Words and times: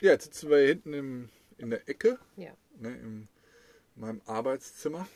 Ja, 0.00 0.10
jetzt 0.12 0.24
sitzen 0.24 0.50
wir 0.50 0.58
hier 0.58 0.68
hinten 0.68 0.92
im, 0.92 1.28
in 1.56 1.70
der 1.70 1.88
Ecke, 1.88 2.18
Ja, 2.36 2.54
ne, 2.76 2.90
in 2.98 3.28
meinem 3.94 4.20
Arbeitszimmer. 4.26 5.08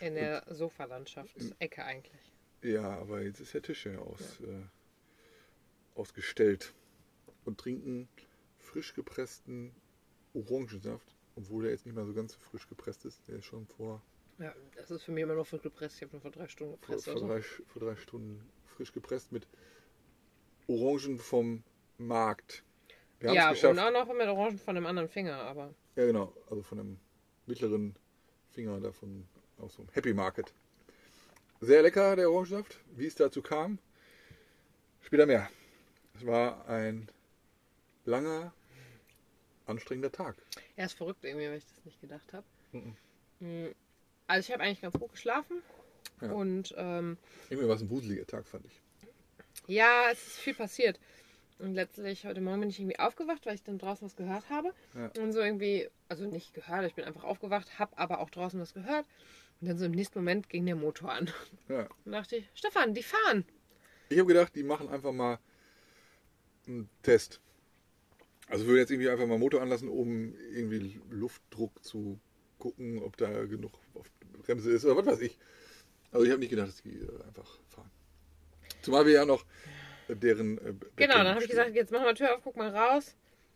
in 0.00 0.14
der 0.14 0.44
Sofalandschaft-Ecke 0.48 1.84
eigentlich. 1.84 2.30
Ja, 2.62 2.88
aber 3.00 3.22
jetzt 3.22 3.40
ist 3.40 3.52
der 3.54 3.62
Tisch 3.62 3.86
ja 3.86 3.98
aus, 3.98 4.38
Äh, 4.42 4.62
ausgestellt. 5.96 6.72
Und 7.44 7.58
trinken 7.58 8.08
frisch 8.58 8.94
gepressten 8.94 9.74
Orangensaft, 10.34 11.16
obwohl 11.34 11.64
der 11.64 11.72
jetzt 11.72 11.84
nicht 11.84 11.96
mehr 11.96 12.06
so 12.06 12.14
ganz 12.14 12.36
frisch 12.36 12.68
gepresst 12.68 13.04
ist. 13.06 13.26
Der 13.26 13.38
ist 13.38 13.44
schon 13.46 13.66
vor, 13.66 14.02
Ja, 14.38 14.54
das 14.76 14.92
ist 14.92 15.02
für 15.02 15.10
mich 15.10 15.22
immer 15.24 15.34
noch 15.34 15.48
frisch 15.48 15.62
gepresst. 15.62 15.96
Ich 15.96 16.02
habe 16.02 16.12
nur 16.12 16.20
vor 16.22 16.30
drei 16.30 16.46
Stunden 16.46 16.74
vor, 16.78 16.80
gepresst. 16.80 17.04
vor, 17.06 17.14
Also. 17.14 17.26
drei, 17.26 17.42
vor 17.42 17.82
drei 17.82 17.96
Stunden 17.96 18.48
frisch 18.76 18.92
gepresst 18.92 19.32
mit 19.32 19.48
Orangen 20.66 21.18
vom 21.18 21.62
Markt. 21.98 22.62
Wir 23.20 23.32
Ja, 23.32 23.50
und 23.50 23.78
auch 23.78 23.90
noch 23.92 24.12
mit 24.12 24.26
Orangen 24.28 24.58
von 24.58 24.76
einem 24.76 24.86
anderen 24.86 25.08
Finger, 25.08 25.36
aber 25.36 25.74
Ja, 25.96 26.06
genau. 26.06 26.32
Also 26.50 26.62
von 26.62 26.78
einem 26.80 26.98
mittleren 27.46 27.96
Finger 28.50 28.80
davon 28.80 29.26
aus 29.58 29.74
so 29.74 29.82
einem 29.82 29.90
Happy 29.92 30.12
Market. 30.14 30.52
Sehr 31.60 31.82
lecker, 31.82 32.16
der 32.16 32.30
Orangensaft. 32.30 32.78
Wie 32.96 33.06
es 33.06 33.14
dazu 33.14 33.40
kam, 33.42 33.78
später 35.00 35.26
mehr. 35.26 35.48
Es 36.14 36.26
war 36.26 36.66
ein 36.68 37.08
langer, 38.04 38.52
anstrengender 39.66 40.12
Tag. 40.12 40.36
er 40.76 40.86
ist 40.86 40.94
verrückt 40.94 41.24
irgendwie, 41.24 41.46
weil 41.48 41.58
ich 41.58 41.64
das 41.66 41.84
nicht 41.84 42.00
gedacht 42.00 42.32
habe. 42.32 42.44
Mhm. 42.72 42.96
Mm, 43.40 43.74
Also 44.26 44.46
ich 44.46 44.52
habe 44.52 44.62
eigentlich 44.62 44.82
ganz 44.82 44.94
gut 44.98 45.12
geschlafen 45.12 45.62
Ja. 46.20 46.32
und 46.32 46.74
ähm, 46.76 47.16
Irgendwie 47.48 47.68
war 47.68 47.76
es 47.76 47.82
ein 47.82 47.90
wuseliger 47.90 48.26
Tag, 48.26 48.46
fand 48.46 48.66
ich. 48.66 48.80
Ja, 49.66 50.10
es 50.10 50.26
ist 50.26 50.38
viel 50.38 50.54
passiert. 50.54 50.98
Und 51.58 51.74
letztlich 51.74 52.26
heute 52.26 52.40
Morgen 52.40 52.60
bin 52.60 52.70
ich 52.70 52.80
irgendwie 52.80 52.98
aufgewacht, 52.98 53.46
weil 53.46 53.54
ich 53.54 53.62
dann 53.62 53.78
draußen 53.78 54.04
was 54.04 54.16
gehört 54.16 54.50
habe. 54.50 54.74
Ja. 54.94 55.10
Und 55.22 55.32
so 55.32 55.40
irgendwie, 55.40 55.88
also 56.08 56.26
nicht 56.26 56.52
gehört, 56.52 56.84
ich 56.84 56.94
bin 56.94 57.04
einfach 57.04 57.24
aufgewacht, 57.24 57.78
habe 57.78 57.96
aber 57.96 58.20
auch 58.20 58.30
draußen 58.30 58.60
was 58.60 58.74
gehört. 58.74 59.06
Und 59.60 59.68
dann 59.68 59.78
so 59.78 59.84
im 59.84 59.92
nächsten 59.92 60.18
Moment 60.18 60.48
ging 60.48 60.66
der 60.66 60.76
Motor 60.76 61.12
an. 61.12 61.30
Ja. 61.68 61.88
Und 62.04 62.12
dachte 62.12 62.36
ich, 62.36 62.50
Stefan, 62.54 62.92
die 62.92 63.02
fahren. 63.02 63.44
Ich 64.08 64.18
habe 64.18 64.28
gedacht, 64.28 64.54
die 64.54 64.62
machen 64.62 64.88
einfach 64.88 65.12
mal 65.12 65.38
einen 66.66 66.90
Test. 67.02 67.40
Also 68.48 68.66
würde 68.66 68.80
jetzt 68.80 68.90
irgendwie 68.90 69.08
einfach 69.08 69.26
mal 69.26 69.38
Motor 69.38 69.62
anlassen, 69.62 69.88
um 69.88 70.34
irgendwie 70.52 71.00
Luftdruck 71.08 71.82
zu 71.82 72.20
gucken, 72.58 73.02
ob 73.02 73.16
da 73.16 73.44
genug 73.46 73.72
auf 73.94 74.10
der 74.20 74.38
Bremse 74.38 74.72
ist 74.72 74.84
oder 74.84 74.96
was 74.96 75.06
weiß 75.06 75.20
ich. 75.22 75.38
Also 76.10 76.26
ich 76.26 76.30
habe 76.30 76.40
nicht 76.40 76.50
gedacht, 76.50 76.68
dass 76.68 76.82
die 76.82 76.98
äh, 76.98 77.22
einfach 77.26 77.58
fahren. 77.68 77.90
Zumal 78.84 79.06
wir 79.06 79.14
ja 79.14 79.24
noch 79.24 79.44
äh, 80.08 80.16
deren 80.16 80.58
äh, 80.58 80.74
Genau, 80.96 81.14
dann 81.14 81.28
habe 81.34 81.42
ich 81.42 81.50
gesagt, 81.50 81.74
jetzt 81.74 81.90
machen 81.92 82.04
wir 82.04 82.14
Tür 82.14 82.34
auf, 82.34 82.40
guck 82.42 82.56
mal 82.56 82.74
raus. 82.74 83.14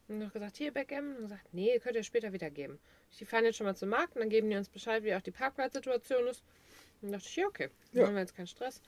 Und 0.09 0.19
noch 0.19 0.33
gesagt, 0.33 0.57
hier 0.57 0.73
Backgammon. 0.73 1.17
Und 1.17 1.23
gesagt, 1.23 1.53
nee, 1.53 1.79
könnt 1.79 1.97
ihr 1.97 2.03
später 2.03 2.33
wieder 2.33 2.51
geben. 2.51 2.79
Die 3.21 3.25
fahren 3.25 3.45
jetzt 3.45 3.57
schon 3.57 3.67
mal 3.67 3.77
zum 3.77 3.91
Markt 3.91 4.15
und 4.15 4.21
dann 4.21 4.31
geben 4.31 4.49
die 4.51 4.57
uns 4.57 4.69
Bescheid, 4.69 5.05
wie 5.05 5.15
auch 5.15 5.21
die 5.21 5.31
Parkplatzsituation 5.31 6.27
ist. 6.29 6.43
Und 7.03 7.11
dann 7.11 7.13
dachte 7.13 7.27
ich, 7.29 7.37
ja, 7.37 7.47
okay, 7.47 7.69
dann 7.93 8.01
Ja. 8.01 8.07
haben 8.09 8.15
wir 8.15 8.21
jetzt 8.21 8.35
keinen 8.37 8.47
Stress. 8.47 8.81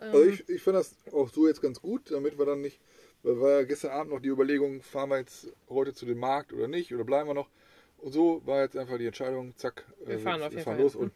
Ähm, 0.00 0.10
Also 0.12 0.24
ich, 0.24 0.48
ich 0.48 0.62
fand 0.62 0.76
das 0.76 0.96
auch 1.12 1.28
so 1.28 1.46
jetzt 1.46 1.62
ganz 1.62 1.80
gut, 1.80 2.10
damit 2.10 2.38
wir 2.38 2.46
dann 2.46 2.60
nicht, 2.60 2.80
weil 3.22 3.40
war 3.40 3.50
ja 3.52 3.62
gestern 3.62 3.92
Abend 3.92 4.12
noch 4.12 4.20
die 4.20 4.28
Überlegung, 4.28 4.82
fahren 4.82 5.10
wir 5.10 5.18
jetzt 5.18 5.52
heute 5.68 5.94
zu 5.94 6.06
dem 6.06 6.18
Markt 6.18 6.52
oder 6.52 6.68
nicht 6.68 6.92
oder 6.94 7.04
bleiben 7.04 7.28
wir 7.28 7.34
noch. 7.34 7.48
Und 7.98 8.12
so 8.12 8.42
war 8.44 8.62
jetzt 8.62 8.76
einfach 8.76 8.98
die 8.98 9.06
Entscheidung, 9.06 9.56
zack, 9.56 9.84
Wir 10.04 10.18
fahren 10.18 10.42
auf 10.42 10.50
wir 10.50 10.58
jeden 10.58 10.64
fahren 10.64 10.76
Fall, 10.76 10.84
los. 10.84 10.94
Und 10.96 11.12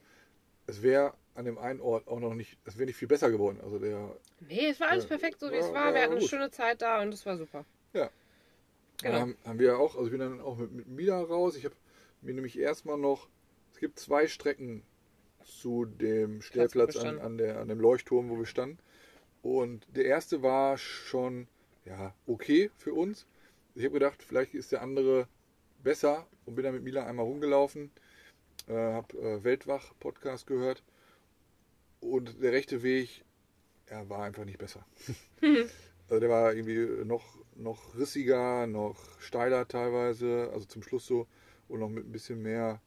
es 0.67 0.83
wäre 0.83 1.15
an 1.39 1.45
dem 1.45 1.59
einen 1.59 1.81
Ort 1.81 2.09
auch 2.09 2.21
noch 2.21 2.35
nicht, 2.35 2.59
es 2.65 2.77
wäre 2.77 2.87
nicht 2.87 2.97
viel 2.97 3.09
besser 3.09 3.31
geworden. 3.31 3.61
Also 3.63 3.79
der, 3.79 4.17
nee, 4.41 4.67
es 4.69 4.81
war 4.81 4.89
alles 4.89 5.05
Ja, 5.05 5.09
perfekt, 5.09 5.41
so 5.41 5.51
wie 5.53 5.57
ja, 5.57 5.61
es 5.61 5.73
war. 5.73 5.89
ja, 5.89 5.95
Wir 5.95 6.03
hatten 6.03 6.13
eine 6.13 6.21
gut. 6.21 6.31
schöne 6.31 6.51
Zeit 6.51 6.83
da 6.83 7.01
und 7.01 7.15
es 7.15 7.25
war 7.27 7.37
super. 7.37 7.65
ja, 7.95 8.11
Genau. 9.03 9.21
haben, 9.21 9.37
haben 9.45 9.59
wir 9.61 9.79
auch, 9.79 9.95
also 9.95 10.07
ich 10.07 10.11
bin 10.11 10.21
dann 10.21 10.41
auch 10.41 10.57
mit, 10.59 10.73
mit 10.73 10.89
Mila 10.89 11.21
raus. 11.23 11.57
Ich 11.57 11.65
habe 11.65 11.77
mir 12.21 12.35
nämlich 12.35 12.59
erstmal 12.59 12.99
noch, 12.99 13.29
es 13.73 13.79
gibt 13.79 13.99
zwei 14.01 14.27
Strecken 14.27 14.83
zu 15.45 15.85
dem 15.85 16.43
Stellplatz 16.43 16.97
an, 16.97 17.19
an, 17.21 17.39
der, 17.39 17.61
an 17.61 17.69
dem 17.69 17.81
Leuchtturm, 17.81 18.29
wo 18.29 18.39
wir 18.39 18.47
standen. 18.47 18.79
Und 19.43 19.87
der 19.95 20.07
erste 20.07 20.43
war 20.43 20.77
schon 20.79 21.47
ja, 21.85 22.15
okay 22.27 22.71
für 22.77 22.93
uns. 22.93 23.27
Ich 23.77 23.85
habe 23.85 23.95
gedacht, 23.95 24.23
vielleicht 24.23 24.55
ist 24.55 24.73
der 24.73 24.83
andere 24.83 25.29
besser 25.83 26.27
und 26.45 26.57
bin 26.57 26.65
dann 26.65 26.75
mit 26.75 26.83
Mila 26.83 27.07
einmal 27.07 27.25
rumgelaufen, 27.25 27.93
äh, 28.67 28.73
habe 28.75 29.17
äh, 29.19 29.45
Weltwach-Podcast 29.45 30.47
gehört 30.49 30.83
und 32.01 32.43
der 32.43 32.53
rechte 32.53 32.83
Weg 32.83 33.25
ja, 33.91 34.09
war 34.09 34.23
einfach 34.23 34.45
nicht 34.45 34.59
besser. 34.59 34.85
also 36.09 36.21
der 36.21 36.29
war 36.29 36.55
irgendwie 36.55 37.05
noch, 37.05 37.39
noch 37.57 37.97
rissiger, 37.97 38.67
noch 38.67 39.21
steiler 39.21 39.67
teilweise, 39.67 40.51
also 40.53 40.67
zum 40.67 40.83
Schluss 40.83 41.07
so 41.07 41.27
und 41.69 41.81
noch 41.81 41.89
mit 41.89 42.07
ein 42.07 42.13
bisschen 42.13 42.43
mehr 42.43 42.81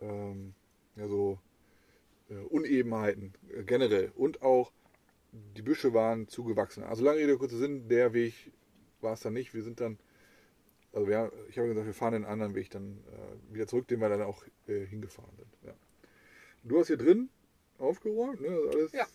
ähm, 0.00 0.54
ja, 0.96 1.08
so 1.08 1.38
äh, 2.28 2.34
Unebenheiten 2.34 3.32
äh, 3.54 3.62
generell 3.64 4.12
und 4.14 4.42
auch 4.42 4.72
die 5.32 5.62
Büsche 5.62 5.94
waren 5.94 6.28
zugewachsen. 6.28 6.84
Also 6.84 7.04
lange 7.04 7.18
Rede, 7.18 7.38
kurzer 7.38 7.56
Sinn, 7.56 7.88
der 7.88 8.12
Weg 8.12 8.52
war 9.00 9.14
es 9.14 9.20
dann 9.20 9.32
nicht. 9.32 9.54
Wir 9.54 9.62
sind 9.62 9.80
dann, 9.80 9.98
also 10.92 11.08
wir, 11.08 11.32
ich 11.48 11.58
habe 11.58 11.68
gesagt, 11.68 11.86
wir 11.86 11.94
fahren 11.94 12.12
den 12.12 12.24
anderen 12.24 12.54
Weg 12.54 12.70
dann 12.70 12.98
äh, 13.06 13.54
wieder 13.54 13.66
zurück, 13.66 13.88
den 13.88 14.00
wir 14.00 14.10
dann 14.10 14.22
auch 14.22 14.44
äh, 14.66 14.84
hingefahren 14.84 15.34
sind. 15.36 15.48
Ja. 15.64 15.74
Du 16.64 16.78
hast 16.78 16.88
hier 16.88 16.98
drin 16.98 17.30
aufgeräumt, 17.82 18.40
ne? 18.40 18.48
also 18.48 18.68
alles 18.70 18.92
Ja. 18.92 19.06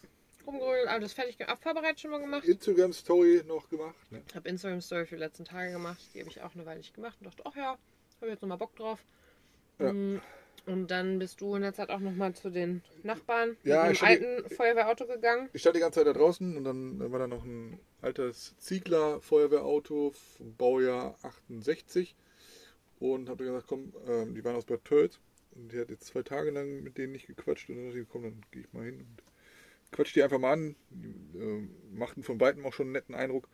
Rumgerührt, 0.45 0.87
alles 0.87 1.11
fertig, 1.13 1.37
vorbereitet 1.59 1.99
schon 1.99 2.11
mal 2.11 2.19
gemacht. 2.21 2.45
Instagram 2.45 2.93
Story 2.93 3.41
noch 3.47 3.67
gemacht. 3.69 3.95
Ne? 4.11 4.21
Ich 4.29 4.33
habe 4.35 4.47
Instagram 4.47 4.79
Story 4.81 5.05
für 5.05 5.15
die 5.15 5.19
letzten 5.21 5.43
Tage 5.43 5.71
gemacht. 5.73 5.99
Die 6.13 6.19
habe 6.21 6.29
ich 6.29 6.41
auch 6.41 6.55
eine 6.55 6.65
Weile 6.65 6.77
nicht 6.77 6.93
gemacht 6.93 7.17
und 7.19 7.27
dachte, 7.27 7.43
ach 7.45 7.55
ja, 7.55 7.77
habe 8.21 8.31
jetzt 8.31 8.41
nochmal 8.41 8.57
Bock 8.57 8.73
drauf. 8.77 8.99
Ja. 9.79 9.91
Mm, 9.91 10.21
Und 10.65 10.87
dann 10.89 11.19
bist 11.19 11.41
du 11.41 11.53
in 11.55 11.61
der 11.63 11.73
Zeit 11.73 11.89
auch 11.89 11.99
nochmal 11.99 12.33
zu 12.33 12.49
den 12.49 12.81
Nachbarn 13.03 13.57
Ja, 13.63 13.87
mit 13.87 13.97
stand- 13.97 14.21
alten 14.23 14.49
Feuerwehrauto 14.55 15.05
gegangen. 15.05 15.49
Ich 15.53 15.61
stand 15.61 15.75
die 15.75 15.81
ganze 15.81 15.99
Zeit 15.99 16.07
da 16.07 16.13
draußen 16.13 16.55
und 16.57 16.63
dann 16.63 17.11
war 17.11 17.19
da 17.19 17.27
noch 17.27 17.43
ein 17.43 17.77
altes 18.01 18.55
Ziegler 18.57 19.19
Feuerwehrauto 19.21 20.11
vom 20.37 20.55
Baujahr 20.55 21.15
68 21.23 22.15
und 22.99 23.27
habe 23.29 23.43
gesagt, 23.43 23.65
komm, 23.67 23.93
ähm, 24.07 24.33
die 24.33 24.43
waren 24.45 24.55
aus 24.55 24.65
Bad 24.65 24.83
Tölz 24.85 25.19
und 25.57 25.71
die 25.71 25.79
hat 25.79 25.89
jetzt 25.89 26.05
zwei 26.05 26.23
Tage 26.23 26.51
lang 26.51 26.83
mit 26.83 26.97
denen 26.97 27.13
nicht 27.13 27.27
gequatscht 27.27 27.69
und 27.69 27.77
dann 27.77 27.85
dachte 27.87 27.99
ich, 27.99 28.09
komm, 28.09 28.23
dann 28.23 28.41
gehe 28.51 28.61
ich 28.63 28.73
mal 28.73 28.85
hin 28.85 28.99
und 28.99 29.23
quatsch 29.91 30.15
die 30.15 30.23
einfach 30.23 30.39
mal 30.39 30.53
an. 30.53 30.75
Die 30.89 31.37
äh, 31.37 31.67
machten 31.93 32.23
von 32.23 32.39
weitem 32.39 32.65
auch 32.65 32.73
schon 32.73 32.87
einen 32.87 32.93
netten 32.93 33.15
Eindruck. 33.15 33.47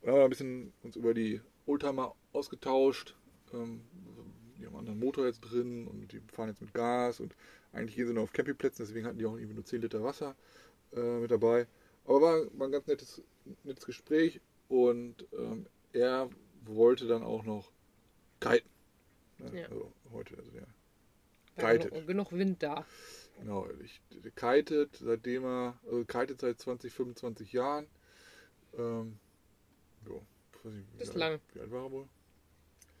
Und 0.00 0.08
haben 0.08 0.18
wir 0.18 0.24
ein 0.24 0.30
bisschen 0.30 0.72
uns 0.82 0.96
über 0.96 1.14
die 1.14 1.40
Oldtimer 1.66 2.14
ausgetauscht. 2.32 3.16
Ähm, 3.52 3.82
die 4.58 4.66
haben 4.66 4.74
einen 4.76 4.88
anderen 4.88 5.00
Motor 5.00 5.26
jetzt 5.26 5.40
drin 5.40 5.86
und 5.88 6.12
die 6.12 6.20
fahren 6.32 6.48
jetzt 6.48 6.60
mit 6.60 6.72
Gas 6.72 7.20
und 7.20 7.34
eigentlich 7.72 7.96
gehen 7.96 8.06
sie 8.06 8.12
nur 8.12 8.22
auf 8.22 8.32
Campingplätzen, 8.32 8.84
deswegen 8.84 9.06
hatten 9.06 9.18
die 9.18 9.26
auch 9.26 9.36
irgendwie 9.36 9.54
nur 9.54 9.64
10 9.64 9.82
Liter 9.82 10.02
Wasser 10.04 10.36
äh, 10.94 11.18
mit 11.18 11.30
dabei. 11.30 11.66
Aber 12.04 12.20
war, 12.20 12.58
war 12.58 12.68
ein 12.68 12.72
ganz 12.72 12.86
nettes, 12.86 13.22
nettes 13.64 13.86
Gespräch 13.86 14.40
und 14.68 15.26
ähm, 15.32 15.66
er 15.92 16.30
wollte 16.64 17.06
dann 17.06 17.22
auch 17.22 17.44
noch 17.44 17.72
kiten. 18.40 18.68
Ne? 19.38 19.60
Ja. 19.60 19.66
Also 19.68 19.92
heute, 20.12 20.36
also 20.36 20.50
der 20.50 20.66
War 21.56 21.72
Kitet. 21.72 22.06
genug, 22.06 22.32
Wind 22.32 22.62
da. 22.62 22.86
Genau, 23.38 23.68
ich, 23.82 24.00
kitet, 24.36 24.96
seitdem 24.96 25.44
er, 25.44 25.78
also 25.84 26.04
kitet 26.04 26.40
seit 26.40 26.60
20, 26.60 26.92
25 26.92 27.52
Jahren. 27.52 27.86
Ähm, 28.78 29.18
jo, 30.06 30.22
wie 30.64 31.02
Ist 31.02 31.10
alt- 31.10 31.18
lang. 31.18 31.40
Wie 31.52 31.60
alt 31.60 31.70
war 31.70 31.84
er 31.84 31.90
wohl? 31.90 32.08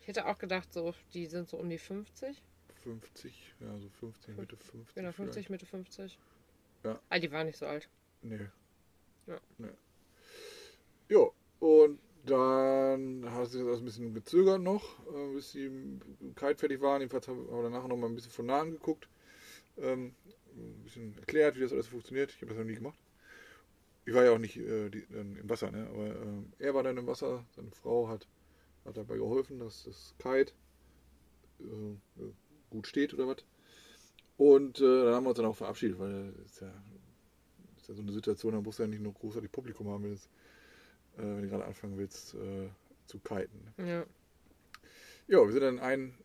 Ich 0.00 0.08
hätte 0.08 0.26
auch 0.26 0.38
gedacht, 0.38 0.72
so, 0.72 0.94
die 1.14 1.26
sind 1.26 1.48
so 1.48 1.56
um 1.58 1.68
die 1.70 1.78
50. 1.78 2.42
50, 2.82 3.54
ja, 3.60 3.78
so 3.78 3.88
50, 4.00 4.36
Mitte 4.36 4.56
50. 4.56 4.94
Genau, 4.96 5.12
50, 5.12 5.34
vielleicht. 5.46 5.50
Mitte 5.50 5.66
50. 5.66 6.18
Ja. 6.84 7.00
Ah, 7.08 7.18
die 7.20 7.30
waren 7.30 7.46
nicht 7.46 7.58
so 7.58 7.66
alt. 7.66 7.88
Nee. 8.22 8.48
Ja. 9.28 9.40
Nee. 9.58 9.68
Jo, 11.08 11.32
und 11.60 12.00
dann 12.24 13.24
hat 13.32 13.50
sich 13.50 13.64
das 13.64 13.78
ein 13.78 13.84
bisschen 13.84 14.14
gezögert 14.14 14.60
noch, 14.60 14.98
äh, 15.12 15.34
bis 15.34 15.52
die 15.52 15.70
kite 16.36 16.56
fertig 16.56 16.80
waren. 16.80 17.00
Jedenfalls 17.00 17.28
haben 17.28 17.46
wir 17.46 17.62
danach 17.62 17.86
noch 17.86 17.96
mal 17.96 18.06
ein 18.06 18.14
bisschen 18.14 18.30
von 18.30 18.46
nahen 18.46 18.70
geguckt. 18.70 19.08
Ähm, 19.78 20.14
ein 20.54 20.82
bisschen 20.84 21.18
erklärt, 21.18 21.56
wie 21.56 21.60
das 21.60 21.72
alles 21.72 21.88
funktioniert. 21.88 22.30
Ich 22.30 22.36
habe 22.36 22.46
das 22.46 22.58
noch 22.58 22.64
nie 22.64 22.74
gemacht. 22.74 22.98
Ich 24.04 24.14
war 24.14 24.24
ja 24.24 24.32
auch 24.32 24.38
nicht 24.38 24.56
äh, 24.56 24.90
die, 24.90 25.04
im 25.10 25.48
Wasser, 25.48 25.70
ne? 25.70 25.88
aber 25.88 26.06
ähm, 26.06 26.52
er 26.58 26.74
war 26.74 26.82
dann 26.82 26.96
im 26.96 27.06
Wasser. 27.06 27.44
Seine 27.54 27.70
Frau 27.70 28.08
hat, 28.08 28.26
hat 28.84 28.96
dabei 28.96 29.16
geholfen, 29.16 29.58
dass 29.58 29.84
das 29.84 30.14
Kite 30.18 30.52
äh, 31.60 32.22
gut 32.70 32.86
steht 32.86 33.14
oder 33.14 33.28
was. 33.28 33.44
Und 34.36 34.80
äh, 34.80 35.04
dann 35.04 35.14
haben 35.14 35.24
wir 35.24 35.30
uns 35.30 35.36
dann 35.36 35.46
auch 35.46 35.56
verabschiedet, 35.56 35.98
weil 35.98 36.34
es 36.44 36.52
ist 36.52 36.60
ja, 36.62 36.72
ist 37.76 37.88
ja 37.88 37.94
so 37.94 38.02
eine 38.02 38.12
Situation, 38.12 38.52
da 38.52 38.60
musst 38.60 38.78
du 38.78 38.82
ja 38.84 38.88
nicht 38.88 39.02
noch 39.02 39.14
großartig 39.14 39.52
Publikum 39.52 39.88
haben, 39.88 40.04
wenn, 40.04 40.12
es, 40.14 40.28
äh, 41.16 41.22
wenn 41.22 41.42
du 41.42 41.48
gerade 41.48 41.64
anfangen 41.64 41.96
willst 41.98 42.34
äh, 42.34 42.68
zu 43.06 43.18
kiten. 43.18 43.74
Ja. 43.78 44.04
Ja, 45.28 45.38
wir 45.44 45.52
sind 45.52 45.62
dann 45.62 45.78
einen, 45.78 46.18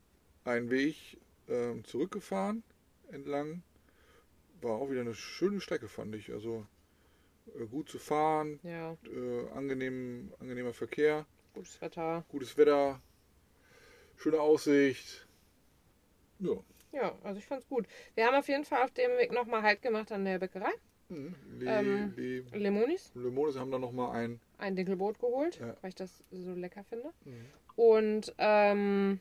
einen 0.43 0.69
Weg 0.69 1.17
ähm, 1.47 1.83
zurückgefahren 1.83 2.63
entlang. 3.11 3.63
War 4.61 4.71
auch 4.73 4.89
wieder 4.89 5.01
eine 5.01 5.13
schöne 5.13 5.61
Strecke, 5.61 5.87
fand 5.87 6.15
ich. 6.15 6.31
Also 6.33 6.65
äh, 7.57 7.65
gut 7.67 7.89
zu 7.89 7.99
fahren, 7.99 8.59
Ja, 8.63 8.97
äh, 9.05 9.49
angenehm, 9.51 10.33
angenehmer 10.39 10.73
Verkehr, 10.73 11.25
gutes 11.53 11.79
Wetter. 11.81 12.25
gutes 12.29 12.57
Wetter, 12.57 13.01
schöne 14.17 14.39
Aussicht. 14.41 15.27
Ja. 16.39 16.57
Ja, 16.91 17.17
also 17.23 17.37
ich 17.39 17.45
fand's 17.45 17.67
gut. 17.67 17.85
Wir 18.15 18.25
haben 18.25 18.35
auf 18.35 18.47
jeden 18.47 18.65
Fall 18.65 18.83
auf 18.83 18.91
dem 18.91 19.11
Weg 19.17 19.31
nochmal 19.31 19.61
Halt 19.61 19.81
gemacht 19.81 20.11
an 20.11 20.25
der 20.25 20.39
Bäckerei. 20.39 20.71
Mhm. 21.09 21.35
Le, 21.59 21.65
Ähm, 21.65 22.13
Le, 22.15 22.43
Lemonis. 22.57 23.11
Lemones 23.13 23.57
haben 23.57 23.71
dann 23.71 23.81
nochmal 23.81 24.15
ein. 24.15 24.39
Ein 24.57 24.75
Dinkelbrot 24.75 25.19
geholt, 25.19 25.59
Ja. 25.59 25.75
weil 25.81 25.89
ich 25.89 25.95
das 25.95 26.23
so 26.31 26.53
lecker 26.53 26.83
finde. 26.83 27.09
Mhm. 27.25 27.45
Und 27.75 28.33
ähm, 28.39 29.19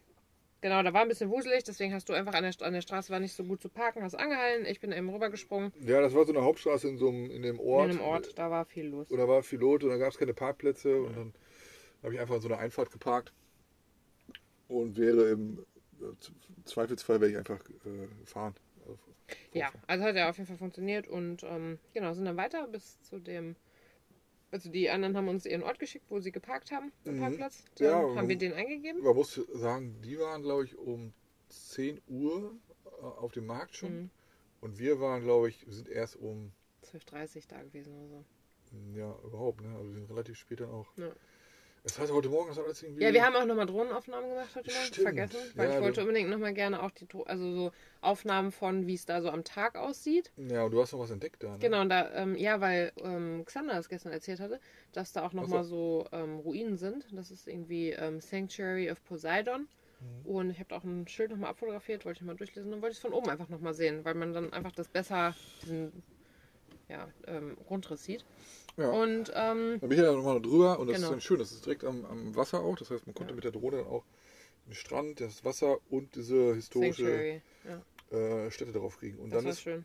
genau, 0.62 0.82
da 0.82 0.92
war 0.94 1.02
ein 1.02 1.08
bisschen 1.08 1.30
wuselig, 1.30 1.62
deswegen 1.64 1.92
hast 1.92 2.08
du 2.08 2.14
einfach 2.14 2.32
an 2.34 2.42
der, 2.42 2.54
an 2.66 2.72
der 2.72 2.80
Straße 2.80 3.10
war 3.12 3.20
nicht 3.20 3.34
so 3.34 3.44
gut 3.44 3.60
zu 3.60 3.68
parken, 3.68 4.02
hast 4.02 4.14
angehalten, 4.14 4.64
ich 4.66 4.80
bin 4.80 4.92
eben 4.92 5.10
rübergesprungen 5.10 5.72
Ja, 5.80 6.00
das 6.00 6.14
war 6.14 6.24
so 6.24 6.32
eine 6.32 6.42
Hauptstraße 6.42 6.88
in 6.88 6.96
so 6.96 7.08
einem, 7.08 7.30
in 7.30 7.42
dem 7.42 7.60
Ort. 7.60 7.90
in 7.90 7.98
einem 7.98 8.06
Ort, 8.08 8.38
da 8.38 8.50
war 8.50 8.64
viel 8.64 8.86
los. 8.86 9.10
Und 9.10 9.18
da 9.18 9.28
war 9.28 9.42
viel 9.42 9.58
los 9.58 9.82
und 9.82 9.90
da 9.90 9.96
gab 9.98 10.10
es 10.12 10.18
keine 10.18 10.32
Parkplätze 10.34 11.02
und 11.02 11.16
dann 11.16 11.34
habe 12.02 12.14
ich 12.14 12.20
einfach 12.20 12.36
in 12.36 12.40
so 12.40 12.48
einer 12.48 12.58
Einfahrt 12.58 12.90
geparkt 12.90 13.32
und 14.68 14.96
wäre 14.96 15.30
im 15.30 15.64
äh, 16.00 16.04
Zweifelsfall 16.64 17.20
wäre 17.20 17.30
ich 17.30 17.36
einfach 17.36 17.60
äh, 17.84 18.06
gefahren. 18.20 18.54
Also, 18.88 18.98
Ja, 19.52 19.70
also 19.86 20.04
hat 20.04 20.16
ja 20.16 20.28
auf 20.30 20.36
jeden 20.36 20.46
Fall 20.48 20.56
funktioniert 20.56 21.06
und 21.06 21.42
ähm, 21.44 21.78
genau, 21.92 22.12
sind 22.14 22.24
dann 22.24 22.36
weiter 22.36 22.66
bis 22.68 23.00
zu 23.02 23.18
dem, 23.18 23.54
also 24.50 24.70
die 24.70 24.88
anderen 24.90 25.16
haben 25.16 25.28
uns 25.28 25.46
ihren 25.46 25.62
Ort 25.62 25.78
geschickt, 25.78 26.06
wo 26.08 26.20
sie 26.20 26.32
geparkt 26.32 26.70
haben, 26.70 26.92
den 27.04 27.16
Mhm. 27.16 27.20
Parkplatz. 27.20 27.64
Dann 27.76 27.88
Ja, 27.88 28.16
haben 28.16 28.28
wir 28.28 28.36
den 28.38 28.52
eingegeben. 28.52 29.02
Man 29.02 29.14
muss 29.14 29.34
sagen, 29.52 30.00
die 30.02 30.18
waren, 30.18 30.42
glaube 30.42 30.64
ich, 30.64 30.76
um 30.76 31.12
10 31.48 32.00
Uhr 32.08 32.54
äh, 32.84 32.88
auf 33.04 33.32
dem 33.32 33.46
Markt 33.46 33.74
schon. 33.76 33.94
Mhm. 34.02 34.10
Und 34.60 34.78
wir 34.78 35.00
waren, 35.00 35.22
glaube 35.22 35.48
ich, 35.48 35.66
wir 35.66 35.72
sind 35.74 35.88
erst 35.88 36.16
um, 36.16 36.52
12.30 36.84 37.44
da 37.48 37.62
gewesen 37.62 37.92
oder 37.94 38.08
so. 38.08 38.24
ja, 38.98 39.14
überhaupt, 39.24 39.60
ne? 39.60 39.74
Also 39.76 39.88
wir 39.90 39.94
sind 39.94 40.10
relativ 40.10 40.36
spät 40.38 40.60
dann 40.60 40.70
auch. 40.70 40.86
Ja. 40.96 41.12
Es 41.86 42.00
hat 42.00 42.10
heute 42.10 42.28
Morgen 42.28 42.48
das 42.48 42.58
alles 42.58 42.82
irgendwie. 42.82 43.04
Ja, 43.04 43.12
wir 43.12 43.24
haben 43.24 43.36
auch 43.36 43.44
nochmal 43.44 43.66
Drohnenaufnahmen 43.66 44.28
gemacht 44.28 44.56
heute 44.56 44.72
Morgen, 44.72 44.86
Stimmt. 44.86 45.02
vergessen, 45.04 45.38
weil 45.54 45.68
Ja, 45.68 45.76
ich 45.76 45.80
wollte 45.80 46.00
unbedingt 46.00 46.28
nochmal 46.28 46.52
gerne 46.52 46.82
auch 46.82 46.90
die, 46.90 47.06
also 47.26 47.52
so 47.54 47.70
Aufnahmen 48.00 48.50
von, 48.50 48.88
wie 48.88 48.94
es 48.94 49.06
da 49.06 49.22
so 49.22 49.30
am 49.30 49.44
Tag 49.44 49.76
aussieht. 49.76 50.32
Ja, 50.36 50.64
und 50.64 50.72
du 50.72 50.82
hast 50.82 50.92
noch 50.92 50.98
was 50.98 51.12
entdeckt 51.12 51.44
da, 51.44 51.52
ne? 51.52 51.58
Genau, 51.60 51.82
und 51.82 51.88
da, 51.88 52.12
ähm, 52.14 52.34
ja, 52.36 52.60
weil 52.60 52.90
ähm, 52.96 53.44
Xander 53.44 53.74
das 53.74 53.88
gestern 53.88 54.10
erzählt 54.10 54.40
hatte, 54.40 54.58
dass 54.90 55.12
da 55.12 55.24
auch 55.24 55.30
so. 55.30 55.36
nochmal 55.36 55.62
so, 55.62 56.08
ähm, 56.10 56.40
Ruinen 56.40 56.76
sind. 56.76 57.06
Das 57.12 57.30
ist 57.30 57.46
irgendwie 57.46 57.90
ähm, 57.90 58.18
Sanctuary 58.20 58.90
of 58.90 59.04
Poseidon. 59.04 59.68
Mhm. 60.00 60.26
Und 60.28 60.50
ich 60.50 60.58
habe 60.58 60.70
da 60.70 60.78
auch 60.78 60.84
ein 60.84 61.06
Schild 61.06 61.30
nochmal 61.30 61.50
abfotografiert, 61.50 62.04
wollte 62.04 62.18
ich 62.18 62.26
mal 62.26 62.34
durchlesen. 62.34 62.72
Dann 62.72 62.82
wollte 62.82 62.94
ich 62.94 62.98
es 62.98 63.02
von 63.02 63.12
oben 63.12 63.30
einfach 63.30 63.48
nochmal 63.48 63.74
sehen, 63.74 64.04
weil 64.04 64.14
man 64.14 64.32
dann 64.32 64.52
einfach 64.52 64.72
das 64.72 64.88
besser, 64.88 65.36
diesen 65.62 66.02
ja, 66.88 67.06
ähm, 67.28 67.56
Grundriss 67.68 68.02
sieht. 68.02 68.24
Ja. 68.76 68.90
Und 68.90 69.32
ähm, 69.34 69.78
Da 69.80 69.86
bin 69.86 69.92
ich 69.92 70.04
ja 70.04 70.12
nochmal 70.12 70.40
drüber 70.40 70.78
und 70.78 70.88
das 70.88 70.96
Genau. 70.96 71.08
ist 71.08 71.12
dann 71.12 71.20
schön. 71.20 71.38
Das 71.38 71.52
ist 71.52 71.64
direkt 71.64 71.84
am, 71.84 72.04
am 72.04 72.36
Wasser 72.36 72.60
auch. 72.60 72.76
Das 72.76 72.90
heißt, 72.90 73.06
man 73.06 73.14
konnte 73.14 73.32
Ja. 73.32 73.36
mit 73.36 73.44
der 73.44 73.52
Drohne 73.52 73.78
dann 73.78 73.86
auch 73.86 74.04
den 74.66 74.74
Strand, 74.74 75.20
das 75.20 75.44
Wasser 75.44 75.78
und 75.90 76.14
diese 76.14 76.54
historische 76.54 77.40
äh, 78.10 78.50
Stätte 78.50 78.72
drauf 78.72 78.98
kriegen. 78.98 79.18
Und 79.18 79.30
das 79.30 79.42
dann 79.42 79.52
ist, 79.52 79.60
schön. 79.62 79.84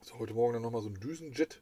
ist 0.00 0.18
heute 0.18 0.34
Morgen 0.34 0.54
dann 0.54 0.62
nochmal 0.62 0.82
so 0.82 0.88
ein 0.88 0.94
Düsenjet 1.00 1.60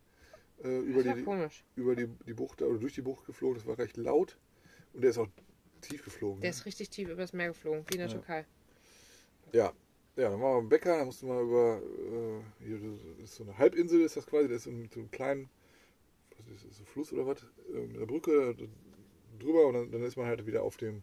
äh, 0.63 0.79
über, 0.79 1.03
die, 1.03 1.23
komisch. 1.23 1.65
über 1.77 1.97
die, 1.97 2.07
die 2.27 2.35
Bucht 2.35 2.63
oder 2.63 2.79
durch 2.79 2.95
die 2.95 3.03
Bucht 3.03 3.27
geflogen. 3.27 3.57
Das 3.59 3.67
war 3.67 3.79
recht 3.79 3.97
laut 3.97 4.39
und 4.93 5.03
der 5.03 5.11
ist 5.11 5.19
auch 5.19 5.29
tief 5.81 6.05
geflogen. 6.05 6.41
Der 6.41 6.51
ne? 6.51 6.55
ist 6.57 6.65
richtig 6.67 6.91
tief 6.91 7.09
übers 7.09 7.33
Meer 7.33 7.49
geflogen, 7.49 7.85
wie 7.89 7.95
in 7.95 7.99
der 8.01 8.09
Ja. 8.09 8.13
Türkei. 8.15 8.47
Ja. 9.53 9.73
Ja, 10.17 10.31
dann 10.31 10.41
waren 10.41 10.55
wir 10.55 10.59
am 10.59 10.69
Bäcker, 10.69 10.99
da 10.99 11.05
mussten 11.05 11.29
wir 11.29 11.41
über, 11.41 11.81
äh, 11.81 12.65
hier, 12.67 12.79
das 12.81 13.25
ist 13.25 13.37
so 13.37 13.45
eine 13.45 13.57
Halbinsel, 13.57 14.01
ist 14.01 14.17
das 14.17 14.27
quasi, 14.27 14.49
das 14.49 14.59
ist 14.59 14.65
so 14.65 14.71
ein, 14.71 14.91
so 14.93 14.99
ein 14.99 15.11
kleinen, 15.13 15.49
so 16.71 16.85
Fluss 16.85 17.13
oder 17.13 17.27
was, 17.27 17.45
der 17.69 18.07
Brücke 18.07 18.55
drüber 19.39 19.67
und 19.67 19.75
dann, 19.75 19.91
dann 19.91 20.03
ist 20.03 20.17
man 20.17 20.27
halt 20.27 20.47
wieder 20.47 20.63
auf 20.63 20.77
dem 20.77 21.03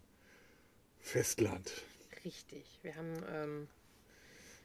Festland. 0.98 1.72
Richtig. 2.24 2.78
Wir 2.82 2.96
haben 2.96 3.14
ähm, 3.32 3.68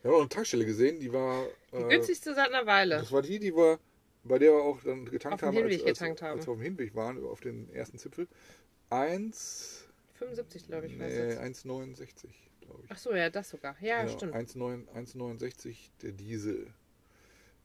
Wir 0.02 0.10
haben 0.12 0.16
auch 0.16 0.22
eine 0.22 0.30
Tankstelle 0.30 0.66
gesehen, 0.66 1.00
die 1.00 1.14
war. 1.14 1.46
die 1.72 1.78
äh, 1.78 1.88
günstigste 1.90 2.34
seit 2.34 2.52
einer 2.52 2.66
Weile. 2.66 2.98
Das 2.98 3.12
war 3.12 3.22
die, 3.22 3.40
die 3.40 3.56
wir, 3.56 3.80
bei 4.24 4.40
der 4.40 4.54
wir 4.54 4.64
auch 4.64 4.82
dann 4.82 5.06
getankt 5.06 5.44
haben, 5.44 5.56
als, 5.58 5.74
als, 5.74 5.84
getankt 5.84 6.22
haben. 6.22 6.40
als 6.40 6.48
wir 6.48 6.54
auf 6.54 6.58
dem 6.58 6.64
Hinweg 6.64 6.96
waren, 6.96 7.24
auf 7.24 7.42
den 7.42 7.72
ersten 7.74 7.98
Zipfel. 7.98 8.28
1, 8.90 9.88
75, 10.16 10.68
glaube 10.68 10.88
ich, 10.88 10.98
nee, 10.98 11.08
jetzt. 11.08 11.40
1,69, 11.40 12.28
glaube 12.62 12.82
ich. 12.84 12.92
Ach 12.92 12.98
so, 12.98 13.14
ja, 13.14 13.30
das 13.30 13.50
sogar. 13.50 13.76
Ja, 13.80 14.04
Ja, 14.04 14.08
stimmt. 14.08 14.36
1,9 14.36 14.88
1,69 14.90 15.76
der 16.02 16.12
Diesel. 16.12 16.68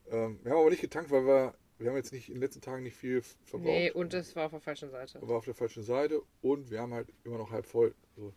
Ähm, 0.09 0.39
wir 0.43 0.51
haben 0.51 0.59
aber 0.59 0.69
nicht 0.69 0.81
getankt, 0.81 1.11
weil 1.11 1.25
wir, 1.25 1.53
wir 1.79 1.89
haben 1.89 1.97
jetzt 1.97 2.11
nicht 2.11 2.29
in 2.29 2.35
den 2.35 2.41
letzten 2.41 2.61
Tagen 2.61 2.83
nicht 2.83 2.95
viel 2.97 3.21
verbraucht. 3.45 3.67
Nee, 3.69 3.91
und 3.91 4.13
das 4.13 4.35
war 4.35 4.45
auf 4.45 4.51
der 4.51 4.61
falschen 4.61 4.89
Seite. 4.89 5.19
war 5.21 5.37
auf 5.37 5.45
der 5.45 5.53
falschen 5.53 5.83
Seite 5.83 6.21
und 6.41 6.71
wir 6.71 6.79
haben 6.81 6.93
halt 6.93 7.07
immer 7.23 7.37
noch 7.37 7.51
halb 7.51 7.65
voll. 7.65 7.93
So. 8.15 8.33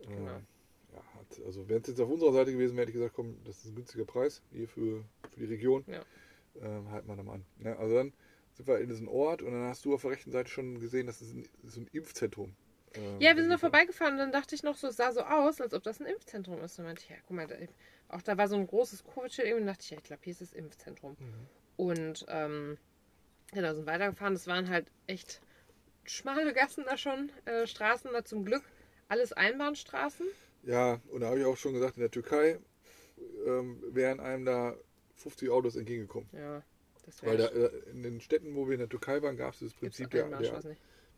Äh, 0.00 0.06
Genau. 0.06 0.40
ja, 0.92 1.02
hat, 1.14 1.40
also 1.46 1.68
wenn 1.68 1.80
es 1.82 1.88
jetzt 1.88 2.00
auf 2.00 2.10
unserer 2.10 2.32
Seite 2.32 2.52
gewesen 2.52 2.76
wäre, 2.76 2.82
hätte 2.82 2.90
ich 2.90 2.96
gesagt, 2.96 3.14
komm, 3.14 3.36
das 3.44 3.58
ist 3.58 3.66
ein 3.66 3.74
günstiger 3.76 4.04
Preis 4.04 4.42
hier 4.52 4.68
für, 4.68 5.04
für 5.30 5.40
die 5.40 5.46
Region. 5.46 5.84
Ja. 5.86 6.02
Ähm, 6.60 6.90
halten 6.90 7.08
wir 7.08 7.16
dann 7.16 7.26
mal 7.26 7.34
an. 7.34 7.44
Ne? 7.58 7.76
Also 7.78 7.94
dann 7.94 8.12
sind 8.54 8.66
wir 8.68 8.78
in 8.80 8.88
diesem 8.88 9.08
Ort 9.08 9.40
und 9.42 9.52
dann 9.52 9.68
hast 9.68 9.84
du 9.84 9.94
auf 9.94 10.02
der 10.02 10.10
rechten 10.10 10.30
Seite 10.32 10.50
schon 10.50 10.80
gesehen, 10.80 11.06
das 11.06 11.22
ist 11.22 11.32
ein, 11.34 11.48
ist 11.62 11.76
ein 11.76 11.88
Impfzentrum. 11.92 12.54
Ähm, 12.94 13.20
Ja, 13.20 13.34
wir 13.36 13.42
sind 13.42 13.52
ist- 13.52 13.60
vorbeigefahren 13.60 14.14
und 14.14 14.18
dann 14.18 14.32
dachte 14.32 14.54
ich 14.54 14.62
noch 14.62 14.76
so, 14.76 14.88
es 14.88 14.96
sah 14.96 15.12
so 15.12 15.22
aus, 15.22 15.60
als 15.62 15.72
ob 15.72 15.82
das 15.82 16.00
ein 16.00 16.06
Impfzentrum 16.06 16.60
ist. 16.60 16.78
Dann 16.78 16.84
meinte 16.84 17.02
ich, 17.02 17.08
ja, 17.08 17.16
guck 17.26 17.36
mal, 17.36 17.46
da, 17.46 17.54
auch 18.08 18.20
da 18.20 18.36
war 18.36 18.48
so 18.48 18.56
ein 18.56 18.66
großes 18.66 19.04
Covid-Schild 19.04 19.54
und 19.58 19.66
dachte 19.66 19.82
ich, 19.84 19.90
ja, 19.90 19.96
ich 19.96 20.02
glaube, 20.04 20.20
hier 20.24 20.32
ist 20.32 20.42
das 20.42 20.52
Impfzentrum. 20.52 21.16
Mhm. 21.18 21.46
Und 21.76 22.24
ähm, 22.28 22.78
genau, 23.52 23.74
sind 23.74 23.86
weitergefahren. 23.86 24.34
Das 24.34 24.46
waren 24.46 24.68
halt 24.68 24.86
echt 25.06 25.40
schmale 26.04 26.52
Gassen 26.52 26.84
da 26.86 26.96
schon, 26.96 27.30
äh, 27.44 27.66
Straßen 27.66 28.10
da 28.12 28.24
zum 28.24 28.44
Glück. 28.44 28.62
Alles 29.08 29.32
Einbahnstraßen. 29.32 30.26
Ja, 30.64 31.00
und 31.10 31.20
da 31.20 31.28
habe 31.28 31.40
ich 31.40 31.44
auch 31.44 31.56
schon 31.56 31.74
gesagt, 31.74 31.96
in 31.96 32.00
der 32.00 32.10
Türkei 32.10 32.58
ähm, 33.46 33.82
wären 33.90 34.20
einem 34.20 34.44
da 34.44 34.76
50 35.16 35.50
Autos 35.50 35.76
entgegengekommen. 35.76 36.28
Ja, 36.32 36.62
das 37.04 37.22
Weil 37.22 37.38
wäre 37.38 37.50
da, 37.50 37.76
äh, 37.76 37.90
in 37.90 38.02
den 38.02 38.20
Städten, 38.20 38.54
wo 38.54 38.66
wir 38.66 38.74
in 38.74 38.80
der 38.80 38.88
Türkei 38.88 39.22
waren, 39.22 39.36
gab 39.36 39.54
es 39.54 39.60
das 39.60 39.74
Prinzip 39.74 40.10
der, 40.10 40.28
der. 40.28 40.62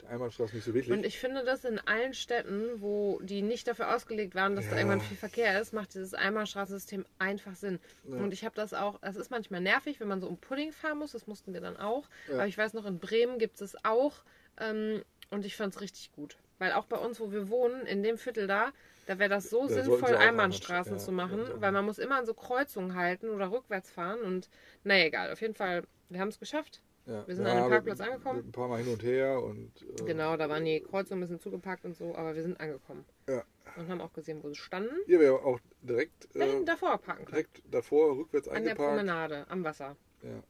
Der 0.03 0.11
Einbahnstraße 0.11 0.55
nicht 0.57 0.65
so 0.65 0.75
wirklich. 0.75 0.97
Und 0.97 1.05
ich 1.07 1.19
finde 1.19 1.45
das 1.45 1.65
in 1.65 1.79
allen 1.79 2.13
Städten, 2.15 2.81
wo 2.81 3.21
die 3.23 3.43
nicht 3.43 3.67
dafür 3.69 3.95
ausgelegt 3.95 4.35
waren, 4.35 4.55
dass 4.57 4.67
da 4.67 4.73
Ja. 4.73 4.79
irgendwann 4.79 5.01
viel 5.01 5.17
Verkehr 5.17 5.61
ist, 5.61 5.73
macht 5.73 5.95
dieses 5.95 6.15
Einbahnstraßensystem 6.15 7.05
einfach 7.19 7.55
Sinn. 7.57 7.79
Ja. 8.05 8.17
Und 8.17 8.33
ich 8.33 8.45
habe 8.45 8.55
das 8.55 8.75
auch, 8.75 8.99
es 9.03 9.17
ist 9.17 9.31
manchmal 9.31 9.61
nervig, 9.61 10.01
wenn 10.01 10.09
man 10.09 10.21
so 10.21 10.27
um 10.29 10.37
Pudding 10.37 10.73
fahren 10.73 10.99
muss, 10.99 11.13
das 11.13 11.27
mussten 11.27 11.55
wir 11.55 11.61
dann 11.61 11.77
auch. 11.77 12.09
Ja. 12.29 12.35
Aber 12.35 12.47
ich 12.47 12.59
weiß 12.59 12.75
noch, 12.75 12.85
in 12.87 12.99
Bremen 12.99 13.39
gibt 13.39 13.61
es 13.61 13.77
auch. 13.85 14.23
Ähm, 14.61 15.03
und 15.31 15.45
ich 15.47 15.57
fand 15.57 15.75
es 15.75 15.81
richtig 15.81 16.13
gut. 16.13 16.37
Weil 16.59 16.73
auch 16.73 16.85
bei 16.87 16.97
uns, 16.97 17.19
wo 17.19 17.33
wir 17.33 17.49
wohnen, 17.49 17.87
in 17.87 18.03
dem 18.03 18.19
Viertel 18.19 18.47
da, 18.47 18.73
da 19.07 19.19
wäre 19.19 19.29
das 19.31 19.51
so 19.51 19.67
Da 19.67 19.83
sinnvoll, 19.83 20.15
Einbahnstraßen 20.17 20.93
Einbahnst- 20.95 21.05
zu 21.05 21.13
machen, 21.13 21.41
weil 21.57 21.73
man 21.73 21.85
muss 21.85 21.99
immer 21.99 22.17
an 22.17 22.27
so 22.27 22.35
Kreuzungen 22.35 22.95
halten 22.95 23.29
oder 23.31 23.51
rückwärts 23.51 23.91
fahren. 23.91 24.21
Und 24.21 24.49
naja, 24.85 25.07
egal, 25.07 25.33
auf 25.33 25.41
jeden 25.41 25.55
Fall, 25.55 25.83
wir 26.09 26.21
haben 26.21 26.29
es 26.29 26.39
geschafft. 26.39 26.81
Ja. 27.07 27.27
Wir 27.27 27.37
sind 27.37 27.47
an 27.47 27.57
dem 27.65 27.69
Parkplatz 27.71 28.01
angekommen. 28.01 28.45
Ein 28.47 28.53
paar 28.53 28.69
Mal 28.69 28.83
hin 28.83 28.93
und 28.93 29.03
her 29.03 29.43
und. 29.43 29.71
Äh, 30.01 30.05
Genau, 30.05 30.37
da 30.37 30.49
waren 30.49 30.65
die 30.65 30.81
Kreuzungen 30.81 31.19
ein 31.23 31.27
bisschen 31.27 31.41
zugepackt 31.41 31.85
und 31.85 31.95
so, 31.97 32.15
aber 32.15 32.35
wir 32.35 32.43
sind 32.43 32.59
angekommen. 32.59 33.05
Ja. 33.29 33.45
Und 33.77 33.89
haben 33.89 34.01
auch 34.01 34.13
gesehen, 34.13 34.43
wo 34.43 34.49
sie 34.49 34.55
standen. 34.55 34.95
Hier 35.07 35.21
wäre 35.21 35.43
auch 35.45 35.59
direkt, 35.83 36.29
Da 36.35 36.45
hinten 36.45 36.63
äh, 36.63 36.67
davor 36.67 36.97
parken 36.99 37.25
können. 37.27 37.37
direkt 37.37 37.63
davor 37.71 38.17
rückwärts 38.17 38.49
An 38.49 38.55
der 38.63 38.73
eingeparkt. 38.73 38.91
Promenade, 38.97 39.47
am 39.51 39.65
Wasser. 39.65 39.97
Ja, 40.23 40.43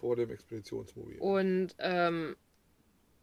vor 0.00 0.16
dem 0.16 0.30
Expeditionsmobil. 0.30 1.18
Und 1.18 1.74
ähm, 1.78 2.36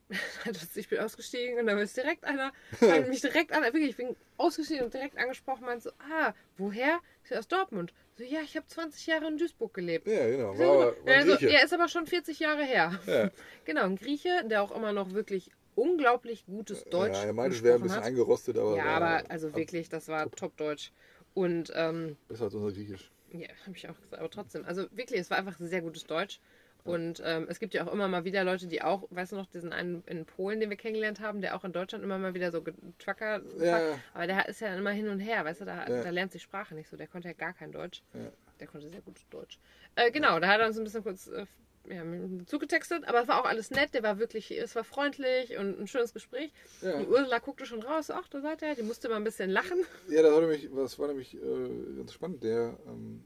ich 0.75 0.87
bin 0.89 0.99
ausgestiegen 0.99 1.59
und 1.59 1.67
dann 1.67 1.77
ist 1.79 1.97
direkt 1.97 2.23
einer, 2.23 2.51
hat 2.81 3.07
mich 3.07 3.21
direkt 3.21 3.51
an, 3.51 3.63
wirklich, 3.63 3.89
ich 3.91 3.97
bin 3.97 4.15
ausgestiegen 4.37 4.85
und 4.85 4.93
direkt 4.93 5.17
angesprochen, 5.17 5.65
meinte 5.65 5.83
so, 5.83 5.91
ah, 5.99 6.33
woher? 6.57 6.99
Ich 7.23 7.29
so, 7.29 7.35
aus 7.35 7.47
Dortmund. 7.47 7.93
So, 8.17 8.23
ja, 8.23 8.39
ich 8.41 8.55
habe 8.55 8.65
20 8.65 9.05
Jahre 9.07 9.27
in 9.27 9.37
Duisburg 9.37 9.73
gelebt. 9.73 10.07
Ja, 10.07 10.27
genau. 10.27 10.53
Ich 10.53 10.59
War, 10.59 10.65
so, 10.65 11.05
war 11.05 11.13
ja, 11.13 11.19
ein 11.19 11.27
so, 11.27 11.35
Grieche. 11.35 11.53
er 11.53 11.63
ist 11.63 11.73
aber 11.73 11.87
schon 11.87 12.07
40 12.07 12.39
Jahre 12.39 12.63
her. 12.63 12.99
Ja. 13.05 13.31
Genau, 13.65 13.83
ein 13.83 13.97
Grieche, 13.97 14.45
der 14.45 14.63
auch 14.63 14.73
immer 14.73 14.93
noch 14.93 15.11
wirklich 15.13 15.51
unglaublich 15.75 16.45
gutes 16.45 16.85
Deutsch 16.85 17.17
ja, 17.17 17.25
er 17.25 17.33
meinte, 17.33 17.57
es 17.57 17.63
wäre 17.63 17.75
ein 17.75 17.81
bisschen 17.81 17.97
hat. 17.97 18.05
eingerostet, 18.05 18.57
aber. 18.57 18.77
Ja, 18.77 18.85
war 18.85 18.95
aber 18.95 19.29
also 19.29 19.53
wirklich, 19.53 19.89
das 19.89 20.07
war 20.07 20.31
Top-Deutsch. 20.31 20.93
Und 21.33 21.71
ähm, 21.75 22.15
Besser 22.29 22.45
als 22.45 22.53
unser 22.55 22.71
Griechisch. 22.71 23.11
ja, 23.31 23.49
habe 23.65 23.75
ich 23.75 23.87
auch 23.89 23.99
gesagt, 23.99 24.19
aber 24.19 24.29
trotzdem, 24.29 24.65
also 24.65 24.87
wirklich, 24.91 25.19
es 25.19 25.29
war 25.29 25.37
einfach 25.37 25.55
sehr 25.59 25.81
gutes 25.81 26.05
Deutsch. 26.05 26.39
Und 26.88 27.22
ähm, 27.25 27.46
es 27.50 27.60
gibt 27.60 27.74
ja 27.74 27.86
auch 27.86 27.91
immer 27.94 28.08
mal 28.08 28.24
wieder 28.24 28.44
Leute, 28.44 28.67
die 28.67 28.82
auch, 28.82 29.08
weißt 29.10 29.32
du 29.34 29.36
noch, 29.36 29.46
diesen 29.48 29.74
einen 29.74 30.03
in 30.06 30.25
Polen, 30.25 30.60
den 30.60 30.70
wir 30.70 30.77
kennengelernt 30.77 31.20
haben, 31.20 31.41
der 31.41 31.56
auch 31.56 31.63
in 31.63 31.74
Deutschland 31.74 32.03
immer 32.03 32.17
mal 32.17 32.34
wieder 32.34 32.51
so 32.51 32.63
Trucker, 33.00 33.41
Ja, 33.60 34.00
aber 34.13 34.27
der 34.27 34.48
ist 34.48 34.62
ja 34.62 34.75
immer 34.75 34.91
hin 34.91 35.08
und 35.10 35.20
her, 35.20 35.44
weißt 35.46 35.62
du, 35.62 35.65
da, 35.65 35.88
Ja. 35.88 36.03
da 36.03 36.10
lernt 36.10 36.32
sich 36.32 36.41
Sprache 36.41 36.75
nicht 36.75 36.89
so, 36.89 36.98
der 36.98 37.08
konnte 37.08 37.27
ja 37.27 37.34
gar 37.34 37.53
kein 37.53 37.72
Deutsch. 37.72 38.01
Ja. 38.13 38.32
Der 38.60 38.67
konnte 38.67 38.89
sehr 38.89 39.01
gut 39.01 39.20
Deutsch. 39.29 39.60
Äh, 39.96 40.12
genau, 40.12 40.39
da 40.39 40.48
hat 40.48 40.60
er 40.60 40.67
uns 40.67 40.77
ein 40.77 40.84
bisschen 40.84 41.03
kurz 41.03 41.27
äh, 41.27 41.46
ja, 41.89 42.03
zugetextet, 42.46 43.08
aber 43.08 43.22
es 43.22 43.27
war 43.27 43.39
auch 43.41 43.46
alles 43.46 43.72
nett, 43.72 43.94
der 43.94 44.03
war 44.03 44.20
wirklich, 44.20 44.51
es 44.51 44.75
war 44.75 44.84
freundlich 44.84 45.58
und 45.58 45.79
ein 45.79 45.88
schönes 45.88 46.13
Gespräch. 46.13 46.51
Ja. 46.82 46.98
Die 46.98 47.06
Ursula 47.06 47.39
guckte 47.39 47.65
schon 47.65 47.82
raus, 47.82 48.10
ach, 48.12 48.27
da 48.29 48.41
seid 48.41 48.62
ihr, 48.62 48.75
die 48.75 48.84
musste 48.84 49.10
mal 49.10 49.15
ein 49.17 49.24
bisschen 49.24 49.50
lachen. 49.50 49.77
Ja, 50.10 50.22
das 50.22 50.34
war 50.34 50.41
nämlich, 50.41 50.70
das 50.75 51.00
war 51.00 51.08
nämlich 51.08 51.36
äh, 51.36 51.98
ganz 51.98 52.13
spannend. 52.13 52.44
Der 52.44 52.77
ähm, 52.88 53.24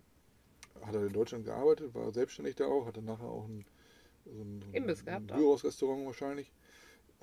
hat 0.83 0.95
er 0.95 1.05
in 1.05 1.13
Deutschland 1.13 1.45
gearbeitet, 1.45 1.93
war 1.93 2.11
selbstständig 2.11 2.55
da 2.55 2.65
auch, 2.65 2.85
hatte 2.85 3.01
nachher 3.01 3.25
auch 3.27 3.45
einen 3.45 3.65
so 4.25 4.41
ein, 4.41 4.63
Imbiss 4.73 5.03
gehabt 5.05 5.31
ein 5.31 5.35
auch. 5.35 5.37
Gyros-Restaurant 5.39 6.05
wahrscheinlich, 6.05 6.51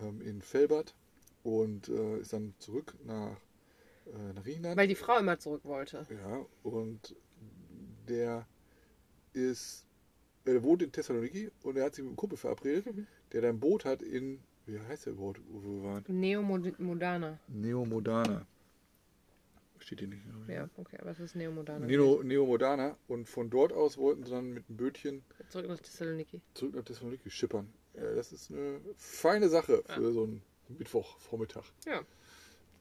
ähm, 0.01 0.21
in 0.21 0.43
Felbert 0.43 0.95
und 1.43 1.89
äh, 1.89 2.19
ist 2.19 2.33
dann 2.33 2.55
zurück 2.59 2.95
nach, 3.05 3.37
äh, 4.07 4.33
nach 4.35 4.43
Griechenland. 4.43 4.77
Weil 4.77 4.89
die 4.89 4.95
Frau 4.97 5.19
immer 5.19 5.39
zurück 5.39 5.65
wollte. 5.65 6.07
Ja, 6.11 6.45
und 6.63 7.15
der 8.09 8.47
ist, 9.33 9.85
er 10.45 10.63
wohnt 10.63 10.83
in 10.83 10.91
Thessaloniki 10.93 11.51
und 11.63 11.77
er 11.77 11.85
hat 11.85 11.95
sich 11.95 12.03
mit 12.03 12.11
einem 12.11 12.17
Kumpel 12.17 12.39
verabredet, 12.39 12.87
Mhm. 12.87 13.07
der 13.33 13.43
da 13.43 13.49
ein 13.51 13.61
Boot 13.61 13.85
hat 13.85 14.03
in, 14.03 14.41
wie 14.67 14.79
heißt 14.81 15.07
der 15.07 15.13
Boot, 15.13 15.41
wo 15.51 15.61
wir 15.63 15.83
waren? 15.85 16.05
Neomodana. 16.09 17.39
Neomodana. 17.49 18.47
Steht 19.89 20.01
hier 20.01 20.09
nicht. 20.09 20.23
Ja, 20.49 20.69
okay, 20.77 20.99
aber 21.01 21.13
es 21.13 21.19
ist 21.19 21.35
Neomodana. 21.35 21.87
Neo, 21.87 22.23
Neomodana. 22.23 22.99
Und 23.09 23.27
von 23.27 23.49
dort 23.49 23.73
aus 23.73 23.97
wollten 23.97 24.23
sie 24.23 24.31
dann 24.31 24.53
mit 24.53 24.69
einem 24.69 24.77
Bötchen 24.77 25.25
Zurück 25.49 25.67
nach 25.67 25.79
Thessaloniki. 25.79 26.43
zurück 26.53 26.75
nach 26.75 26.85
Thessaloniki 26.85 27.31
schippern. 27.31 27.73
Ja, 27.95 28.03
das 28.15 28.33
ist 28.35 28.51
eine 28.51 28.83
feine 28.99 29.49
Sache 29.49 29.83
für 29.87 30.13
so 30.13 30.25
einen 30.25 30.43
Mittwochvormittag. 30.69 31.65
Ja, 31.87 32.03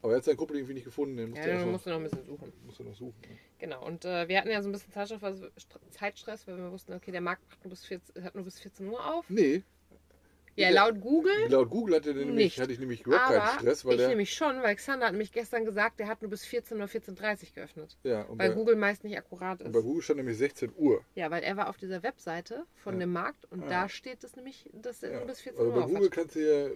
Aber 0.02 0.12
er 0.12 0.18
hat 0.18 0.26
seinen 0.26 0.36
Kumpel 0.36 0.58
irgendwie 0.58 0.74
nicht 0.74 0.84
gefunden, 0.84 1.16
den 1.16 1.30
musste 1.30 1.48
ja 1.48 1.54
dann 1.56 1.60
erst 1.62 1.72
musst 1.72 1.86
du 1.86 1.90
noch 1.92 1.98
ein 1.98 2.04
bisschen 2.04 2.26
suchen. 2.26 2.54
musste 2.66 2.84
noch 2.84 2.96
suchen. 2.96 3.16
ne? 3.22 3.38
Genau, 3.60 3.86
und 3.86 4.04
äh, 4.04 4.28
wir 4.28 4.38
hatten 4.38 4.50
ja 4.50 4.62
so 4.62 4.68
ein 4.68 4.74
bisschen 4.74 4.92
Zeitstress, 4.92 5.22
weil- 5.22 5.52
Str- 5.58 5.90
Zeitstress, 5.92 6.46
weil 6.46 6.58
wir 6.58 6.72
wussten, 6.74 6.92
okay, 6.94 7.12
der 7.12 7.22
Markt 7.22 7.48
macht 7.50 7.64
nur 7.64 7.70
bis 7.70 7.86
14, 7.86 8.22
hat 8.24 8.36
nur 8.36 8.44
bis 8.44 8.60
14 8.60 8.86
Uhr 8.88 9.14
auf. 9.14 9.30
Nee, 9.30 9.64
Ja, 10.58 10.72
laut 10.72 11.00
Google 11.00 11.32
laut 11.50 11.70
Google 11.70 11.96
hatte, 11.98 12.16
nämlich, 12.16 12.60
hatte 12.60 12.72
ich 12.74 12.80
nämlich 12.80 13.06
überhaupt 13.06 13.28
keinen 13.28 13.42
Aber 13.42 13.60
Stress, 13.60 13.86
weil 13.86 13.94
ich 13.94 13.98
der. 14.00 14.10
nämlich 14.10 14.34
schon, 14.34 14.62
weil 14.64 14.76
Xander 14.76 15.06
hat 15.06 15.12
nämlich 15.14 15.32
gestern 15.32 15.66
gesagt, 15.66 16.00
der 16.00 16.08
hat 16.08 16.24
nur 16.24 16.32
bis 16.32 16.46
14 16.46 16.78
oder 16.78 16.88
14.30 16.88 17.54
geöffnet. 17.54 17.96
ja, 18.04 18.24
und 18.24 18.40
Weil 18.40 18.50
bei, 18.50 18.56
Google 18.56 18.76
meist 18.76 19.04
nicht 19.04 19.16
akkurat 19.16 19.62
und 19.62 19.72
bei 19.72 19.78
ist. 19.80 19.86
Google 19.86 20.02
stand 20.02 20.18
nämlich 20.18 20.38
16 20.38 20.74
Uhr. 20.76 21.06
Ja, 21.14 21.30
weil 21.30 21.44
er 21.44 21.58
war 21.58 21.70
auf 21.70 21.78
dieser 21.78 22.02
Webseite 22.02 22.66
von 22.74 22.96
Ja. 22.96 23.02
dem 23.02 23.14
Markt 23.14 23.46
und 23.52 23.62
Ja. 23.62 23.70
da 23.84 23.90
steht 23.90 24.24
es 24.24 24.36
nämlich, 24.36 24.68
dass 24.74 25.04
er 25.04 25.12
nur 25.12 25.28
bis 25.28 25.42
14 25.42 25.60
Also 25.60 25.72
Uhr 25.72 25.80
bei 25.80 25.86
Google 25.86 26.06
hat. 26.06 26.12
kannst 26.12 26.36
du 26.36 26.40
ja. 26.40 26.70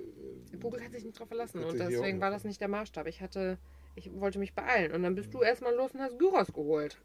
Google 0.59 0.83
hat 0.83 0.91
sich 0.91 1.03
nicht 1.03 1.19
drauf 1.19 1.27
verlassen 1.27 1.63
und 1.63 1.79
deswegen 1.79 2.21
war 2.21 2.29
das 2.29 2.43
nicht 2.43 2.61
der 2.61 2.67
Maßstab. 2.67 3.07
Ich 3.07 3.19
hatte, 3.21 3.57
ich 3.95 4.11
wollte 4.13 4.37
mich 4.37 4.53
beeilen 4.53 4.91
und 4.91 5.01
dann 5.01 5.15
bist 5.15 5.29
Mhm. 5.29 5.39
du 5.39 5.41
erstmal 5.41 5.73
los 5.73 5.91
und 5.93 6.01
hast 6.01 6.19
Gyros 6.19 6.53
geholt. 6.53 7.01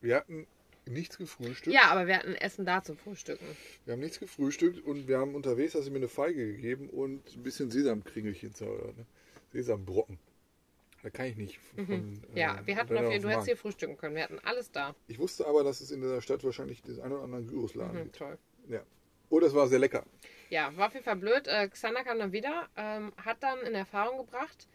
Wir 0.00 0.14
hatten 0.16 0.46
nichts 0.86 1.18
gefrühstückt. 1.18 1.74
Ja, 1.74 1.84
aber 1.90 2.06
wir 2.06 2.16
hatten 2.16 2.34
Essen 2.34 2.64
da 2.64 2.82
zum 2.82 2.96
Frühstücken. 2.96 3.44
Wir 3.84 3.92
haben 3.92 4.00
nichts 4.00 4.18
gefrühstückt 4.18 4.84
und 4.84 5.08
wir 5.08 5.18
haben 5.18 5.34
unterwegs, 5.34 5.74
hast 5.74 5.86
du 5.86 5.90
mir 5.90 5.98
eine 5.98 6.08
Feige 6.08 6.52
gegeben 6.52 6.88
und 6.88 7.36
ein 7.36 7.42
bisschen 7.42 7.70
Sesamkringelchen, 7.70 8.52
oder, 8.60 8.86
ne? 8.92 9.06
Sesambrocken. 9.52 10.18
Da 11.02 11.10
kann 11.10 11.26
ich 11.26 11.36
nicht 11.36 11.58
von. 11.58 11.84
Mhm. 11.84 12.22
äh, 12.34 12.40
Ja, 12.40 12.60
wir 12.64 12.76
hatten 12.76 12.96
auf 12.96 13.10
jeden 13.10 13.22
du 13.22 13.28
hättest 13.28 13.46
hier 13.46 13.56
frühstücken 13.56 13.96
können. 13.96 14.14
Wir 14.14 14.22
hatten 14.22 14.38
alles 14.40 14.70
da. 14.70 14.94
Ich 15.08 15.18
wusste 15.18 15.46
aber, 15.46 15.64
dass 15.64 15.80
es 15.80 15.90
in 15.90 16.00
dieser 16.00 16.22
Stadt 16.22 16.44
wahrscheinlich 16.44 16.82
den 16.82 17.00
einen 17.00 17.12
oder 17.14 17.24
anderen 17.24 17.46
Gyrosladen 17.48 17.98
Mhm, 17.98 18.02
gibt. 18.04 18.16
toll. 18.16 18.38
Ja. 18.68 18.82
Oh, 19.30 19.40
das 19.40 19.54
war 19.54 19.66
sehr 19.66 19.78
lecker. 19.80 20.04
Ja, 20.50 20.76
war 20.76 20.86
auf 20.88 20.92
jeden 20.92 21.04
Fall 21.04 21.16
blöd. 21.16 21.46
Äh, 21.48 21.68
Xander 21.68 22.04
kam 22.04 22.18
dann 22.18 22.32
wieder, 22.32 22.68
ähm, 22.76 23.12
hat 23.16 23.42
dann 23.42 23.58
in 23.60 23.74
Erfahrung 23.74 24.18
gebracht, 24.18 24.68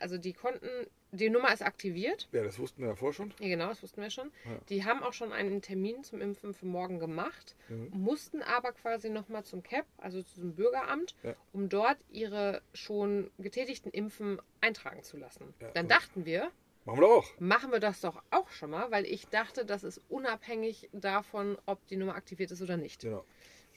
also 0.00 0.18
die 0.18 0.32
konnten, 0.32 0.68
die 1.12 1.30
Nummer 1.30 1.52
ist 1.52 1.62
aktiviert. 1.62 2.28
Ja, 2.32 2.42
das 2.44 2.58
wussten 2.58 2.82
wir 2.82 2.88
davor 2.88 3.12
schon. 3.12 3.32
Ja, 3.40 3.48
genau, 3.48 3.68
das 3.68 3.82
wussten 3.82 4.00
wir 4.02 4.10
schon. 4.10 4.30
Ja. 4.44 4.58
Die 4.68 4.84
haben 4.84 5.02
auch 5.02 5.12
schon 5.12 5.32
einen 5.32 5.60
Termin 5.62 6.04
zum 6.04 6.20
Impfen 6.20 6.54
für 6.54 6.66
morgen 6.66 6.98
gemacht, 6.98 7.56
Mhm. 7.68 7.88
mussten 7.92 8.42
aber 8.42 8.72
quasi 8.72 9.10
nochmal 9.10 9.44
zum 9.44 9.62
CAP, 9.62 9.86
also 9.98 10.22
zum 10.22 10.54
Bürgeramt, 10.54 11.14
Ja. 11.22 11.34
um 11.52 11.68
dort 11.68 11.98
ihre 12.10 12.62
schon 12.74 13.30
getätigten 13.38 13.90
Impfen 13.90 14.40
eintragen 14.60 15.02
zu 15.02 15.16
lassen. 15.16 15.52
Ja, 15.60 15.70
Dann 15.72 15.88
dachten 15.88 16.24
wir, 16.24 16.50
Machen 16.84 16.98
wir 17.00 17.06
doch 17.08 17.16
auch. 17.34 17.40
machen 17.40 17.72
wir 17.72 17.80
das 17.80 18.00
doch 18.00 18.22
auch 18.30 18.48
schon 18.50 18.70
mal, 18.70 18.90
weil 18.90 19.04
ich 19.04 19.26
dachte, 19.28 19.64
das 19.64 19.84
ist 19.84 20.00
unabhängig 20.08 20.88
davon, 20.92 21.58
ob 21.66 21.84
die 21.88 21.96
Nummer 21.96 22.14
aktiviert 22.14 22.50
ist 22.50 22.62
oder 22.62 22.76
nicht. 22.76 23.02
Genau. 23.02 23.24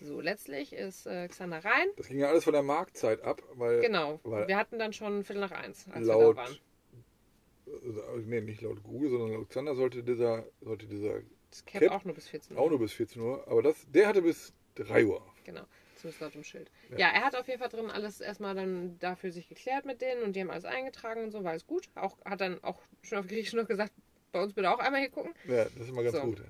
So, 0.02 0.20
letztlich 0.22 0.74
ist 0.74 1.06
äh, 1.06 1.28
Xander 1.28 1.63
rein. 1.63 1.88
Das 1.98 2.08
ging 2.08 2.20
ja 2.20 2.28
alles 2.28 2.44
von 2.46 2.54
der 2.54 2.63
Marktzeit 2.63 3.22
ab, 3.22 3.42
weil 3.54 3.80
Genau. 3.82 4.20
weil 4.24 4.48
wir 4.48 4.58
hatten 4.58 4.80
dann 4.80 4.92
schon 4.92 5.24
Viertel 5.24 5.40
nach 5.42 5.52
eins, 5.52 5.86
als 5.92 6.06
laut, 6.06 6.22
wir 6.22 6.44
da 6.44 6.50
waren. 6.50 6.58
Äh, 7.74 8.20
nee, 8.25 8.42
nicht 8.42 8.62
laut 8.62 8.84
Google, 8.84 9.10
sondern 9.10 9.32
laut 9.32 9.50
Xander 9.50 9.75
sollte 9.75 10.03
dieser, 10.03 10.46
sollte 10.62 10.88
dieser 10.88 11.22
Das 11.50 11.65
Cap, 11.65 11.82
Cap 11.82 11.92
auch 11.92 12.03
nur 12.06 12.13
bis 12.15 12.27
14 12.27 12.56
Uhr. 12.56 12.62
auch 12.63 12.70
nur 12.70 12.80
bis 12.80 12.94
14 12.94 13.22
Uhr, 13.22 13.48
aber 13.48 13.62
das, 13.62 13.86
der 13.92 14.08
hatte 14.08 14.22
bis 14.22 14.53
3 14.75 15.06
Uhr. 15.06 15.22
Genau. 15.44 15.63
Zumindest 15.96 16.22
laut 16.22 16.36
dem 16.36 16.44
Schild. 16.44 16.70
Ja. 16.92 16.98
Ja. 16.98 17.08
er 17.13 17.24
hat 17.24 17.36
auf 17.36 17.48
jeden 17.48 17.60
Fall 17.60 17.70
drin 17.70 17.89
alles 17.89 18.20
erstmal 18.22 18.56
dann 18.56 18.98
dafür 19.00 19.32
sich 19.32 19.48
geklärt 19.48 19.86
mit 19.86 20.01
denen 20.01 20.24
und 20.24 20.36
die 20.36 20.42
haben 20.42 20.50
alles 20.50 20.65
eingetragen 20.65 21.24
und 21.24 21.32
so, 21.32 21.44
war 21.44 21.51
alles 21.51 21.65
gut. 21.65 21.88
Auch, 21.96 22.18
hat 22.25 22.42
dann 22.42 22.62
auch 22.63 22.82
schon 23.03 23.20
auf 23.20 23.27
Griechisch 23.27 23.53
noch 23.53 23.68
gesagt, 23.68 23.94
bei 24.32 24.42
uns 24.44 24.53
bitte 24.53 24.70
auch 24.70 24.80
einmal 24.80 25.01
hier 25.01 25.12
gucken. 25.12 25.34
Ja, 25.48 25.63
das 25.65 25.75
ist 25.75 25.89
immer 25.89 26.03
ganz 26.03 26.15
So. 26.15 26.22
gut. 26.24 26.39
Ja. 26.39 26.46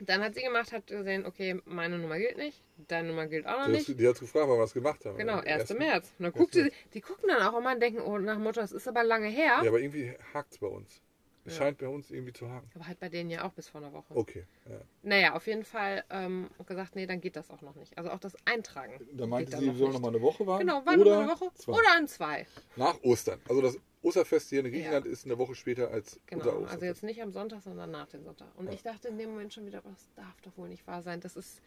Dann 0.00 0.22
hat 0.22 0.34
sie 0.34 0.42
gemacht, 0.42 0.72
hat 0.72 0.86
gesehen, 0.88 1.24
okay, 1.26 1.60
meine 1.66 1.98
Nummer 1.98 2.18
gilt 2.18 2.36
nicht, 2.36 2.62
deine 2.88 3.08
Nummer 3.08 3.26
gilt 3.26 3.46
auch 3.46 3.58
noch 3.58 3.66
Die, 3.66 3.72
hat, 3.78 3.88
nicht. 3.88 4.00
die 4.00 4.08
hat 4.08 4.18
gefragt, 4.18 4.48
wann 4.48 4.58
wir 4.58 4.64
es 4.64 4.74
gemacht 4.74 5.04
haben. 5.04 5.16
Genau, 5.16 5.34
Am 5.34 5.38
1. 5.40 5.46
ersten- 5.46 5.78
März. 5.78 6.12
Und 6.18 6.22
dann 6.24 6.32
guckt 6.32 6.54
sie, 6.54 6.72
die 6.92 7.00
gucken 7.00 7.28
dann 7.28 7.42
auch 7.42 7.56
immer 7.58 7.72
und 7.72 7.80
denken, 7.80 8.00
oh, 8.00 8.18
nach 8.18 8.38
Motto, 8.38 8.60
das 8.60 8.72
ist 8.72 8.88
aber 8.88 9.04
lange 9.04 9.28
her. 9.28 9.60
Ja, 9.62 9.68
aber 9.68 9.80
irgendwie 9.80 10.12
hakt 10.32 10.52
es 10.52 10.58
bei 10.58 10.66
uns. 10.66 11.00
Es 11.46 11.52
Ja. 11.58 11.64
scheint 11.64 11.76
bei 11.78 11.88
uns 11.88 12.10
irgendwie 12.10 12.32
zu 12.32 12.48
haken. 12.50 12.70
Aber 12.74 12.86
halt 12.86 12.98
bei 12.98 13.10
denen 13.10 13.28
ja 13.28 13.44
auch 13.44 13.52
bis 13.52 13.68
vor 13.68 13.82
einer 13.82 13.92
Woche. 13.92 14.14
Okay, 14.16 14.44
ja. 14.66 14.80
Naja, 15.02 15.34
auf 15.34 15.46
jeden 15.46 15.64
Fall 15.64 16.02
ähm, 16.08 16.48
gesagt, 16.66 16.96
nee, 16.96 17.06
dann 17.06 17.20
geht 17.20 17.36
das 17.36 17.50
auch 17.50 17.60
noch 17.60 17.74
nicht. 17.76 17.96
Also 17.98 18.10
auch 18.10 18.18
das 18.18 18.34
Eintragen. 18.46 18.94
Da 19.12 19.26
meinte 19.26 19.50
geht 19.50 19.60
sie, 19.60 19.66
dann 19.66 19.74
wir 19.74 19.78
sollen 19.78 19.90
nicht. 19.92 20.00
noch 20.00 20.10
mal 20.10 20.16
eine 20.16 20.22
Woche 20.22 20.46
warten. 20.46 20.66
Genau, 20.66 20.84
war 20.86 20.94
oder 20.94 21.04
nur 21.04 21.18
eine 21.18 21.28
Woche. 21.32 21.50
zwei. 21.54 21.72
Oder 21.72 21.98
in 22.00 22.08
zwei. 22.08 22.46
Nach 22.76 22.98
Ostern. 23.02 23.40
Also 23.46 23.60
das 23.60 23.76
Osterfest 24.04 24.50
hier 24.50 24.64
in 24.64 24.70
Griechenland 24.70 25.06
ist 25.06 25.24
eine 25.24 25.38
Woche 25.38 25.54
später 25.54 25.90
als 25.90 26.20
unser 26.30 26.44
Genau, 26.44 26.44
Osterfest. 26.56 26.72
also 26.74 26.84
jetzt 26.86 27.02
nicht 27.02 27.22
am 27.22 27.32
Sonntag, 27.32 27.62
sondern 27.62 27.90
nach 27.90 28.06
dem 28.08 28.22
Sonntag. 28.22 28.48
Und 28.56 28.66
Ja. 28.66 28.72
ich 28.72 28.82
dachte 28.82 29.08
in 29.08 29.18
dem 29.18 29.30
Moment 29.30 29.52
schon 29.54 29.66
wieder, 29.66 29.80
das 29.82 30.08
darf 30.14 30.40
doch 30.42 30.56
wohl 30.56 30.68
nicht 30.68 30.86
wahr 30.86 31.02
sein. 31.02 31.20
Das 31.20 31.36
ist 31.36 31.60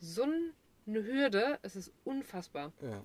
so 0.00 0.22
eine 0.24 1.04
Hürde, 1.06 1.58
es 1.62 1.76
ist 1.76 1.92
unfassbar. 2.04 2.72
ja. 2.80 3.02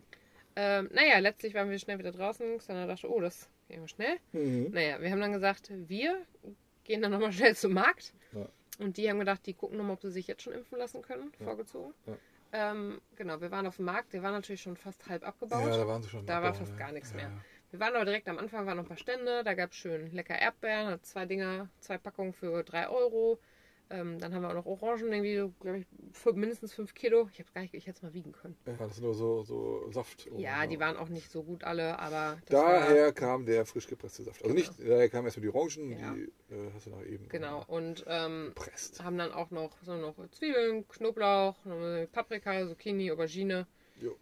Ähm, 0.59 0.89
naja, 0.91 1.19
letztlich 1.19 1.53
waren 1.53 1.69
wir 1.69 1.77
schnell 1.77 1.99
wieder 1.99 2.11
draußen. 2.11 2.57
Xander 2.57 2.87
dachte, 2.87 3.07
oh, 3.11 3.19
das 3.21 3.47
geht 3.67 3.79
mal 3.79 3.87
schnell. 3.87 4.17
Mhm. 4.31 4.71
Naja, 4.71 4.99
wir 4.99 5.11
haben 5.11 5.19
dann 5.21 5.31
gesagt, 5.33 5.71
wir 5.87 6.25
gehen 6.83 7.03
dann 7.03 7.11
nochmal 7.11 7.31
schnell 7.31 7.55
zum 7.55 7.73
Markt. 7.73 8.11
Ja. 8.33 8.49
Und 8.79 8.97
die 8.97 9.07
haben 9.07 9.19
gedacht, 9.19 9.45
die 9.45 9.53
gucken 9.53 9.77
nochmal, 9.77 9.93
ob 9.93 10.01
sie 10.01 10.09
sich 10.09 10.25
jetzt 10.25 10.41
schon 10.41 10.53
impfen 10.53 10.79
lassen 10.79 11.03
können, 11.03 11.31
Ja. 11.39 11.45
vorgezogen. 11.45 11.93
Ja. 12.07 12.17
Ähm, 12.53 13.01
genau, 13.15 13.39
wir 13.39 13.51
waren 13.51 13.67
auf 13.67 13.75
dem 13.75 13.85
Markt, 13.85 14.13
der 14.13 14.23
war 14.23 14.31
natürlich 14.31 14.61
schon 14.63 14.77
fast 14.77 15.07
halb 15.07 15.27
abgebaut. 15.27 15.67
ja, 15.67 15.77
da 15.77 15.85
waren 15.87 16.01
sie 16.01 16.09
schon. 16.09 16.25
Da 16.25 16.41
war 16.41 16.55
fast 16.55 16.71
ja. 16.71 16.77
gar 16.79 16.91
nichts 16.91 17.11
ja. 17.11 17.17
mehr. 17.17 17.31
Wir 17.71 17.79
waren 17.79 17.95
aber 17.95 18.05
direkt 18.05 18.27
am 18.29 18.37
Anfang, 18.37 18.65
waren 18.65 18.77
noch 18.77 18.85
ein 18.85 18.87
paar 18.87 18.97
Stände, 18.97 19.43
da 19.43 19.53
gab 19.53 19.71
es 19.71 19.77
schön 19.77 20.11
lecker 20.13 20.39
Erdbeeren, 20.39 20.87
hat 20.87 21.05
zwei 21.05 21.25
Dinger, 21.25 21.69
zwei 21.79 21.97
Packungen 21.97 22.33
für 22.33 22.63
drei 22.63 22.87
Euro. 22.89 23.39
Ähm, 23.89 24.19
dann 24.19 24.33
haben 24.33 24.41
wir 24.41 24.49
auch 24.49 24.53
noch 24.53 24.65
Orangen, 24.65 25.13
irgendwie, 25.13 25.53
glaube 25.61 25.79
ich, 25.79 25.85
für 26.11 26.33
mindestens 26.33 26.73
fünf 26.73 26.93
Kilo. 26.93 27.29
Ich 27.31 27.39
habe 27.39 27.49
gar 27.53 27.61
nicht, 27.61 27.73
ich 27.73 27.87
hätte 27.87 27.97
es 27.97 28.01
mal 28.03 28.13
wiegen 28.13 28.33
können. 28.33 28.57
Ja, 28.65 28.73
das 28.77 28.95
sind 28.95 29.03
nur 29.05 29.13
so, 29.13 29.43
so 29.43 29.89
Saft. 29.91 30.27
Ja, 30.35 30.67
die 30.67 30.77
waren 30.77 30.97
auch 30.97 31.07
nicht 31.07 31.31
so 31.31 31.41
gut 31.41 31.63
alle, 31.63 31.97
aber 31.97 32.37
das 32.47 32.61
war, 32.61 32.79
Daher 32.81 33.13
kam 33.13 33.45
der 33.45 33.65
frisch 33.65 33.87
gepresste 33.87 34.23
Saft. 34.23 34.43
Also 34.43 34.53
Genau. 34.53 34.67
nicht, 34.67 34.79
daher 34.89 35.07
kamen 35.09 35.25
erstmal 35.27 35.43
die 35.49 35.55
Orangen, 35.55 35.91
Ja. 35.97 36.13
die 36.13 36.53
äh, 36.53 36.71
hast 36.73 36.85
du 36.87 36.89
noch 36.89 37.01
eben 37.05 37.29
genau. 37.29 37.63
Und 37.67 38.03
ähm, 38.07 38.53
haben 39.01 39.17
dann 39.17 39.31
auch 39.31 39.51
noch 39.51 39.71
so 39.83 39.95
noch 39.95 40.15
Zwiebeln, 40.31 40.85
Knoblauch, 40.89 41.55
Paprika, 42.11 42.67
Zucchini, 42.67 43.09
Aubergine 43.11 43.67
Jo. 44.01 44.17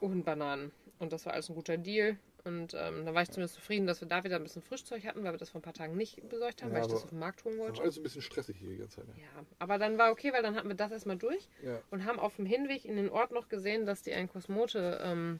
und 0.00 0.24
Bananen. 0.24 0.72
Und 0.98 1.12
das 1.12 1.26
war 1.26 1.34
alles 1.34 1.50
ein 1.50 1.54
guter 1.54 1.76
Deal. 1.76 2.16
Und 2.44 2.74
ähm, 2.74 3.06
da 3.06 3.14
war 3.14 3.22
ich 3.22 3.30
zumindest 3.30 3.54
zufrieden, 3.54 3.86
dass 3.86 4.00
wir 4.00 4.08
da 4.08 4.24
wieder 4.24 4.34
ein 4.36 4.42
bisschen 4.42 4.62
Frischzeug 4.62 5.04
hatten, 5.04 5.22
weil 5.22 5.32
wir 5.32 5.38
das 5.38 5.50
vor 5.50 5.60
ein 5.60 5.62
paar 5.62 5.74
Tagen 5.74 5.96
nicht 5.96 6.28
besorgt 6.28 6.62
haben, 6.62 6.70
Ja, 6.70 6.74
weil 6.76 6.82
ich 6.86 6.92
das 6.92 7.04
auf 7.04 7.10
dem 7.10 7.20
Markt 7.20 7.44
holen 7.44 7.56
wollte. 7.58 7.76
war 7.78 7.84
alles 7.84 7.98
ein 7.98 8.02
bisschen 8.02 8.22
stressig 8.22 8.56
hier 8.58 8.68
die 8.70 8.78
ganze 8.78 8.96
Zeit. 8.96 9.06
ne? 9.08 9.14
Ja, 9.16 9.44
aber 9.60 9.78
dann 9.78 9.96
war 9.96 10.10
okay, 10.10 10.32
weil 10.32 10.42
dann 10.42 10.56
hatten 10.56 10.66
wir 10.68 10.74
das 10.74 10.90
erstmal 10.90 11.16
durch 11.16 11.48
Ja. 11.62 11.80
und 11.90 12.04
haben 12.04 12.18
auf 12.18 12.34
dem 12.36 12.46
Hinweg 12.46 12.84
in 12.84 12.96
den 12.96 13.10
Ort 13.10 13.30
noch 13.30 13.48
gesehen, 13.48 13.86
dass 13.86 14.02
die 14.02 14.12
einen 14.12 14.28
Kosmote 14.28 15.00
ähm, 15.04 15.38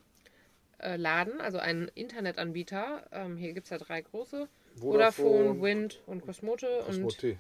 äh, 0.79 0.97
laden, 0.97 1.41
also 1.41 1.59
einen 1.59 1.89
Internetanbieter. 1.89 3.09
Ähm, 3.11 3.37
hier 3.37 3.53
gibt 3.53 3.67
es 3.67 3.71
ja 3.71 3.79
drei 3.79 4.01
große. 4.01 4.49
Vodafone, 4.77 5.61
Wind 5.61 6.01
und 6.07 6.23
Cosmote 6.23 6.79
und 6.85 7.03
Cosmote. 7.03 7.39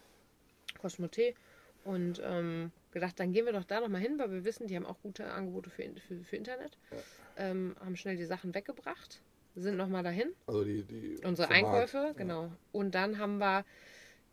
Cosmote. 0.79 1.35
Und 1.85 2.21
ähm, 2.25 2.71
gedacht, 2.93 3.19
dann 3.19 3.33
gehen 3.33 3.47
wir 3.47 3.53
doch 3.53 3.65
da 3.65 3.81
nochmal 3.81 4.01
hin, 4.01 4.19
weil 4.19 4.31
wir 4.31 4.45
wissen, 4.45 4.67
die 4.67 4.77
haben 4.77 4.87
auch 4.87 5.01
gute 5.03 5.27
Angebote 5.33 5.71
für, 5.71 5.85
für, 6.07 6.17
für 6.23 6.37
Internet. 6.37 6.79
Ähm, 7.37 7.75
haben 7.81 7.97
schnell 7.97 8.17
die 8.17 8.25
Sachen 8.25 8.55
weggebracht, 8.55 9.21
sind 9.55 9.77
nochmal 9.77 10.03
dahin. 10.03 10.33
Also 10.47 10.65
die, 10.65 10.83
die 10.85 11.19
Unsere 11.25 11.51
Einkäufe, 11.51 11.99
Markt. 11.99 12.17
genau. 12.17 12.51
Und 12.73 12.95
dann 12.95 13.19
haben 13.19 13.39
wir 13.39 13.65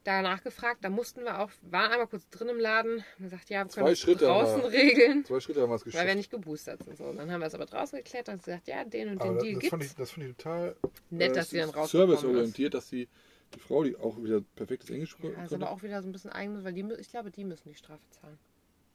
da 0.05 0.21
nachgefragt, 0.21 0.83
da 0.83 0.89
mussten 0.89 1.21
wir 1.25 1.39
auch, 1.41 1.51
waren 1.69 1.91
einmal 1.91 2.07
kurz 2.07 2.27
drin 2.29 2.47
im 2.47 2.57
Laden 2.59 3.03
und 3.17 3.23
gesagt, 3.25 3.49
ja, 3.49 3.65
wir 3.65 3.69
Zwei 3.69 3.81
können 3.81 3.93
es 3.93 3.99
Schritte 3.99 4.29
haben 4.29 4.45
draußen 4.45 4.61
wir- 4.63 4.71
regeln, 4.71 5.25
Zwei 5.25 5.39
Schritte 5.41 5.61
haben 5.61 5.69
wir 5.69 5.75
es 5.75 5.81
weil 5.81 5.91
geschafft. 5.91 6.07
wir 6.07 6.15
nicht 6.15 6.31
geboostert 6.31 6.83
sind. 6.83 6.97
So. 6.97 7.11
Dann 7.11 7.29
haben 7.29 7.41
wir 7.41 7.47
es 7.47 7.53
aber 7.53 7.65
draußen 7.65 7.97
geklärt 7.97 8.29
und 8.29 8.41
gesagt, 8.43 8.67
ja, 8.67 8.85
den 8.85 9.09
und 9.09 9.21
den 9.21 9.29
Aber 9.31 9.39
Deal 9.41 9.55
das, 9.59 9.67
fand 9.69 9.81
gibt's. 9.81 9.91
ich, 9.93 9.97
das 9.97 10.11
fand 10.11 10.25
ich 10.27 10.35
total 10.37 10.75
Nett, 11.09 11.31
äh, 11.31 11.35
dass 11.35 11.49
sie 11.49 11.57
dann 11.57 11.69
rausgekommen 11.69 12.13
ist. 12.15 12.21
serviceorientiert, 12.21 12.73
dass 12.73 12.89
die, 12.89 13.09
die 13.53 13.59
Frau, 13.59 13.83
die 13.83 13.97
auch 13.97 14.23
wieder 14.23 14.41
perfektes 14.55 14.89
Englisch 14.89 15.15
Ja, 15.21 15.29
konnte. 15.31 15.41
ist 15.45 15.53
aber 15.53 15.69
auch 15.69 15.83
wieder 15.83 16.01
so 16.01 16.07
ein 16.07 16.13
bisschen 16.13 16.31
eigenes, 16.31 16.63
weil 16.63 16.73
die, 16.73 16.85
ich 16.97 17.09
glaube, 17.09 17.29
die 17.29 17.43
müssen 17.43 17.67
die 17.67 17.75
Strafe 17.75 18.09
zahlen. 18.09 18.37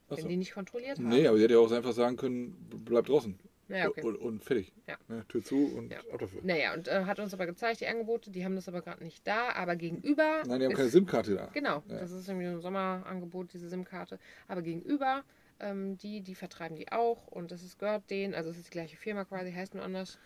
Ach 0.09 0.17
so. 0.17 0.23
Wenn 0.23 0.29
die 0.31 0.37
nicht 0.39 0.55
kontrolliert 0.55 0.99
haben. 0.99 1.09
Nee, 1.09 1.27
aber 1.29 1.37
sie 1.37 1.45
hätte 1.45 1.55
ja 1.55 1.61
auch 1.61 1.71
einfach 1.71 1.93
sagen 1.93 2.17
können, 2.17 2.57
bleib 2.85 3.07
draußen. 3.07 3.39
Naja, 3.69 3.89
okay. 3.89 4.03
und, 4.03 4.17
und 4.17 4.45
fertig. 4.45 4.73
Ja. 4.87 4.97
Ne, 5.09 5.25
Tür 5.29 5.43
zu 5.43 5.75
und 5.77 5.91
Ja. 5.91 5.99
ab 6.13 6.19
dafür. 6.19 6.41
Naja, 6.45 6.75
und 6.75 6.87
äh, 6.89 7.05
hat 7.05 7.19
uns 7.19 7.33
aber 7.33 7.47
gezeigt, 7.47 7.81
die 7.81 7.87
Angebote, 7.87 8.31
die 8.31 8.45
haben 8.45 8.55
das 8.57 8.69
aber 8.69 8.83
gerade 8.83 9.03
nicht 9.03 9.27
da, 9.27 9.51
aber 9.55 9.75
gegenüber. 9.77 10.43
Nein, 10.47 10.59
die 10.61 10.65
haben 10.67 10.73
ist- 10.73 10.77
keine 10.79 10.89
SIM-Karte 10.91 11.35
da. 11.35 11.47
Genau, 11.55 11.83
Ja. 11.89 11.99
das 12.01 12.11
ist 12.11 12.29
irgendwie 12.29 12.47
ein 12.49 12.61
Sommerangebot, 12.61 13.53
diese 13.55 13.69
SIM-Karte. 13.69 14.19
Aber 14.49 14.63
gegenüber 14.63 15.25
Ähm, 15.61 15.97
die, 15.99 16.21
die 16.21 16.35
vertreiben 16.35 16.75
die 16.77 16.91
auch 16.91 17.29
und 17.29 17.53
das 17.53 17.63
ist, 17.63 17.79
gehört 17.79 18.11
denen, 18.11 18.35
also 18.35 18.51
es 18.51 18.57
ist 18.59 18.67
die 18.67 18.71
gleiche 18.73 18.97
Firma 18.97 19.25
quasi, 19.25 19.53
heißt 19.53 19.73
nur 19.75 19.85
anders. 19.85 20.19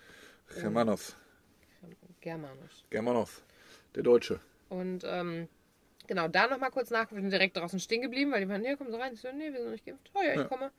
Germanos. 0.58 1.16
Germanus. 2.22 2.84
Germanos. 2.90 3.42
Der 3.94 4.02
Deutsche. 4.02 4.40
Und 4.70 5.04
ähm, 5.06 5.48
genau, 6.06 6.28
da 6.28 6.46
nochmal 6.48 6.70
kurz 6.70 6.90
nach, 6.90 7.10
wir 7.12 7.20
sind 7.20 7.30
direkt 7.30 7.56
draußen 7.58 7.78
stehen 7.78 8.00
geblieben, 8.02 8.32
weil 8.32 8.40
die 8.40 8.46
meinten, 8.46 8.66
hier, 8.66 8.76
kommen 8.78 8.90
Sie 8.90 8.98
rein. 8.98 9.12
Ich 9.12 9.20
so, 9.20 9.28
nee, 9.32 9.52
wir 9.52 9.60
sind 9.60 9.70
nicht 9.72 9.84
geimpft. 9.84 10.10
Oh 10.14 10.22
ja, 10.22 10.30
ich 10.32 10.36
Ja. 10.38 10.44
komme. 10.44 10.70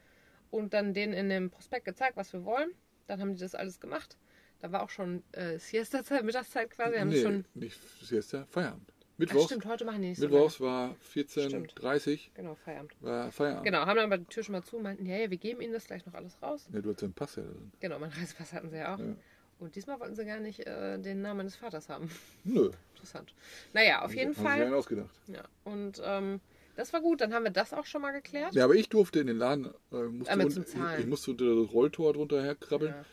Und 0.51 0.73
dann 0.73 0.93
denen 0.93 1.13
in 1.13 1.29
dem 1.29 1.49
Prospekt 1.49 1.85
gezeigt, 1.85 2.17
was 2.17 2.33
wir 2.33 2.43
wollen. 2.45 2.71
Dann 3.07 3.21
haben 3.21 3.33
die 3.33 3.39
das 3.39 3.55
alles 3.55 3.79
gemacht. 3.79 4.17
Da 4.61 4.71
war 4.71 4.83
auch 4.83 4.89
schon 4.89 5.23
äh, 5.31 5.57
Siesta-Zeit, 5.57 6.23
Mittagszeit 6.23 6.69
quasi. 6.69 6.97
Haben 6.97 7.09
nee, 7.09 7.21
schon, 7.21 7.45
nicht 7.53 7.79
Siesta, 8.01 8.45
Feierabend. 8.49 8.91
Ach, 8.91 9.17
Mittwochs, 9.17 9.45
stimmt, 9.45 9.65
heute 9.65 9.83
machen 9.85 10.01
die 10.01 10.09
nicht 10.09 10.19
so 10.19 10.27
Mittwochs 10.27 10.61
war 10.61 10.95
Stimmt. 11.09 11.73
14.30 11.73 12.11
Uhr, 12.13 12.19
Genau, 12.35 12.55
Feierabend. 12.55 12.93
war 13.01 13.31
Feierabend. 13.31 13.65
Genau, 13.65 13.79
haben 13.79 13.97
dann 13.97 14.05
aber 14.05 14.17
die 14.17 14.25
Tür 14.25 14.43
schon 14.43 14.53
mal 14.53 14.63
zu, 14.63 14.79
meinten, 14.79 15.05
ja, 15.05 15.17
ja, 15.17 15.29
wir 15.29 15.37
geben 15.37 15.61
Ihnen 15.61 15.73
das 15.73 15.85
gleich 15.85 16.05
noch 16.05 16.13
alles 16.13 16.41
raus. 16.41 16.69
Ja, 16.73 16.81
du 16.81 16.89
hast 16.91 17.01
deinen 17.01 17.13
Pass 17.13 17.35
ja 17.35 17.43
drin. 17.43 17.71
Genau, 17.79 17.99
mein 17.99 18.11
Reisepass 18.11 18.53
hatten 18.53 18.69
sie 18.69 18.77
ja 18.77 18.95
auch. 18.95 18.99
Ja. 18.99 19.15
Und 19.59 19.75
diesmal 19.75 19.99
wollten 19.99 20.15
sie 20.15 20.23
gar 20.25 20.39
nicht 20.39 20.65
äh, 20.65 20.97
den 20.99 21.21
Namen 21.21 21.39
meines 21.39 21.57
Vaters 21.57 21.89
haben. 21.89 22.09
Nö. 22.45 22.71
Interessant. 22.93 23.33
Naja, 23.73 24.03
auf 24.03 24.13
jeden 24.13 24.35
Haben 24.37 24.41
sie 24.43 24.47
einen 24.47 24.69
Fall. 24.69 24.73
ausgedacht. 24.73 25.09
Ja, 25.27 25.43
und 25.65 26.01
ähm, 26.03 26.39
das 26.79 26.93
war 26.93 27.01
gut, 27.01 27.19
dann 27.21 27.33
haben 27.33 27.43
wir 27.43 27.51
das 27.51 27.73
auch 27.73 27.85
schon 27.85 28.01
mal 28.01 28.11
geklärt. 28.11 28.53
Ja, 28.55 28.63
aber 28.63 28.75
ich 28.75 28.87
durfte 28.89 29.19
in 29.19 29.27
den 29.27 29.37
Laden, 29.37 29.65
äh, 29.91 30.03
musste 30.03 30.33
unten- 30.39 30.65
Zahlen. 30.65 30.93
ich, 30.95 31.03
ich 31.05 31.09
musste 31.09 31.31
unter 31.31 31.55
das 31.63 31.73
Rolltor 31.73 32.13
drunter 32.13 32.41
herkrabbeln, 32.41 32.93
Ja. 32.93 33.05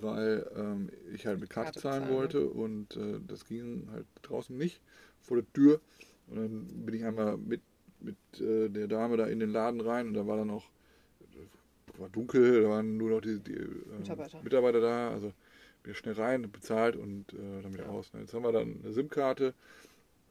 weil 0.00 0.46
ähm, 0.56 0.90
ich 1.14 1.26
halt 1.26 1.40
mit 1.40 1.48
Karte, 1.50 1.72
Karte 1.72 1.80
zahlen 1.80 2.02
bezahlen, 2.02 2.18
wollte 2.18 2.46
und 2.48 2.96
äh, 2.96 3.20
das 3.26 3.46
ging 3.46 3.88
halt 3.92 4.06
draußen 4.22 4.56
nicht 4.56 4.80
vor 5.22 5.38
der 5.38 5.52
Tür. 5.52 5.80
Und 6.28 6.36
dann 6.36 6.66
bin 6.86 6.94
ich 6.94 7.04
einmal 7.04 7.36
mit, 7.38 7.62
mit 8.00 8.16
äh, 8.40 8.68
der 8.68 8.88
Dame 8.88 9.16
da 9.16 9.26
in 9.26 9.40
den 9.40 9.50
Laden 9.50 9.80
rein 9.80 10.08
und 10.08 10.14
da 10.14 10.26
war 10.26 10.36
dann 10.36 10.48
noch, 10.48 10.68
war 11.98 12.08
dunkel, 12.10 12.62
da 12.62 12.68
waren 12.68 12.96
nur 12.96 13.10
noch 13.10 13.20
die, 13.20 13.38
die 13.40 13.52
äh, 13.54 13.68
Mitarbeiter. 13.98 14.42
Mitarbeiter 14.42 14.80
da, 14.80 15.10
also 15.12 15.32
bin 15.82 15.92
ich 15.92 15.98
schnell 15.98 16.14
rein, 16.14 16.50
bezahlt 16.50 16.96
und 16.96 17.32
äh, 17.32 17.62
dann 17.62 17.72
wieder 17.74 17.84
Ja. 17.84 17.90
raus. 17.90 18.10
Jetzt 18.18 18.34
haben 18.34 18.42
wir 18.44 18.52
dann 18.52 18.80
eine 18.82 18.92
SIM-Karte. 18.92 19.54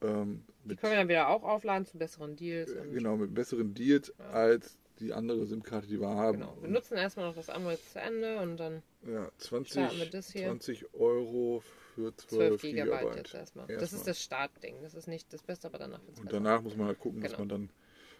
Ähm, 0.03 0.43
Die 0.65 0.75
können 0.75 0.93
wir 0.93 0.97
dann 0.99 1.07
wieder 1.09 1.27
auch 1.29 1.43
aufladen 1.43 1.85
zu 1.85 1.97
besseren 1.97 2.35
Deals. 2.35 2.71
äh, 2.71 2.79
Und 2.79 2.93
genau, 2.93 3.15
mit 3.17 3.33
besseren 3.33 3.73
Deals 3.73 4.13
Ja. 4.19 4.25
als 4.31 4.77
die 4.99 5.11
andere 5.13 5.45
SIM-Karte, 5.45 5.87
die 5.87 5.99
wir 5.99 6.09
haben. 6.09 6.39
genau. 6.39 6.57
Wir 6.61 6.69
nutzen 6.69 6.95
erstmal 6.97 7.27
noch 7.27 7.35
das 7.35 7.49
andere 7.49 7.77
zu 7.91 7.99
Ende 7.99 8.39
und 8.39 8.57
dann 8.57 8.83
Ja, 9.07 9.29
20, 9.37 9.71
Starten 9.73 9.97
wir 9.97 10.05
das 10.09 10.31
hier. 10.31 10.45
20 10.47 10.93
Euro 10.93 11.63
für 11.95 12.15
12, 12.15 12.27
12 12.59 12.61
Gigabyte, 12.61 12.85
Gigabyte. 12.99 13.17
jetzt 13.17 13.33
erstmal. 13.33 13.67
Das 13.67 13.81
Erstmal. 13.81 13.99
ist 13.99 14.07
das 14.07 14.21
Startding. 14.21 14.75
Das 14.83 14.93
ist 14.93 15.07
nicht 15.07 15.33
das 15.33 15.41
Beste, 15.43 15.67
aber 15.67 15.79
danach 15.79 16.01
wird 16.05 16.13
es 16.13 16.19
Und 16.21 16.31
danach 16.31 16.61
muss 16.61 16.75
man 16.77 16.87
halt 16.87 16.99
gucken, 16.99 17.21
was 17.23 17.31
Genau. 17.31 17.39
man 17.39 17.49
dann 17.49 17.69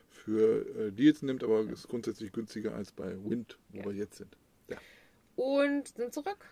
für 0.10 0.66
äh, 0.88 0.92
Deals 0.92 1.22
nimmt, 1.22 1.44
aber 1.44 1.62
ist 1.62 1.88
grundsätzlich 1.88 2.32
günstiger 2.32 2.74
als 2.76 2.92
bei 2.92 3.12
Wind, 3.24 3.58
wo 3.70 3.80
Ja. 3.80 3.86
wir 3.86 3.94
jetzt 3.94 4.18
sind. 4.18 4.36
Und 5.36 5.88
sind 5.88 6.14
zurück. 6.14 6.46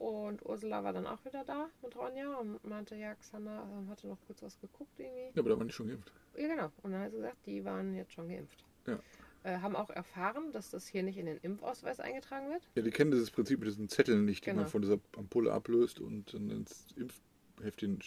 Und 0.00 0.42
Ursula 0.46 0.82
war 0.82 0.94
dann 0.94 1.06
auch 1.06 1.22
wieder 1.26 1.44
da 1.44 1.68
mit 1.82 1.94
Ronja 1.94 2.34
und 2.38 2.64
meinte, 2.64 2.96
ja, 2.96 3.14
Xander 3.16 3.68
ähm, 3.70 3.90
hatte 3.90 4.08
noch 4.08 4.16
kurz 4.26 4.42
was 4.42 4.58
geguckt 4.58 4.98
irgendwie. 4.98 5.26
Ja, 5.34 5.40
aber 5.40 5.50
da 5.50 5.58
waren 5.58 5.68
die 5.68 5.74
schon 5.74 5.88
geimpft. 5.88 6.10
Ja, 6.38 6.48
genau. 6.48 6.72
Und 6.82 6.92
dann 6.92 7.02
hat 7.02 7.10
sie 7.10 7.18
gesagt, 7.18 7.36
die 7.44 7.62
waren 7.66 7.94
jetzt 7.94 8.14
schon 8.14 8.26
geimpft. 8.28 8.64
Ja. 8.86 8.98
Äh, 9.42 9.58
haben 9.58 9.76
auch 9.76 9.90
erfahren, 9.90 10.52
dass 10.52 10.70
das 10.70 10.86
hier 10.86 11.02
nicht 11.02 11.18
in 11.18 11.26
den 11.26 11.36
Impfausweis 11.36 12.00
eingetragen 12.00 12.48
wird. 12.48 12.66
Ja, 12.76 12.82
die 12.82 12.90
kennen 12.90 13.10
dieses 13.10 13.30
Prinzip 13.30 13.58
mit 13.60 13.68
diesen 13.68 13.90
Zetteln 13.90 14.24
nicht, 14.24 14.46
die 14.46 14.50
Genau. 14.50 14.62
man 14.62 14.70
von 14.70 14.80
dieser 14.80 14.98
Ampulle 15.18 15.52
ablöst 15.52 16.00
und 16.00 16.32
dann 16.32 16.48
ins 16.48 16.86
Impfheftchen. 16.96 18.00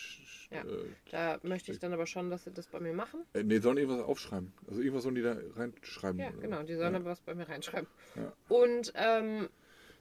Ja. 0.49 0.61
Äh, 0.63 0.85
Da 1.11 1.39
möchte 1.43 1.71
ich 1.71 1.77
dann 1.77 1.93
aber 1.93 2.07
schon, 2.07 2.31
dass 2.31 2.43
sie 2.45 2.51
das 2.51 2.65
bei 2.67 2.79
mir 2.79 2.93
machen. 2.93 3.23
äh, 3.33 3.43
nee, 3.43 3.59
sollen 3.59 3.77
irgendwas 3.77 4.01
aufschreiben. 4.03 4.51
Also 4.67 4.81
irgendwas 4.81 5.03
sollen 5.03 5.13
die 5.15 5.21
da 5.21 5.37
reinschreiben. 5.55 6.19
Ja, 6.19 6.31
genau. 6.31 6.63
Die 6.63 6.73
sollen 6.73 6.93
ja. 6.93 6.99
aber 6.99 7.11
was 7.11 7.21
bei 7.21 7.35
mir 7.35 7.47
reinschreiben. 7.47 7.87
Ja. 8.15 8.33
Und 8.49 8.93
ähm, 8.95 9.47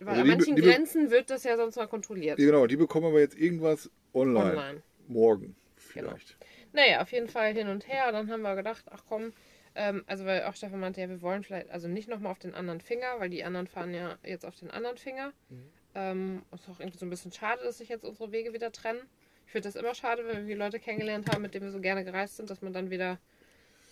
weil 0.07 0.13
Also 0.15 0.23
an 0.23 0.29
manchen 0.29 0.57
die- 0.57 0.63
Grenzen 0.63 1.11
wird 1.11 1.31
das 1.31 1.45
ja 1.45 1.57
sonst 1.57 1.77
mal 1.77 1.87
kontrolliert. 1.89 2.39
Ja, 2.39 2.47
Genau, 2.47 2.67
die 2.67 2.77
bekommen 2.77 3.07
aber 3.07 3.21
jetzt 3.21 3.39
irgendwas 3.39 3.91
online. 4.15 4.51
Online. 4.51 4.83
Morgen 5.09 5.57
vielleicht. 5.77 6.37
Naja, 6.73 7.03
auf 7.03 7.12
jeden 7.12 7.29
Fall 7.29 7.53
hin 7.53 7.69
und 7.69 7.87
her. 7.88 8.11
Dann 8.12 8.31
haben 8.31 8.43
wir 8.43 8.55
gedacht, 8.57 8.85
ach 8.91 9.03
komm, 9.09 9.33
ähm, 9.75 10.05
also 10.07 10.25
weil 10.25 10.45
auch 10.45 10.55
Stefan 10.55 10.81
meinte, 10.81 11.01
ja, 11.01 11.09
wir 11.09 11.21
wollen 11.23 11.43
vielleicht, 11.45 11.71
also 11.71 11.88
nicht 11.88 12.09
nochmal 12.09 12.33
auf 12.33 12.38
den 12.38 12.55
anderen 12.55 12.81
Finger, 12.81 13.07
weil 13.19 13.29
die 13.31 13.45
anderen 13.45 13.67
fahren 13.67 13.93
ja 13.95 14.17
jetzt 14.25 14.45
auf 14.47 14.57
den 14.59 14.71
anderen 14.71 14.97
Finger. 14.97 15.33
Mhm. 15.51 15.62
Ähm, 15.95 16.43
ist 16.55 16.69
auch 16.71 16.81
irgendwie 16.81 16.99
so 16.99 17.05
ein 17.07 17.11
bisschen 17.11 17.33
schade, 17.33 17.62
dass 17.65 17.79
sich 17.79 17.88
jetzt 17.91 18.05
unsere 18.05 18.33
Wege 18.33 18.55
wieder 18.55 18.73
trennen. 18.73 19.01
Ich 19.47 19.53
finde 19.53 19.69
das 19.69 19.77
immer 19.77 19.95
schade, 19.95 20.27
wenn 20.27 20.47
wir 20.47 20.57
Leute 20.57 20.79
kennengelernt 20.81 21.31
haben, 21.31 21.43
mit 21.43 21.53
denen 21.53 21.67
wir 21.67 21.73
so 21.73 21.81
gerne 21.81 22.05
gereist 22.05 22.37
sind, 22.38 22.49
dass 22.49 22.62
man 22.62 22.73
dann 22.73 22.88
wieder 22.91 23.19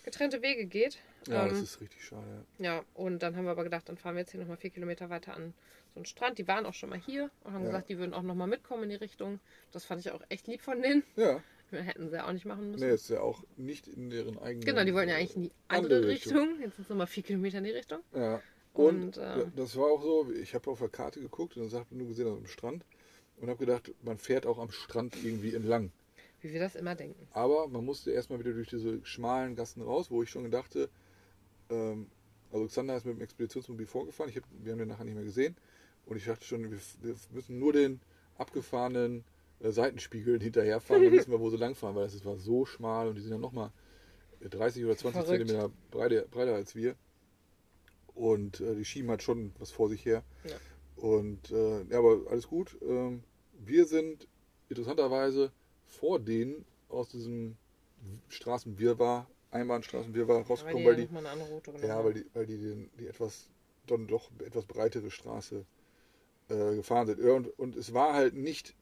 getrennte 0.03 0.41
Wege 0.41 0.65
geht. 0.65 0.97
Ja, 1.27 1.47
das 1.47 1.57
ähm, 1.59 1.63
ist 1.63 1.81
richtig 1.81 2.03
schade. 2.03 2.45
ja, 2.57 2.83
und 2.95 3.21
dann 3.21 3.35
haben 3.35 3.45
wir 3.45 3.51
aber 3.51 3.63
gedacht, 3.63 3.87
dann 3.89 3.97
fahren 3.97 4.15
wir 4.15 4.21
jetzt 4.21 4.31
hier 4.31 4.39
nochmal 4.39 4.57
vier 4.57 4.71
Kilometer 4.71 5.09
weiter 5.09 5.35
an 5.35 5.53
so 5.93 5.99
einen 5.99 6.05
Strand. 6.05 6.37
Die 6.39 6.47
waren 6.47 6.65
auch 6.65 6.73
schon 6.73 6.89
mal 6.89 6.99
hier 6.99 7.29
und 7.43 7.53
haben 7.53 7.61
Ja. 7.63 7.67
gesagt, 7.67 7.89
die 7.89 7.97
würden 7.97 8.13
auch 8.13 8.23
nochmal 8.23 8.47
mitkommen 8.47 8.83
in 8.83 8.89
die 8.89 8.95
Richtung. 8.95 9.39
Das 9.71 9.85
fand 9.85 10.01
ich 10.01 10.11
auch 10.11 10.21
echt 10.29 10.47
lieb 10.47 10.61
von 10.61 10.81
denen. 10.81 11.03
Ja, 11.15 11.41
Hätten 11.71 12.09
sie 12.09 12.21
auch 12.21 12.33
nicht 12.33 12.43
machen 12.45 12.71
müssen. 12.71 12.85
nee, 12.85 12.93
ist 12.93 13.09
ja 13.09 13.21
auch 13.21 13.43
nicht 13.55 13.87
in 13.87 14.09
deren 14.09 14.37
eigenen. 14.39 14.65
Genau, 14.65 14.83
die 14.83 14.93
wollten 14.93 15.09
ja 15.09 15.15
eigentlich 15.15 15.35
in 15.37 15.43
die 15.43 15.51
andere, 15.69 15.95
Andere 15.95 16.07
Richtung. 16.09 16.37
Richtung. 16.37 16.61
Jetzt 16.61 16.75
sind 16.75 16.83
es 16.83 16.89
nochmal 16.89 17.07
vier 17.07 17.23
Kilometer 17.23 17.59
in 17.59 17.63
die 17.63 17.71
Richtung. 17.71 17.99
Ja. 18.13 18.41
Und, 18.73 19.03
Und, 19.03 19.17
äh, 19.17 19.45
das 19.55 19.77
war 19.77 19.85
auch 19.85 20.01
so, 20.01 20.31
ich 20.33 20.53
habe 20.53 20.69
auf 20.69 20.79
der 20.79 20.89
Karte 20.89 21.21
geguckt 21.21 21.55
und 21.55 21.63
dann 21.63 21.69
sagt 21.69 21.91
nur 21.93 22.07
gesehen, 22.07 22.27
am 22.27 22.45
Strand. 22.47 22.83
Und 23.37 23.49
habe 23.49 23.57
gedacht, 23.65 23.91
man 24.03 24.17
fährt 24.17 24.45
auch 24.45 24.59
am 24.59 24.71
Strand 24.71 25.15
irgendwie 25.23 25.55
entlang. 25.55 25.91
Wie 26.41 26.51
wir 26.51 26.59
das 26.59 26.75
immer 26.75 26.95
denken. 26.95 27.27
Aber 27.31 27.67
man 27.67 27.85
musste 27.85 28.11
erstmal 28.11 28.39
wieder 28.39 28.51
durch 28.51 28.67
diese 28.69 28.99
schmalen 29.05 29.55
Gassen 29.55 29.81
raus, 29.81 30.11
wo 30.11 30.23
ich 30.23 30.29
schon 30.29 30.49
dachte, 30.51 30.89
ähm, 31.71 32.07
also 32.51 32.65
Xander 32.67 32.97
ist 32.97 33.05
mit 33.05 33.15
dem 33.15 33.21
Expeditionsmobil 33.21 33.85
vorgefahren, 33.85 34.29
ich 34.29 34.37
hab, 34.37 34.43
wir 34.61 34.71
haben 34.71 34.79
den 34.79 34.89
nachher 34.89 35.05
nicht 35.05 35.15
mehr 35.15 35.23
gesehen. 35.23 35.55
Und 36.05 36.17
ich 36.17 36.25
dachte 36.25 36.43
schon, 36.43 36.69
wir, 36.69 36.79
wir 37.01 37.15
müssen 37.31 37.59
nur 37.59 37.73
den 37.73 38.01
abgefahrenen 38.37 39.23
äh, 39.59 39.71
Seitenspiegeln 39.71 40.41
hinterherfahren, 40.41 41.03
dann 41.03 41.13
wissen 41.13 41.31
wir, 41.31 41.39
wo 41.39 41.49
sie 41.49 41.57
langfahren, 41.57 41.95
weil 41.95 42.05
es 42.05 42.25
war 42.25 42.37
so 42.37 42.65
schmal 42.65 43.07
und 43.07 43.15
die 43.15 43.21
sind 43.21 43.31
ja 43.31 43.37
nochmal 43.37 43.71
30 44.41 44.85
oder 44.85 44.97
20 44.97 45.23
Verrückt. 45.23 45.39
Zentimeter 45.39 45.71
breiter, 45.91 46.23
breiter 46.23 46.55
als 46.55 46.75
wir. 46.75 46.95
Und 48.13 48.59
äh, 48.59 48.75
die 48.75 48.85
schieben 48.85 49.09
halt 49.09 49.23
schon 49.23 49.53
was 49.59 49.71
vor 49.71 49.89
sich 49.89 50.05
her. 50.05 50.23
Ja. 50.43 50.55
Und 50.95 51.51
äh, 51.51 51.83
ja, 51.83 51.99
aber 51.99 52.21
alles 52.29 52.47
gut. 52.47 52.77
Ähm, 52.81 53.23
wir 53.53 53.85
sind 53.85 54.27
interessanterweise 54.69 55.51
vor 55.85 56.19
denen 56.19 56.65
aus 56.89 57.09
diesem 57.09 57.55
Straßenwirrwarr, 58.29 59.29
Einbahnstraßenwirrwarr 59.51 60.37
Weil 60.37 60.43
rausgekommen, 60.43 60.83
die 60.83 60.85
weil 60.85 60.95
die, 60.95 61.43
Route 61.51 61.71
genommen 61.71 61.87
ja, 61.87 62.03
weil 62.03 62.13
die, 62.13 62.25
weil 62.33 62.45
die, 62.45 62.57
den, 62.57 62.89
die 62.99 63.07
etwas, 63.07 63.49
dann 63.87 64.07
doch 64.07 64.29
etwas 64.45 64.65
breitere 64.65 65.11
Straße 65.11 65.65
äh, 66.49 66.75
gefahren 66.75 67.07
sind. 67.07 67.19
Und, 67.19 67.59
und 67.59 67.75
es 67.75 67.93
war 67.93 68.13
halt 68.13 68.33
nicht 68.33 68.75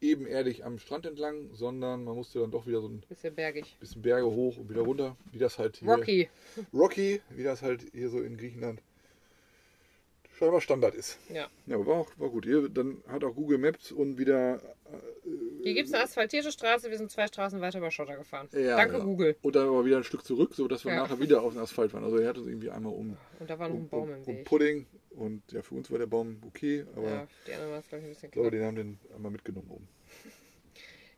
ebenerdig 0.00 0.64
am 0.64 0.78
Strand 0.78 1.06
entlang, 1.06 1.50
sondern 1.52 2.04
man 2.04 2.14
musste 2.14 2.40
dann 2.40 2.50
doch 2.50 2.66
wieder 2.66 2.80
so 2.80 2.88
ein 2.88 3.00
Bisschen 3.08 3.34
bergig. 3.34 3.76
bisschen 3.80 4.02
Berge 4.02 4.26
hoch 4.26 4.56
und 4.56 4.70
wieder 4.70 4.82
runter, 4.82 5.16
wie 5.32 5.38
das 5.38 5.58
halt 5.58 5.78
hier 5.78 5.88
Rocky. 5.88 6.28
Rocky, 6.72 7.20
wie 7.30 7.42
das 7.42 7.62
halt 7.62 7.84
hier 7.92 8.08
so 8.08 8.20
in 8.20 8.36
Griechenland 8.36 8.80
scheinbar 10.38 10.60
Standard 10.60 10.94
ist. 10.94 11.18
Ja. 11.28 11.48
Ja, 11.66 11.74
aber 11.76 11.86
war 11.86 11.94
auch 11.96 12.10
war 12.16 12.28
gut. 12.30 12.44
Hier, 12.44 12.68
dann 12.68 13.02
hat 13.08 13.24
auch 13.24 13.34
Google 13.34 13.58
Maps 13.58 13.92
und 13.92 14.18
wieder 14.18 14.60
Hier 15.62 15.74
gibt 15.74 15.88
es 15.88 15.94
eine 15.94 16.04
asphaltierte 16.04 16.52
Straße. 16.52 16.88
Wir 16.90 16.96
sind 16.96 17.10
zwei 17.10 17.26
Straßen 17.26 17.60
weiter 17.60 17.78
über 17.78 17.90
Schotter 17.90 18.16
gefahren. 18.16 18.48
Ja, 18.52 18.76
Danke, 18.76 18.94
genau. 18.94 19.04
Google. 19.04 19.36
und 19.42 19.54
dann 19.56 19.68
aber 19.68 19.84
wieder 19.84 19.96
ein 19.98 20.04
Stück 20.04 20.24
zurück, 20.24 20.54
so 20.54 20.68
dass 20.68 20.84
wir 20.84 20.92
Ja. 20.92 21.02
nachher 21.02 21.20
wieder 21.20 21.42
auf 21.42 21.52
den 21.52 21.60
Asphalt 21.62 21.92
waren. 21.92 22.04
Also 22.04 22.16
er 22.18 22.28
hat 22.28 22.38
uns 22.38 22.46
irgendwie 22.46 22.70
einmal 22.70 22.92
um, 22.92 23.16
Und 23.40 23.50
da 23.50 23.58
war 23.58 23.68
noch 23.68 23.74
um, 23.74 23.82
ein 23.82 23.88
Baum 23.88 24.02
um, 24.04 24.14
im 24.14 24.20
um 24.22 24.26
Weg. 24.36 24.44
Pudding 24.44 24.86
und 25.10 25.42
ja, 25.52 25.62
für 25.62 25.74
uns 25.74 25.90
war 25.90 25.98
der 25.98 26.06
Baum 26.06 26.40
okay, 26.46 26.86
aber 26.94 27.08
Ja, 27.08 27.26
die 27.46 27.52
anderen 27.52 27.72
war 27.72 27.78
es, 27.80 27.88
glaube 27.88 28.00
ich, 28.02 28.06
ein 28.08 28.14
bisschen 28.14 28.30
knapp. 28.30 28.50
den 28.52 28.64
haben 28.64 28.76
den 28.76 28.98
einmal 29.14 29.32
mitgenommen 29.32 29.68
oben. 29.70 29.88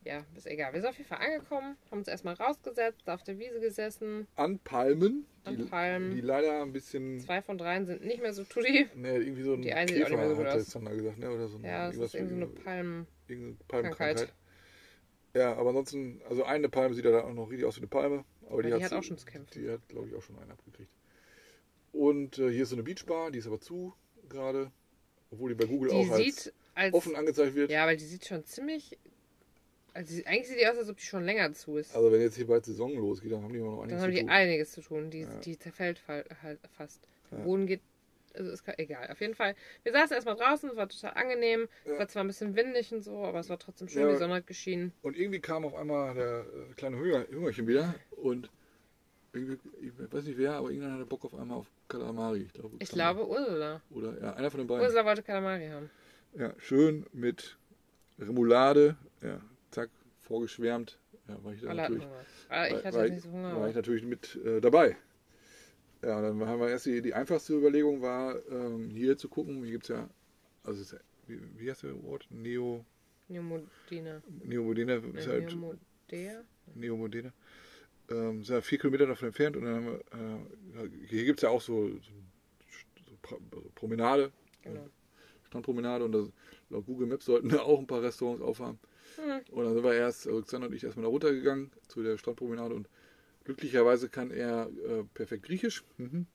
Ja, 0.04 0.24
ist 0.34 0.46
egal. 0.46 0.72
Wir 0.72 0.80
sind 0.80 0.88
auf 0.90 0.96
jeden 0.96 1.08
Fall 1.08 1.18
angekommen, 1.18 1.76
haben 1.90 1.98
uns 1.98 2.08
erstmal 2.08 2.34
rausgesetzt, 2.34 3.08
auf 3.08 3.22
der 3.22 3.38
Wiese 3.38 3.60
gesessen. 3.60 4.26
An 4.34 4.58
Palmen, 4.60 5.26
An 5.44 5.58
die, 5.58 5.64
Palmen. 5.64 6.14
die 6.14 6.22
leider 6.22 6.62
ein 6.62 6.72
bisschen, 6.72 7.20
Zwei 7.20 7.42
von 7.42 7.58
dreien 7.58 7.84
sind 7.84 8.02
nicht 8.04 8.22
mehr 8.22 8.32
so 8.32 8.44
tutti. 8.44 8.86
ne, 8.94 9.18
irgendwie 9.18 9.42
so 9.42 9.52
ein 9.54 9.62
Die 9.62 9.72
eine 9.74 9.92
sieht 9.92 10.04
auch 10.04 10.08
nicht 10.08 10.18
mehr 10.18 10.28
so 10.30 10.36
gut 10.36 10.46
aus. 10.46 10.72
Gesagt, 10.72 11.18
ne, 11.18 11.30
oder 11.30 11.48
so 11.48 11.58
ein, 11.58 11.64
Ja, 11.64 11.86
das 11.88 11.96
ist 11.98 12.14
irgendwie 12.14 12.34
so 12.34 12.40
eine 12.40 12.46
Palmen. 12.46 13.06
Palmenkrankheit. 13.28 14.16
Krankheit. 14.16 14.34
Ja, 15.34 15.54
aber 15.54 15.68
ansonsten, 15.68 16.20
also 16.28 16.44
eine 16.44 16.68
Palme 16.68 16.94
sieht 16.94 17.04
ja 17.04 17.12
da 17.12 17.20
auch 17.24 17.32
noch 17.34 17.50
richtig 17.50 17.66
aus 17.66 17.76
wie 17.76 17.80
eine 17.80 17.88
Palme. 17.88 18.24
Aber 18.48 18.62
die, 18.62 18.70
die 18.70 18.82
hat, 18.82 18.92
auch 18.92 19.02
schon 19.02 19.18
zu 19.18 19.26
kämpfen. 19.26 19.60
Die 19.60 19.70
hat, 19.70 19.86
glaube 19.88 20.08
ich, 20.08 20.14
auch 20.14 20.22
schon 20.22 20.38
einen 20.38 20.50
abgekriegt. 20.50 20.90
Und 21.92 22.38
äh, 22.38 22.50
hier 22.50 22.62
ist 22.64 22.70
so 22.70 22.76
eine 22.76 22.82
Beachbar, 22.82 23.30
die 23.30 23.38
ist 23.38 23.46
aber 23.46 23.60
zu 23.60 23.94
gerade. 24.28 24.72
Obwohl 25.30 25.50
die 25.50 25.54
bei 25.54 25.66
Google 25.66 25.90
Die 25.90 25.96
auch 25.96 26.10
als 26.10 26.52
als. 26.74 26.94
offen 26.94 27.14
angezeigt 27.14 27.54
wird. 27.54 27.70
Ja, 27.70 27.86
weil 27.86 27.96
die 27.96 28.04
sieht 28.04 28.26
schon 28.26 28.44
ziemlich. 28.44 28.98
Also 29.92 30.22
eigentlich 30.24 30.48
sieht 30.48 30.61
die 30.61 30.66
aus, 30.66 30.76
als 30.79 30.88
ob 30.88 30.96
die 30.96 31.05
schon 31.05 31.24
länger 31.24 31.53
zu 31.53 31.76
ist. 31.76 31.94
Also 31.96 32.12
wenn 32.12 32.20
jetzt 32.20 32.37
hier 32.37 32.46
bald 32.46 32.64
Saison 32.64 32.94
losgeht, 32.94 33.33
dann 33.33 33.42
haben 33.42 33.53
die 33.53 33.59
immer 33.59 33.70
noch 33.72 33.81
Dann 33.87 33.90
einiges 33.90 34.03
haben 34.03 34.11
zu 34.11 34.14
die 34.14 34.20
tun. 34.20 34.31
einiges 34.31 34.72
zu 34.72 34.81
tun. 34.83 35.11
Die, 35.11 35.20
Ja. 35.20 35.40
die 35.44 35.59
zerfällt 35.59 36.03
halt 36.09 36.61
fast. 36.76 37.00
Der 37.31 37.38
Ja. 37.38 37.44
Boden 37.44 37.66
geht. 37.66 37.81
Also 38.35 38.53
ist 38.53 38.62
ka- 38.64 38.74
egal. 38.79 39.09
Auf 39.11 39.20
jeden 39.20 39.35
Fall. 39.35 39.57
Wir 39.83 39.90
saßen 39.92 40.14
erstmal 40.14 40.37
draußen, 40.37 40.70
es 40.70 40.76
war 40.76 40.88
total 40.88 41.14
angenehm. 41.14 41.66
Es 41.85 41.90
Ja. 41.92 41.98
war 41.98 42.07
zwar 42.09 42.22
ein 42.22 42.29
bisschen 42.29 42.55
windig 42.55 42.92
und 42.94 43.03
so, 43.03 43.24
aber 43.24 43.40
es 43.40 43.48
war 43.48 43.59
trotzdem 43.59 43.88
schön, 43.88 44.03
Ja. 44.03 44.12
die 44.12 44.18
Sonne 44.18 44.35
hat 44.35 44.46
geschienen. 44.46 44.92
Und 45.03 45.16
irgendwie 45.18 45.40
kam 45.40 45.64
auf 45.64 45.74
einmal 45.74 46.14
der 46.14 46.40
äh, 46.46 46.74
kleine 46.76 46.96
Hünger, 46.98 47.26
Hüngerchen 47.29 47.66
wieder 47.66 47.92
und 48.12 48.48
irgendwie, 49.33 49.59
ich 49.81 50.12
weiß 50.12 50.24
nicht 50.24 50.38
wer, 50.38 50.53
aber 50.55 50.68
irgendeiner 50.70 50.94
hatte 50.94 51.07
Bock 51.07 51.24
auf 51.24 51.35
einmal 51.35 51.59
auf 51.59 51.66
Kalamari. 51.88 52.42
Ich 52.42 52.53
glaube, 52.53 52.76
Ich 52.79 52.90
Kalamari. 52.90 53.26
glaube 53.26 53.31
Ursula. 53.40 53.81
Oder 53.90 54.20
ja, 54.20 54.35
einer 54.35 54.50
von 54.50 54.59
den 54.59 54.66
beiden. 54.68 54.85
Ursula 54.85 55.05
wollte 55.05 55.22
Kalamari 55.24 55.66
haben. 55.68 55.90
Ja, 56.37 56.55
schön 56.59 57.07
mit 57.12 57.57
Remoulade. 58.18 58.96
Ja, 59.22 59.40
vorgeschwärmt. 60.30 60.98
Ja, 61.28 61.42
war 61.44 61.52
ich 61.52 61.60
da 61.60 61.68
Alle 61.70 61.82
natürlich. 61.82 62.06
Aber 62.48 62.68
ich 62.68 62.84
hatte 62.84 62.96
war, 62.96 63.08
nicht 63.08 63.22
so 63.22 63.30
Hunger. 63.32 63.60
war 63.60 63.68
ich 63.68 63.74
natürlich 63.74 64.04
mit 64.04 64.36
äh, 64.44 64.60
dabei. 64.60 64.96
Ja, 66.02 66.18
und 66.18 66.22
dann 66.38 66.48
haben 66.48 66.60
wir 66.60 66.70
erst 66.70 66.86
die, 66.86 67.02
die 67.02 67.12
einfachste 67.14 67.52
Überlegung 67.54 68.00
war, 68.00 68.36
ähm, 68.48 68.90
hier 68.90 69.18
zu 69.18 69.28
gucken. 69.28 69.62
Hier 69.64 69.72
gibt 69.72 69.84
es 69.84 69.88
ja, 69.88 70.08
also 70.62 70.80
ist, 70.80 70.96
wie, 71.26 71.40
wie 71.56 71.68
heißt 71.68 71.82
der 71.82 71.94
Ort? 72.04 72.28
Neo, 72.30 72.84
Neomodena. 73.28 74.22
Neomodena 74.44 74.94
ist 74.94 75.26
Äh, 75.26 75.30
halt 75.30 75.48
Neomodea? 75.48 76.42
Neomodena. 76.76 77.32
Ähm, 78.08 78.44
sind 78.44 78.54
ja 78.54 78.60
vier 78.60 78.78
Kilometer 78.78 79.06
davon 79.06 79.26
entfernt 79.28 79.56
und 79.56 79.64
dann 79.64 79.74
haben 79.74 79.86
wir, 79.86 80.84
äh, 80.84 80.90
hier 81.08 81.24
gibt 81.24 81.40
es 81.40 81.42
ja 81.42 81.48
auch 81.50 81.60
so, 81.60 81.88
so, 81.88 81.98
so 83.04 83.36
also 83.52 83.70
Promenade, 83.74 84.30
Genau. 84.62 84.86
Strandpromenade 85.48 86.04
und 86.04 86.12
das, 86.12 86.28
laut 86.70 86.86
Google 86.86 87.08
Maps 87.08 87.24
sollten 87.24 87.48
da 87.48 87.60
auch 87.62 87.78
ein 87.80 87.86
paar 87.86 88.02
Restaurants 88.02 88.42
aufhaben. 88.42 88.78
Hm. 89.16 89.40
Und 89.51 89.64
dann 89.64 89.75
sind 89.75 89.85
wir 89.85 89.94
erst, 89.94 90.27
also 90.27 90.42
Xander 90.42 90.68
und 90.68 90.75
ich 90.75 90.85
erstmal 90.85 91.05
da 91.05 91.11
runtergegangen 91.11 91.70
zu 91.88 92.03
der 92.03 92.18
Strandpromenade 92.18 92.75
und 92.75 92.88
glücklicherweise 93.44 94.09
kann 94.09 94.31
er 94.31 94.68
äh, 94.87 95.05
perfekt 95.14 95.44
Griechisch. 95.44 95.85
Mhm. 95.99 96.27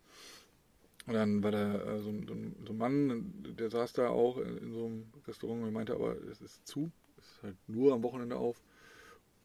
Und 1.07 1.13
dann 1.13 1.43
war 1.43 1.51
da 1.51 1.75
äh, 1.75 1.99
so, 1.99 2.09
ein, 2.09 2.27
so, 2.27 2.35
so 2.65 2.73
ein 2.73 2.77
Mann, 2.77 3.33
der 3.57 3.69
saß 3.69 3.93
da 3.93 4.09
auch 4.09 4.37
in, 4.37 4.57
in 4.57 4.73
so 4.73 4.85
einem 4.85 5.05
Restaurant 5.27 5.63
und 5.63 5.73
meinte 5.73 5.93
aber, 5.93 6.15
es 6.31 6.41
ist 6.41 6.67
zu, 6.67 6.91
es 7.17 7.25
ist 7.25 7.43
halt 7.43 7.55
nur 7.67 7.93
am 7.93 8.03
Wochenende 8.03 8.37
auf. 8.37 8.61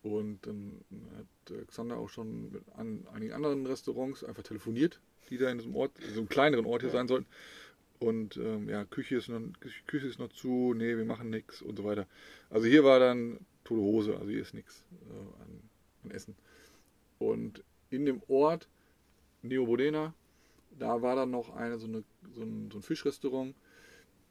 Und 0.03 0.47
dann 0.47 0.81
hat 1.19 1.57
äh, 1.57 1.65
Xander 1.67 1.99
auch 1.99 2.09
schon 2.09 2.51
mit 2.53 2.63
an 2.75 3.07
einigen 3.13 3.35
anderen 3.35 3.67
Restaurants 3.67 4.25
einfach 4.25 4.43
telefoniert, 4.43 5.01
die 5.29 5.37
da 5.37 5.51
in 5.51 5.59
diesem 5.59 5.77
Ort, 5.77 5.93
in 5.99 6.15
so 6.15 6.21
einem 6.21 6.29
kleineren 6.29 6.65
Ort 6.65 6.81
hier 6.81 6.91
sein 6.91 7.09
sollten. 7.09 7.27
Und 8.01 8.39
ähm, 8.39 8.69
ja, 8.69 8.85
Küche 8.87 9.17
ist, 9.17 9.29
noch, 9.29 9.41
Küche- 9.87 10.07
ist 10.07 10.19
noch 10.19 10.31
zu, 10.31 10.75
nee, 10.75 10.97
wir 10.97 11.05
machen 11.05 11.29
nichts 11.31 11.61
und 11.63 11.77
so 11.77 11.85
weiter. 11.85 12.07
Also 12.49 12.67
hier 12.67 12.83
war 12.83 12.99
dann 12.99 13.39
tote 13.63 13.83
Hose, 13.83 14.17
also 14.17 14.31
hier 14.31 14.41
ist 14.41 14.55
nichts 14.55 14.85
äh, 15.11 15.43
an, 15.43 15.61
an 16.05 16.11
Essen. 16.11 16.35
Und 17.19 17.63
in 17.91 18.07
dem 18.07 18.23
Ort 18.29 18.69
Neobodena, 19.43 20.15
da 20.79 21.03
war 21.03 21.15
dann 21.15 21.31
noch 21.31 21.55
eine, 21.55 21.79
so, 21.79 21.87
eine, 21.87 22.03
so, 22.35 22.43
ein, 22.43 22.71
so 22.71 22.79
ein 22.79 22.83
Fischrestaurant, 22.83 23.55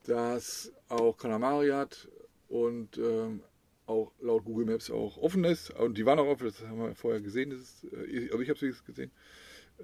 das 0.04 0.72
auch 0.88 1.16
Kalamari 1.16 1.68
hat 1.68 2.08
und 2.48 2.98
ähm, 2.98 3.40
auch 3.86 4.12
laut 4.20 4.44
Google 4.44 4.66
Maps 4.66 4.90
auch 4.90 5.16
offen 5.18 5.44
ist. 5.44 5.70
Und 5.70 5.96
die 5.96 6.06
waren 6.06 6.18
auch 6.18 6.26
offen, 6.26 6.46
das 6.46 6.60
haben 6.66 6.78
wir 6.78 6.94
vorher 6.96 7.20
gesehen. 7.20 7.50
Das 7.50 7.60
ist, 7.60 7.84
äh, 7.92 8.30
also 8.32 8.40
ich 8.40 8.48
habe 8.50 8.58
sie 8.58 8.72
gesehen 8.84 9.12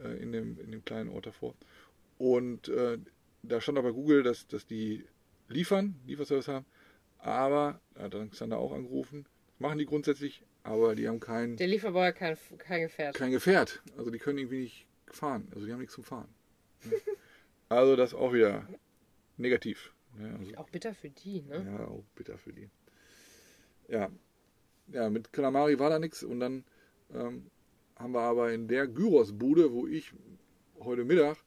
äh, 0.03 0.21
in, 0.21 0.33
dem, 0.33 0.59
in 0.59 0.73
dem 0.73 0.85
kleinen 0.85 1.11
Ort 1.11 1.27
davor. 1.27 1.55
Und 2.19 2.69
äh, 2.69 2.99
da 3.49 3.61
stand 3.61 3.79
auch 3.79 3.83
bei 3.83 3.93
Google, 3.93 4.23
dass, 4.23 4.47
dass 4.47 4.67
die 4.67 5.05
liefern, 5.49 5.97
Lieferservice 6.07 6.49
haben. 6.49 6.67
Aber, 7.19 7.81
da 7.95 8.03
hat 8.05 8.15
dann 8.15 8.31
Xander 8.31 8.59
auch 8.59 8.73
angerufen, 8.73 9.27
machen 9.59 9.79
die 9.79 9.87
grundsätzlich, 9.87 10.43
aber 10.63 10.95
die 10.95 11.09
haben 11.09 11.21
kein, 11.21 11.57
Der 11.57 11.67
Lieferboy 11.67 12.07
hat 12.09 12.17
kein, 12.17 12.37
kein 12.59 12.83
Gefährt. 12.83 13.15
kein 13.15 13.31
Gefährt. 13.31 13.83
Also 13.97 14.11
die 14.11 14.19
können 14.19 14.39
irgendwie 14.39 14.61
nicht 14.61 14.87
fahren. 15.09 15.49
Also 15.55 15.67
die 15.67 15.73
haben 15.73 15.81
nichts 15.81 15.95
zum 15.95 16.05
Fahren. 16.05 16.29
Also 17.69 17.97
das 17.97 18.13
ist 18.13 18.19
auch 18.19 18.33
wieder 18.33 18.69
negativ. 19.37 19.93
Ja, 20.21 20.37
also, 20.37 20.57
Auch 20.57 20.69
bitter 20.71 20.95
für 20.95 21.11
die, 21.11 21.43
ne? 21.43 21.67
ja, 21.79 21.87
auch 21.87 22.05
bitter 22.15 22.39
für 22.39 22.53
die. 22.53 22.71
Ja, 23.89 24.09
ja 24.89 25.11
mit 25.11 25.33
Kalamari 25.33 25.79
war 25.79 25.91
da 25.91 25.99
nichts 25.99 26.23
und 26.23 26.41
dann 26.41 26.65
ähm, 27.13 27.51
haben 27.97 28.13
wir 28.13 28.21
aber 28.21 28.53
in 28.53 28.69
der 28.69 28.87
Gyrosbude, 28.87 29.73
wo 29.73 29.87
ich 29.87 30.13
heute 30.81 31.05
Mittag 31.05 31.39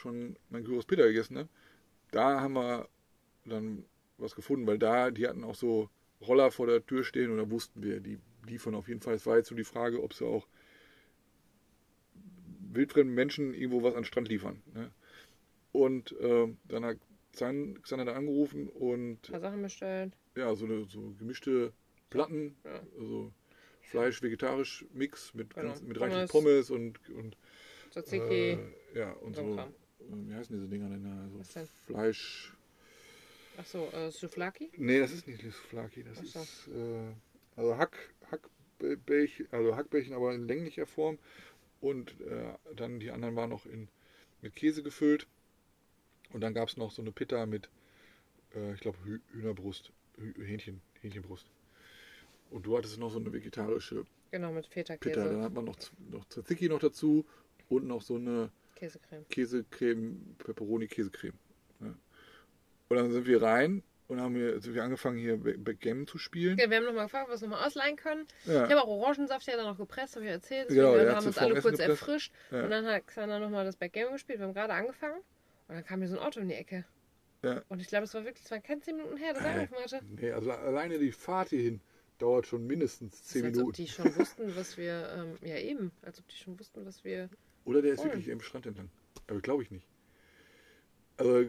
schon 0.00 0.36
mein 0.48 0.64
Gyros 0.64 0.86
Peter 0.86 1.06
gegessen 1.06 1.38
habe, 1.38 1.48
da 2.10 2.40
haben 2.40 2.54
wir 2.54 2.88
dann 3.44 3.84
was 4.18 4.34
gefunden, 4.34 4.66
weil 4.66 4.78
da, 4.78 5.10
die 5.10 5.26
hatten 5.28 5.44
auch 5.44 5.54
so 5.54 5.88
Roller 6.20 6.50
vor 6.50 6.66
der 6.66 6.84
Tür 6.84 7.04
stehen 7.04 7.30
und 7.30 7.38
da 7.38 7.50
wussten 7.50 7.82
wir, 7.82 8.00
die 8.00 8.18
liefern 8.46 8.74
auf 8.74 8.88
jeden 8.88 9.00
Fall. 9.00 9.14
Es 9.14 9.26
war 9.26 9.36
jetzt 9.36 9.48
so 9.48 9.54
die 9.54 9.64
Frage, 9.64 10.02
ob 10.02 10.12
sie 10.12 10.26
auch 10.26 10.46
wildfremden 12.72 13.14
Menschen 13.14 13.54
irgendwo 13.54 13.82
was 13.82 13.94
an 13.94 14.00
den 14.02 14.04
Strand 14.06 14.28
liefern. 14.28 14.62
Ne? 14.74 14.90
Und 15.72 16.14
ähm, 16.20 16.58
dann 16.64 16.84
hat 16.84 16.98
Xan- 17.34 17.80
Xander 17.82 18.04
da 18.04 18.12
angerufen 18.14 18.68
und 18.68 19.28
Ein 19.28 19.32
paar 19.32 19.40
Sachen 19.40 19.62
bestellt. 19.62 20.12
ja, 20.36 20.54
so 20.54 20.64
eine 20.66 20.84
so 20.84 21.14
gemischte 21.18 21.72
Platten, 22.10 22.56
Ja. 22.64 22.80
also 22.98 23.32
Fleisch-Vegetarisch 23.82 24.84
Mix 24.92 25.34
mit, 25.34 25.54
Genau. 25.54 25.68
ganz, 25.68 25.82
mit 25.82 25.98
reichlich 26.00 26.30
Pommes. 26.30 26.68
Pommes 26.68 26.70
und, 26.70 27.10
und 27.10 27.36
Tzatziki. 27.90 28.24
äh, 28.24 28.58
ja, 28.94 29.12
und 29.12 29.34
so 29.36 29.54
Kram. 29.54 29.72
Äh, 30.12 30.28
wie 30.28 30.34
heißen 30.34 30.54
diese 30.54 30.68
Dinger 30.68 30.88
denn 30.88 31.04
da? 31.04 31.28
So 31.28 31.38
Was 31.38 31.52
denn? 31.52 31.66
Fleisch. 31.86 32.52
Achso, 33.56 33.90
äh, 33.90 34.10
Souflaki? 34.10 34.70
Nee, 34.76 35.00
das 35.00 35.12
ist 35.12 35.26
nicht 35.26 35.42
Lisflaki, 35.42 36.02
das 36.04 36.18
so. 36.18 36.40
ist 36.40 36.68
äh, 36.68 37.12
also 37.56 37.76
Hack, 37.76 37.96
Hackbällchen, 38.30 39.48
also 39.50 39.76
Hackbällchen, 39.76 40.14
aber 40.14 40.34
in 40.34 40.46
länglicher 40.46 40.86
Form. 40.86 41.18
Und 41.80 42.20
äh, 42.20 42.54
dann 42.76 43.00
die 43.00 43.10
anderen 43.10 43.36
waren 43.36 43.50
noch 43.50 43.66
in, 43.66 43.88
mit 44.40 44.54
Käse 44.54 44.82
gefüllt. 44.82 45.26
Und 46.32 46.42
dann 46.42 46.54
gab 46.54 46.68
es 46.68 46.76
noch 46.76 46.90
so 46.90 47.02
eine 47.02 47.12
Pita 47.12 47.44
mit, 47.46 47.68
äh, 48.54 48.74
ich 48.74 48.80
glaube, 48.80 48.98
Hü 49.04 49.20
Hühnerbrust, 49.32 49.92
Hü 50.16 50.32
Hähnchen, 50.44 50.80
Hähnchenbrust. 51.00 51.46
Und 52.50 52.66
du 52.66 52.76
hattest 52.76 52.98
noch 52.98 53.10
so 53.10 53.18
eine 53.18 53.32
vegetarische 53.32 54.04
Genau, 54.30 54.52
mit. 54.52 54.66
Feta-Käse. 54.66 55.14
Dann 55.20 55.42
hat 55.42 55.52
man 55.52 55.64
noch, 55.64 55.76
noch 56.10 56.24
Tzatziki 56.28 56.68
noch 56.68 56.78
dazu 56.78 57.26
und 57.68 57.86
noch 57.86 58.02
so 58.02 58.16
eine 58.16 58.50
Käsecreme. 58.80 59.24
Käsecreme, 59.30 60.16
Pepperoni-Käsecreme. 60.38 61.34
Ja. 61.80 61.94
Und 62.88 62.96
dann 62.96 63.10
sind 63.12 63.26
wir 63.26 63.42
rein 63.42 63.82
und 64.08 64.20
haben 64.20 64.34
hier, 64.34 64.60
sind 64.60 64.74
wir 64.74 64.82
angefangen 64.82 65.18
hier 65.18 65.36
Back- 65.36 65.62
Backgammon 65.64 66.06
zu 66.06 66.18
spielen. 66.18 66.58
Ja, 66.58 66.68
wir 66.70 66.78
haben 66.78 66.84
nochmal 66.86 67.04
gefragt, 67.04 67.24
ob 67.24 67.30
wir 67.30 67.34
es 67.34 67.42
nochmal 67.42 67.64
ausleihen 67.66 67.96
können. 67.96 68.26
Ja. 68.46 68.64
Ich 68.64 68.70
habe 68.70 68.82
auch 68.82 68.88
Orangensaft 68.88 69.46
ja 69.46 69.56
dann 69.56 69.66
noch 69.66 69.76
gepresst, 69.78 70.16
habe 70.16 70.24
ich 70.24 70.30
erzählt. 70.32 70.68
Genau, 70.68 70.94
wir 70.94 71.14
haben 71.14 71.26
uns 71.26 71.38
alle 71.38 71.52
Essen 71.52 71.62
kurz 71.62 71.78
gepresst. 71.78 72.02
erfrischt. 72.02 72.32
Ja. 72.50 72.64
Und 72.64 72.70
dann 72.70 72.86
hat 72.86 73.06
Xander 73.06 73.38
nochmal 73.38 73.64
das 73.64 73.76
Backgammon 73.76 74.14
gespielt. 74.14 74.38
Wir 74.40 74.46
haben 74.46 74.54
gerade 74.54 74.72
angefangen. 74.72 75.20
Und 75.68 75.74
dann 75.76 75.84
kam 75.84 76.00
mir 76.00 76.08
so 76.08 76.16
ein 76.18 76.22
Auto 76.26 76.40
um 76.40 76.48
die 76.48 76.54
Ecke. 76.54 76.84
Ja. 77.42 77.62
Und 77.68 77.80
ich 77.80 77.86
glaube, 77.88 78.04
es 78.04 78.14
war 78.14 78.24
wirklich, 78.24 78.44
es 78.44 78.50
waren 78.50 78.62
keine 78.62 78.80
10 78.80 78.96
Minuten 78.96 79.16
her, 79.16 79.32
dass 79.34 79.44
er 79.44 79.56
Äh, 79.62 79.66
hatte. 79.68 80.00
Nee, 80.20 80.32
also 80.32 80.50
alleine 80.50 80.98
die 80.98 81.12
Fahrt 81.12 81.50
hierhin 81.50 81.80
dauert 82.18 82.46
schon 82.46 82.66
mindestens 82.66 83.22
10 83.24 83.44
als 83.46 83.52
ob 83.56 83.60
Minuten. 83.60 83.76
die 83.76 83.88
schon 83.88 84.14
wussten, 84.16 84.56
was 84.56 84.76
wir, 84.76 85.08
ähm, 85.16 85.48
ja 85.48 85.56
eben, 85.56 85.90
als 86.02 86.18
ob 86.18 86.28
die 86.28 86.36
schon 86.36 86.58
wussten, 86.58 86.84
was 86.84 87.02
wir, 87.04 87.30
Oder 87.70 87.82
der 87.82 87.92
ist 87.92 88.00
Voll. 88.00 88.08
wirklich 88.10 88.26
im 88.26 88.40
Strand 88.40 88.66
entlang. 88.66 88.90
Aber 89.28 89.40
glaube 89.40 89.62
ich 89.62 89.70
nicht. 89.70 89.86
Also 91.16 91.48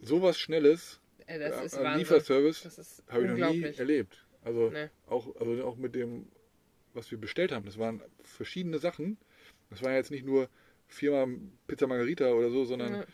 sowas 0.00 0.36
Schnelles 0.36 1.00
äh, 1.26 1.38
das 1.38 1.76
Wahnsinn. 1.76 1.98
Lieferservice 1.98 3.02
habe 3.08 3.22
ich 3.24 3.30
noch 3.38 3.52
nie 3.52 3.62
erlebt. 3.62 4.26
Also 4.42 4.70
Nee. 4.70 4.88
auch, 5.06 5.34
also 5.36 5.64
auch 5.64 5.76
mit 5.76 5.94
dem, 5.94 6.26
was 6.92 7.08
wir 7.12 7.18
bestellt 7.18 7.52
haben. 7.52 7.64
Das 7.66 7.78
waren 7.78 8.02
verschiedene 8.24 8.78
Sachen. 8.78 9.16
Das 9.70 9.80
war 9.82 9.92
jetzt 9.92 10.10
nicht 10.10 10.26
nur 10.26 10.48
viermal 10.88 11.36
Pizza 11.68 11.86
Margarita 11.86 12.32
oder 12.32 12.50
so, 12.50 12.64
sondern 12.64 12.94
Ja. 12.94 13.04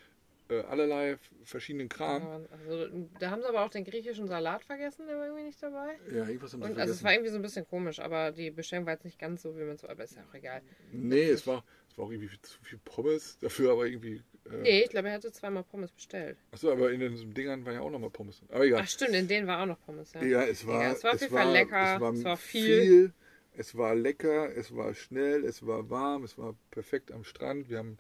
äh, 0.57 0.61
allerlei 0.63 1.19
verschiedenen 1.45 1.89
Kram. 1.91 2.23
Ja, 2.23 2.41
Also, 2.67 2.89
da 3.21 3.31
haben 3.31 3.43
sie 3.43 3.49
aber 3.49 3.65
auch 3.65 3.71
den 3.71 3.85
griechischen 3.85 4.27
Salat 4.27 4.65
vergessen, 4.65 5.07
der 5.07 5.17
war 5.19 5.27
irgendwie 5.27 5.45
nicht 5.45 5.63
dabei. 5.63 5.99
Ja, 6.11 6.27
irgendwas 6.27 6.53
haben 6.55 6.63
sie 6.63 6.71
Und 6.71 6.79
also 6.81 6.93
es 6.93 7.01
vergessen. 7.01 7.05
war 7.05 7.13
irgendwie 7.13 7.31
so 7.31 7.37
ein 7.37 7.43
bisschen 7.43 7.67
komisch, 7.69 8.01
aber 8.01 8.33
die 8.33 8.51
Bestellung 8.51 8.87
war 8.87 8.95
jetzt 8.95 9.05
nicht 9.05 9.19
ganz 9.19 9.43
so, 9.43 9.55
wie 9.57 9.63
man 9.63 9.75
es 9.77 9.85
aber 9.85 10.03
ist 10.05 10.17
ja 10.17 10.25
auch 10.29 10.35
egal. 10.35 10.63
nee, 10.91 11.29
es 11.31 11.47
war, 11.47 11.65
war 12.01 12.07
auch 12.07 12.11
irgendwie 12.11 12.31
zu 12.43 12.59
viel 12.63 12.79
Pommes. 12.85 13.39
Dafür 13.41 13.73
aber 13.73 13.87
irgendwie. 13.87 14.23
Äh, 14.47 14.57
Nee, 14.63 14.83
ich 14.83 14.91
glaube, 14.91 15.09
er 15.09 15.15
hatte 15.15 15.31
zweimal 15.33 15.63
Pommes 15.65 15.93
bestellt. 15.93 16.39
Achso, 16.51 16.73
aber 16.73 16.91
in 16.91 17.01
den 17.01 17.35
Dingern 17.35 17.65
waren 17.65 17.75
ja 17.75 17.81
auch 17.81 17.91
nochmal 17.91 18.11
Pommes. 18.11 18.43
Aber 18.49 18.65
egal. 18.65 18.81
Ach 18.83 18.89
stimmt, 18.89 19.15
in 19.15 19.29
denen 19.29 19.47
war 19.47 19.63
auch 19.63 19.67
noch 19.67 19.81
Pommes, 19.85 20.13
ja. 20.15 20.23
Ja, 20.25 20.45
es 20.45 20.67
war, 20.67 20.83
Ja, 20.83 20.93
es 20.93 21.05
war 21.05 21.15
auf 21.15 21.21
jeden 21.21 21.35
Fall 21.35 21.53
lecker, 21.53 21.95
Es 21.95 22.01
war, 22.01 22.13
es 22.13 22.25
war 22.25 22.37
viel. 22.37 22.83
viel. 22.83 23.13
Es 23.53 23.77
war 23.77 23.95
lecker, 23.95 24.57
es 24.57 24.75
war 24.75 24.95
schnell, 24.95 25.45
es 25.45 25.67
war 25.67 25.91
warm, 25.91 26.25
es 26.25 26.39
war 26.39 26.55
perfekt 26.71 27.13
am 27.13 27.25
Strand. 27.25 27.69
Wir 27.69 27.79
haben 27.79 27.99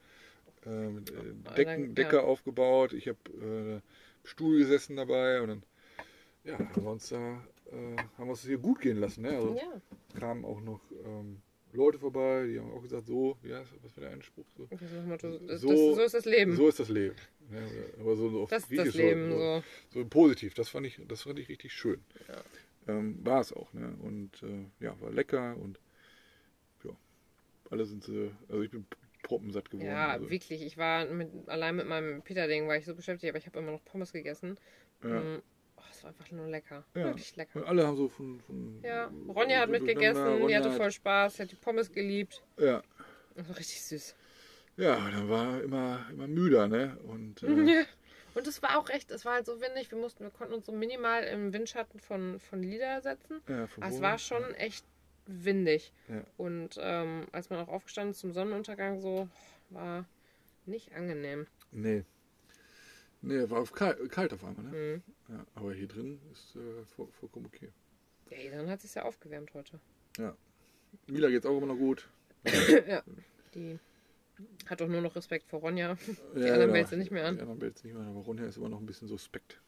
ähm, 0.64 1.04
äh, 1.48 1.54
Decken, 1.56 1.88
ja. 1.88 1.92
Decke 1.92 2.22
aufgebaut. 2.22 2.92
Ich 2.92 3.08
habe 3.08 3.82
äh, 3.82 4.26
Stuhl 4.26 4.58
gesessen 4.58 4.96
dabei 4.96 5.40
und 5.42 5.48
dann 5.48 5.62
ja, 6.44 6.58
haben 6.58 6.84
wir 6.84 6.90
uns 6.90 7.08
da 7.08 7.44
äh, 7.70 7.96
haben 8.16 8.26
wir 8.26 8.30
uns 8.30 8.42
hier 8.42 8.58
gut 8.58 8.80
gehen 8.80 8.98
lassen. 8.98 9.22
Ne? 9.22 9.30
Also 9.30 9.54
Ja, 9.56 10.18
kamen 10.18 10.44
auch 10.44 10.60
noch 10.60 10.80
ähm, 11.04 11.42
Leute 11.72 11.98
vorbei, 11.98 12.46
die 12.46 12.58
haben 12.58 12.70
auch 12.72 12.82
gesagt, 12.82 13.06
so, 13.06 13.36
ja, 13.42 13.62
was 13.82 13.96
war 13.96 14.02
der 14.04 14.12
Einspruch? 14.12 14.44
So, 14.56 14.66
das 14.70 14.82
ist, 14.82 15.60
So- 15.60 15.68
das, 15.68 15.96
so 15.96 16.02
ist 16.02 16.14
das 16.14 16.24
Leben. 16.24 16.56
so 16.56 16.68
ist 16.68 16.80
das 16.80 16.88
Leben. 16.88 17.14
Ne? 17.50 17.66
Aber 18.00 18.16
so, 18.16 18.28
so 18.30 18.42
auf 18.42 18.50
das 18.50 18.62
ist 18.64 18.68
Griechisch 18.68 18.86
das 18.86 18.94
Leben. 18.96 19.30
so, 19.30 19.38
So. 19.38 19.62
so 20.00 20.04
positiv. 20.06 20.54
Das 20.54 20.68
fand 20.68 20.86
ich, 20.86 21.00
das 21.06 21.22
fand 21.22 21.38
ich 21.38 21.48
richtig 21.48 21.72
schön. 21.72 22.02
Ja. 22.28 22.94
Ähm, 22.94 23.18
war 23.24 23.40
es 23.40 23.52
auch, 23.52 23.72
ne? 23.72 23.94
Und 24.02 24.42
äh, 24.42 24.84
ja, 24.84 24.98
war 25.00 25.10
lecker 25.10 25.56
und 25.58 25.78
ja, 26.84 26.90
alle 27.70 27.84
sind 27.84 28.02
sie, 28.04 28.30
also 28.48 28.62
ich 28.62 28.70
bin 28.70 28.86
proppensatt 29.22 29.70
geworden. 29.70 29.86
Ja, 29.88 30.08
also, 30.08 30.30
wirklich. 30.30 30.62
Ich 30.62 30.76
war 30.78 31.04
mit, 31.06 31.28
allein 31.46 31.76
mit 31.76 31.86
meinem 31.86 32.22
Peter-Ding, 32.22 32.66
war 32.68 32.76
ich 32.76 32.86
so 32.86 32.94
beschäftigt, 32.94 33.30
aber 33.30 33.38
ich 33.38 33.46
habe 33.46 33.58
immer 33.58 33.72
noch 33.72 33.84
Pommes 33.84 34.12
gegessen. 34.12 34.56
ja. 35.04 35.20
Mm, 35.20 35.42
Oh, 35.80 35.86
es 35.90 36.02
war 36.02 36.10
einfach 36.10 36.30
nur 36.30 36.46
lecker. 36.48 36.84
Ja. 36.94 37.04
Wirklich 37.06 37.36
lecker. 37.36 37.60
Und 37.60 37.66
alle 37.66 37.86
haben 37.86 37.96
so 37.96 38.08
von. 38.08 38.40
von 38.40 38.80
Ja, 38.82 39.10
Ronja 39.28 39.60
hat 39.60 39.70
mitgegessen, 39.70 40.14
durcheinander. 40.22 40.46
die 40.48 40.56
hatte 40.56 40.66
Ronja 40.68 40.78
voll 40.78 40.90
Spaß, 40.92 41.40
hat 41.40 41.50
die 41.50 41.56
Pommes 41.56 41.90
geliebt. 41.92 42.42
Ja, 42.58 42.82
Das 43.34 43.48
war 43.48 43.56
richtig 43.58 43.82
süß. 43.82 44.14
Ja, 44.76 44.94
dann 45.10 45.28
war 45.28 45.54
er 45.56 45.62
immer, 45.62 46.06
immer 46.10 46.26
müder, 46.26 46.68
ne? 46.68 46.96
Und 47.06 47.42
äh. 47.42 47.84
Und 48.34 48.46
es 48.46 48.62
war 48.62 48.78
auch 48.78 48.88
echt, 48.90 49.10
es 49.10 49.24
war 49.24 49.34
halt 49.34 49.46
so 49.46 49.60
windig, 49.60 49.90
wir 49.90 49.98
mussten, 49.98 50.22
wir 50.22 50.30
konnten 50.30 50.54
uns 50.54 50.64
so 50.64 50.70
minimal 50.70 51.24
im 51.24 51.52
Windschatten 51.52 51.98
von, 51.98 52.38
von 52.38 52.62
Lieder 52.62 53.00
setzen. 53.00 53.40
ja, 53.48 53.66
vom 53.66 53.82
Aber 53.82 53.92
es 53.92 54.00
war 54.00 54.18
schon 54.18 54.54
echt 54.54 54.84
windig. 55.26 55.92
Ja. 56.08 56.22
Und 56.36 56.78
ähm, 56.80 57.26
als 57.32 57.50
man 57.50 57.58
auch 57.58 57.66
aufgestanden 57.68 58.12
ist 58.12 58.20
zum 58.20 58.32
Sonnenuntergang, 58.32 59.00
so 59.00 59.28
war 59.70 60.04
nicht 60.64 60.94
angenehm. 60.94 61.48
Nee. 61.72 62.04
Nee, 63.20 63.50
war 63.50 63.60
auf 63.60 63.72
kalt, 63.72 64.10
kalt 64.10 64.32
auf 64.32 64.44
einmal, 64.44 64.64
ne? 64.64 64.70
Mhm. 64.70 65.02
Ja, 65.30 65.46
aber 65.54 65.72
hier 65.72 65.86
drin 65.86 66.20
ist 66.32 66.56
äh, 66.56 66.84
voll, 66.96 67.08
vollkommen 67.20 67.46
okay. 67.46 67.68
Ja, 68.30 68.50
dann 68.56 68.68
hat 68.68 68.80
sich 68.80 68.94
ja 68.94 69.02
aufgewärmt 69.04 69.54
heute. 69.54 69.78
Mila 71.06 71.28
geht's 71.28 71.46
auch 71.46 71.56
immer 71.56 71.66
noch 71.66 71.76
gut. 71.76 72.08
ja. 72.88 73.02
Die 73.54 73.78
hat 74.66 74.80
doch 74.80 74.88
nur 74.88 75.00
noch 75.02 75.14
Respekt 75.14 75.48
vor 75.48 75.60
Ronja. 75.60 75.96
Die 76.34 76.50
anderen 76.50 76.72
bellt 76.72 76.88
sie 76.88 76.96
nicht 76.96 77.10
mehr 77.10 77.26
an. 77.26 77.36
Die 77.36 77.42
anderen 77.42 77.58
bellt 77.58 77.78
sie 77.78 77.88
nicht 77.88 77.96
mehr 77.96 78.04
an, 78.04 78.10
aber 78.10 78.20
Ronja 78.20 78.46
ist 78.46 78.56
immer 78.56 78.68
noch 78.68 78.80
ein 78.80 78.86
bisschen 78.86 79.06
suspekt. 79.08 79.60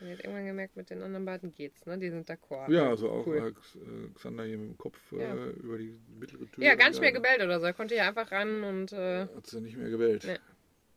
Und 0.00 0.08
hat 0.10 0.20
irgendwann 0.20 0.46
gemerkt, 0.46 0.76
mit 0.76 0.90
den 0.90 1.02
anderen 1.02 1.24
beiden 1.24 1.54
geht's, 1.54 1.84
ne? 1.86 1.96
Die 1.98 2.10
sind 2.10 2.28
d'accord. 2.28 2.70
Ja, 2.72 2.88
also 2.88 3.08
auch 3.10 3.26
Cool. 3.26 3.36
äh, 3.38 3.48
X- 3.48 3.76
äh, 3.76 4.08
Xander 4.14 4.44
hier 4.44 4.58
mit 4.58 4.70
dem 4.70 4.78
Kopf 4.78 4.98
äh, 5.12 5.20
Ja. 5.22 5.46
über 5.50 5.78
die 5.78 5.96
mittlere 6.18 6.46
Tür. 6.50 6.64
Ja, 6.64 6.74
gar 6.74 6.88
nicht 6.88 7.00
mehr 7.00 7.12
gebellt 7.12 7.40
oder 7.42 7.60
so. 7.60 7.66
Er 7.66 7.72
konnte 7.72 7.94
hier 7.94 8.04
einfach 8.06 8.30
ran 8.32 8.64
und 8.64 8.92
äh, 8.92 9.26
Hat 9.26 9.46
sie 9.46 9.60
nicht 9.60 9.76
mehr 9.76 9.90
gewählt. 9.90 10.24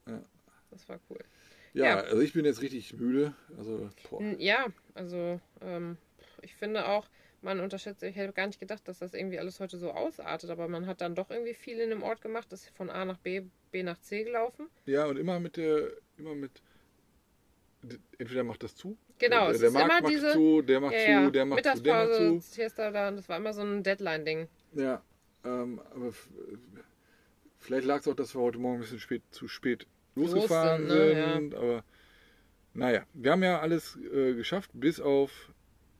Nee. 0.08 0.14
das 0.72 0.88
war 0.90 1.00
cool. 1.10 1.20
Ja, 1.76 1.86
Ja. 1.86 1.96
also 1.98 2.22
ich 2.22 2.32
bin 2.32 2.46
jetzt 2.46 2.62
richtig 2.62 2.94
müde. 2.94 3.34
Also, 3.58 3.90
boah. 4.10 4.22
Ja, 4.38 4.68
also 4.94 5.42
ähm, 5.62 5.98
ich 6.42 6.56
finde 6.56 6.88
auch, 6.88 7.06
man 7.42 7.60
unterschätzt, 7.60 8.02
ich 8.02 8.16
hätte 8.16 8.32
gar 8.32 8.48
nicht 8.48 8.62
gedacht, 8.62 8.88
dass 8.88 9.00
das 9.00 9.14
irgendwie 9.14 9.40
alles 9.40 9.60
heute 9.60 9.78
so 9.78 9.92
ausartet, 9.92 10.50
aber 10.50 10.70
man 10.70 10.88
hat 10.88 11.02
dann 11.02 11.16
doch 11.16 11.30
irgendwie 11.30 11.54
viel 11.54 11.80
in 11.80 11.90
dem 11.90 12.02
Ort 12.02 12.22
gemacht, 12.22 12.52
ist 12.54 12.70
von 12.70 12.90
A 12.90 13.04
nach 13.04 13.18
B, 13.18 13.44
B 13.72 13.84
nach 13.84 14.00
C 14.00 14.24
gelaufen. 14.24 14.68
Ja, 14.86 15.06
und 15.06 15.18
immer 15.18 15.40
mit 15.42 15.58
der, 15.58 15.92
immer 16.18 16.34
mit, 16.34 16.52
entweder 18.18 18.46
macht 18.46 18.64
das 18.64 18.76
zu. 18.76 18.98
Genau, 19.20 19.52
der, 19.52 19.60
der 19.60 19.72
Markt 19.72 19.88
macht 19.90 20.10
diese 20.10 20.32
zu, 20.32 20.62
der 20.62 20.80
macht 20.80 20.94
ja, 20.94 21.00
zu, 21.00 21.12
ja, 21.12 21.30
der 21.30 21.46
macht 21.46 21.66
zu, 21.66 21.84
der 21.84 21.94
macht 21.94 22.06
Mittagspause, 22.08 22.40
zu. 22.40 22.40
Siesta 22.40 22.92
da, 22.92 23.12
das 23.12 23.28
war 23.28 23.38
immer 23.38 23.54
so 23.54 23.62
ein 23.62 23.84
Deadline-Ding. 23.84 24.48
Ja, 24.76 25.04
ähm, 25.44 25.82
aber 25.94 26.14
vielleicht 27.60 27.86
lag 27.86 28.00
es 28.00 28.08
auch, 28.08 28.16
dass 28.16 28.34
wir 28.34 28.42
heute 28.42 28.60
Morgen 28.60 28.78
ein 28.78 28.82
bisschen 28.82 29.00
spät, 29.00 29.24
zu 29.32 29.50
spät 29.50 29.86
losgefahren 30.16 30.88
sind, 30.88 30.98
ne? 30.98 31.34
sind. 31.34 31.56
Aber 31.56 31.84
naja, 32.74 33.06
wir 33.14 33.32
haben 33.32 33.44
ja 33.44 33.60
alles 33.60 33.98
äh, 34.14 34.34
geschafft, 34.34 34.72
bis 34.74 35.00
auf 35.00 35.32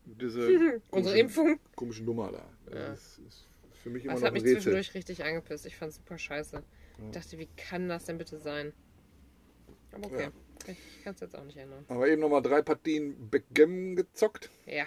diese 0.06 0.82
Unsere 0.92 1.18
Impfung. 1.18 1.60
komische 1.76 2.04
Nummer 2.04 2.32
da. 2.32 2.46
Das 2.66 2.74
Ja. 2.76 2.94
ist, 2.94 3.20
ist 3.28 3.48
für 3.84 3.90
mich 3.90 4.04
immer 4.04 4.14
Das 4.14 4.22
noch 4.22 4.28
hat 4.28 4.34
mich 4.34 4.44
Rätsel. 4.44 4.56
zwischendurch 4.62 4.94
richtig 4.94 5.24
angepisst. 5.24 5.66
Ich 5.66 5.76
fand 5.76 5.92
es 5.92 5.98
super 5.98 6.18
scheiße. 6.18 6.64
Ich 7.06 7.12
dachte, 7.12 7.38
wie 7.38 7.48
kann 7.58 7.90
das 7.90 8.06
denn 8.06 8.18
bitte 8.18 8.38
sein? 8.40 8.72
Aber 9.92 10.06
okay, 10.08 10.30
ich 10.68 11.04
kann 11.04 11.14
es 11.14 11.22
jetzt 11.22 11.36
auch 11.38 11.44
nicht 11.44 11.58
ändern. 11.58 11.86
Aber 11.88 12.08
eben 12.08 12.22
nochmal 12.22 12.42
drei 12.42 12.62
Partien 12.62 13.30
Backgammon 13.30 13.96
gezockt. 13.96 14.50
Ja, 14.66 14.86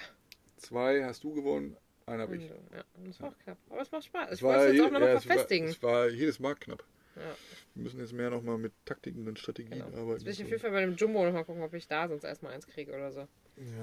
Zwei 0.56 1.04
hast 1.04 1.22
du 1.22 1.32
gewonnen, 1.34 1.76
einer 2.06 2.24
habe 2.24 2.36
ich. 2.36 2.48
ja, 2.48 2.84
es 3.08 3.20
war 3.20 3.28
auch 3.30 3.38
knapp. 3.38 3.58
Aber 3.70 3.80
es 3.80 3.92
macht 3.92 4.04
Spaß. 4.06 4.32
Ich 4.32 4.42
wollte 4.42 4.64
es 4.66 4.72
jetzt 4.74 4.82
auch 4.86 4.90
nochmal 4.90 5.08
ja, 5.10 5.14
es 5.14 5.26
war- 5.28 5.34
verfestigen. 5.34 5.68
Es 5.68 5.82
war 5.82 6.08
jedes 6.08 6.40
Mal 6.40 6.54
knapp. 6.56 6.82
Ja. 7.18 7.36
Wir 7.74 7.82
müssen 7.82 8.00
jetzt 8.00 8.12
mehr 8.12 8.30
nochmal 8.30 8.58
mit 8.58 8.72
Taktiken 8.84 9.26
und 9.28 9.38
Strategien 9.38 9.72
Genau. 9.72 9.86
Jetzt 9.86 9.96
arbeiten. 9.96 10.24
will 10.24 10.32
ich 10.32 10.42
auf 10.42 10.48
jeden 10.48 10.60
Fall 10.60 10.70
bei 10.70 10.80
dem 10.82 10.94
Jumbo 10.96 11.24
nochmal 11.24 11.44
gucken, 11.44 11.62
ob 11.62 11.74
ich 11.74 11.86
da 11.88 12.08
sonst 12.08 12.24
erstmal 12.24 12.52
eins 12.54 12.66
kriege 12.66 12.92
oder 12.94 13.10
so. 13.12 13.20
Ja, 13.20 13.26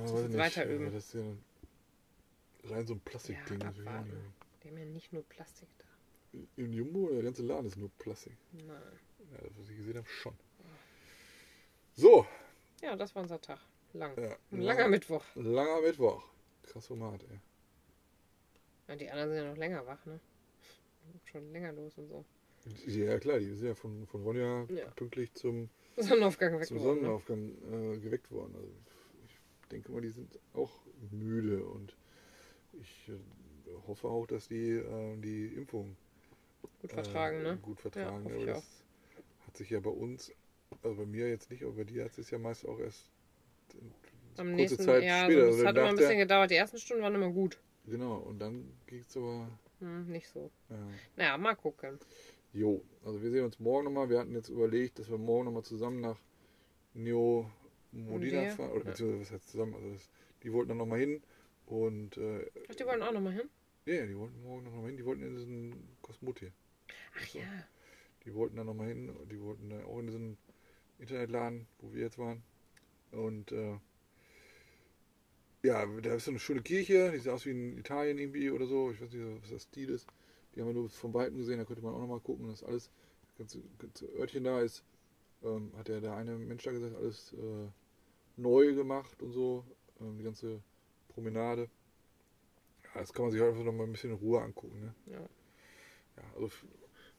Das 0.04 0.13
weiß 0.13 0.19
ist 0.21 0.28
nicht. 0.30 0.38
weiter 0.38 0.65
üben. 0.69 0.86
Das 0.86 0.93
ist 0.93 1.13
ja 1.13 1.24
rein 2.76 2.88
so 2.88 2.93
ein 2.93 3.00
Plastikding. 3.02 3.60
Ja, 3.60 3.67
das 3.67 3.78
will 3.78 3.84
ich 3.84 3.89
auch 3.89 3.93
abwarten. 3.93 4.10
nicht. 4.10 4.63
Die 4.63 4.67
haben 4.69 4.78
ja 4.78 4.86
nicht 4.86 5.13
nur 5.13 5.24
Plastik 5.24 5.67
da. 5.78 6.39
Im 6.58 6.74
Jumbo, 6.74 7.10
der 7.12 7.24
ganze 7.24 7.43
Laden 7.43 7.65
ist 7.67 7.78
nur 7.78 7.89
Plastik. 7.98 8.34
Nein. 8.54 8.67
Ja, 9.32 9.38
das, 9.41 9.52
was 9.58 9.69
ich 9.69 9.78
gesehen 9.78 9.98
habe, 9.98 10.08
schon. 10.08 10.34
So, 11.95 12.26
Ja, 12.82 12.95
das 12.95 13.15
war 13.15 13.21
unser 13.24 13.39
Tag. 13.39 13.60
Lang. 13.93 14.17
ja. 14.21 14.36
Ein 14.52 14.62
langer 14.62 14.88
Mittwoch. 14.89 15.24
Langer 15.36 15.82
Mittwoch. 15.82 16.26
Krass 16.63 16.88
Format, 16.88 17.21
ey. 17.24 17.39
Ja, 18.88 18.95
die 18.98 19.10
anderen 19.10 19.30
sind 19.30 19.38
ja 19.43 19.50
noch 19.50 19.58
länger 19.58 19.86
wach, 19.88 20.06
ne? 20.06 20.19
Schon 21.26 21.52
länger 21.54 21.71
los 21.71 21.98
und 21.98 22.08
so. 22.10 22.26
Ja, 22.88 23.19
klar, 23.19 23.39
die 23.39 23.54
sind 23.54 23.67
ja 23.67 23.75
von, 23.75 24.08
von 24.08 24.23
Ronja 24.23 24.65
Ja. 24.69 24.88
pünktlich 24.95 25.34
zum, 25.34 25.69
Sonnenaufgang 25.97 26.62
zum 26.63 26.78
geworden, 26.78 27.01
ne? 27.01 27.95
Äh, 27.95 27.99
geweckt 27.99 28.32
worden. 28.32 28.56
Also 28.56 28.69
ich 29.28 29.67
denke 29.69 29.91
mal, 29.91 30.01
die 30.01 30.10
sind 30.10 30.39
auch 30.54 30.71
müde 31.12 31.63
und 31.63 31.95
ich 32.73 33.10
äh, 33.10 33.71
hoffe 33.88 34.08
auch, 34.08 34.25
dass 34.28 34.47
die 34.47 34.71
äh, 34.71 35.17
die 35.17 35.47
Impfung 35.47 35.95
Gut 36.82 36.91
vertragen, 36.91 37.38
äh, 37.38 37.43
ne? 37.43 37.60
Gut 37.62 37.80
vertragen. 37.80 38.25
hoffe 38.25 38.36
aber 38.36 38.45
das 38.45 38.84
hat 39.45 39.58
sich 39.58 39.69
ja 39.69 39.80
bei 39.80 39.89
uns, 39.91 40.32
also 40.82 40.95
bei 40.97 41.06
mir 41.06 41.30
jetzt 41.30 41.49
nicht, 41.51 41.63
aber 41.63 41.73
bei 41.73 41.84
dir 41.84 42.06
hat 42.06 42.17
es 42.17 42.30
ja 42.32 42.38
meist 42.39 42.67
auch 42.67 42.80
erst 42.80 43.10
Am 44.38 44.47
kurze 44.47 44.56
nächsten 44.56 44.84
Zeit 44.84 45.04
ja, 45.04 45.23
später. 45.25 45.43
also 45.45 45.58
das 45.60 45.67
hat 45.67 45.78
immer 45.78 45.88
ein 45.89 45.95
der- 45.95 46.04
bisschen 46.04 46.17
gedauert. 46.19 46.51
Die 46.51 46.56
ersten 46.56 46.78
Stunden 46.80 47.04
waren 47.04 47.15
immer 47.15 47.30
gut. 47.32 47.58
Genau, 47.86 48.17
und 48.17 48.39
dann 48.39 48.65
ging 48.88 49.06
es 49.08 49.15
aber. 49.15 49.47
Hm, 49.80 50.08
nicht 50.08 50.28
so. 50.30 50.49
Ja. 50.69 50.78
Naja, 51.15 51.38
mal 51.38 51.56
gucken. 51.56 51.99
Jo, 52.56 52.82
also 53.04 53.22
wir 53.22 53.32
sehen 53.32 53.44
uns 53.44 53.60
morgen 53.60 53.84
nochmal. 53.84 54.10
Wir 54.10 54.18
hatten 54.18 54.34
jetzt 54.34 54.48
überlegt, 54.48 54.98
dass 54.98 55.10
wir 55.10 55.18
morgen 55.18 55.44
nochmal 55.44 55.63
zusammen 55.63 56.00
nach 56.00 56.18
Neo 56.94 57.52
Modena 57.91 58.38
Modena, 58.38 58.56
fahren. 58.56 58.72
Oder 58.72 58.86
ja. 58.86 58.91
beziehungsweise 58.91 59.22
was 59.22 59.32
heißt 59.32 59.50
zusammen? 59.50 59.76
Also 59.76 59.91
das, 59.91 60.10
die 60.41 60.54
wollten 60.54 60.70
dann 60.70 60.78
nochmal 60.78 61.00
hin. 61.00 61.22
Und 61.65 62.15
äh, 62.15 62.50
Ach, 62.70 62.76
die 62.76 62.86
wollen 62.86 63.04
auch 63.04 63.12
nochmal 63.12 63.34
hin? 63.34 63.50
ja, 63.86 63.96
ja, 63.96 64.06
die 64.06 64.18
wollten 64.18 64.41
morgen 64.41 64.63
nochmal 64.63 64.86
hin. 64.86 64.96
Die 64.96 65.04
wollten 65.04 65.24
in 65.24 65.36
diesen 65.36 65.98
Kosmotier. 66.02 66.54
Ach 67.18 67.28
ja. 67.34 67.44
Die 68.24 68.34
wollten 68.34 68.56
dann 68.56 68.68
nochmal 68.68 68.88
hin. 68.88 69.13
Die 69.30 69.41
wollten 69.41 69.70
dann 69.70 69.84
auch 69.84 70.00
in 70.00 70.08
diesen 70.08 70.38
Internetladen, 70.98 71.68
wo 71.80 71.94
wir 71.94 72.04
jetzt 72.04 72.18
waren. 72.18 72.41
Und 73.12 73.52
äh, 73.52 73.78
ja, 75.62 75.86
da 75.86 76.15
ist 76.15 76.24
so 76.24 76.32
eine 76.32 76.39
schöne 76.39 76.62
Kirche, 76.62 77.12
die 77.12 77.20
sieht 77.20 77.32
aus 77.34 77.46
wie 77.46 77.52
in 77.52 77.78
Italien 77.78 78.18
irgendwie 78.18 78.50
oder 78.50 78.65
so. 78.65 78.91
Ich 78.91 79.02
weiß 79.02 79.12
nicht, 79.12 79.41
was 79.41 79.50
das 79.50 79.63
Stil 79.63 79.89
ist. 79.89 80.08
Die 80.56 80.62
haben 80.62 80.68
wir 80.68 80.74
nur 80.74 80.89
von 80.89 81.13
Weitem 81.13 81.38
gesehen, 81.38 81.58
da 81.58 81.65
könnte 81.65 81.82
man 81.82 81.94
auch 81.94 82.00
nochmal 82.00 82.20
gucken. 82.20 82.48
Das 82.48 82.63
alles, 82.63 82.89
das 83.28 83.36
ganze, 83.38 83.62
ganze 83.78 84.06
Örtchen 84.18 84.44
da 84.44 84.62
ist, 84.62 84.84
ähm, 85.44 85.72
hat 85.78 85.89
ja 85.89 86.00
der 86.00 86.15
eine 86.15 86.38
Mensch 86.38 86.63
da 86.63 86.72
gesagt, 86.72 86.96
alles 86.96 87.34
äh, 87.34 87.68
neu 88.38 88.74
gemacht 88.74 89.22
und 89.22 89.32
so. 89.32 89.65
Ähm, 90.00 90.18
die 90.18 90.24
ganze 90.24 90.62
Promenade. 91.10 91.70
Ja, 92.84 93.02
das 93.02 93.13
kann 93.13 93.24
man 93.24 93.32
sich 93.32 93.41
halt 93.41 93.52
einfach 93.52 93.65
nochmal 93.65 93.88
ein 93.88 93.91
bisschen 93.91 94.12
in 94.12 94.18
Ruhe 94.18 94.41
angucken. 94.41 94.80
Ne? 94.80 94.96
Ja. 95.08 95.22
Ja, 96.18 96.24
also 96.36 96.50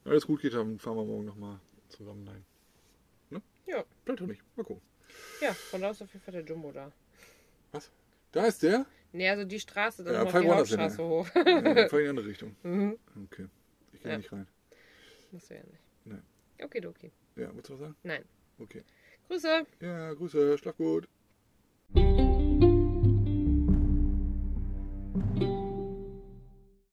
wenn 0.03 0.13
alles 0.13 0.27
gut 0.27 0.41
geht, 0.41 0.55
dann 0.55 0.79
fahren 0.79 0.97
wir 0.97 1.05
morgen 1.05 1.27
nochmal 1.27 1.61
zusammen 1.89 2.25
dahin. 2.25 2.45
Ne? 3.31 3.43
Ja. 3.67 3.85
Vielleicht 4.05 4.23
auch 4.23 4.27
nicht. 4.27 4.43
Mal 4.57 4.65
gucken. 4.65 4.83
Ja, 5.41 5.53
von 5.53 5.81
da 5.81 5.91
ist 5.91 6.03
auf 6.03 6.13
jeden 6.13 6.25
Fall 6.25 6.33
der 6.33 6.45
Jumbo 6.45 6.73
da. 6.73 6.93
Da 8.33 8.47
ist 8.47 8.63
der? 8.63 8.87
Ne, 9.17 9.31
also 9.31 9.45
die 9.45 9.59
Straße, 9.59 10.05
dann 10.05 10.15
Ja, 10.15 10.25
noch 10.25 10.33
die 10.33 10.39
hin, 10.41 10.51
Hauptstraße 10.51 11.03
hoch. 11.05 11.27
Ja, 11.35 11.89
fahr 11.89 11.99
in 12.01 12.05
die 12.05 12.09
andere 12.11 12.27
Richtung. 12.27 12.55
mhm. 12.63 12.99
Okay. 13.25 13.47
Ich 13.93 14.01
gehe 14.03 14.13
Ja. 14.13 14.19
nicht 14.19 14.31
rein. 14.33 14.47
Das 15.33 15.49
wäre 15.51 15.67
nicht. 15.67 15.83
Nein. 16.05 16.23
Okidoki. 16.63 17.11
Ja, 17.37 17.51
willst 17.55 17.69
du 17.71 17.73
was 17.75 17.81
sagen? 17.81 17.97
Nein. 18.03 18.25
Okay. 18.59 18.83
Grüße. 19.29 19.67
Ja, 19.81 20.13
Grüße, 20.15 20.59
schlaf 20.59 20.77
gut. 20.77 21.09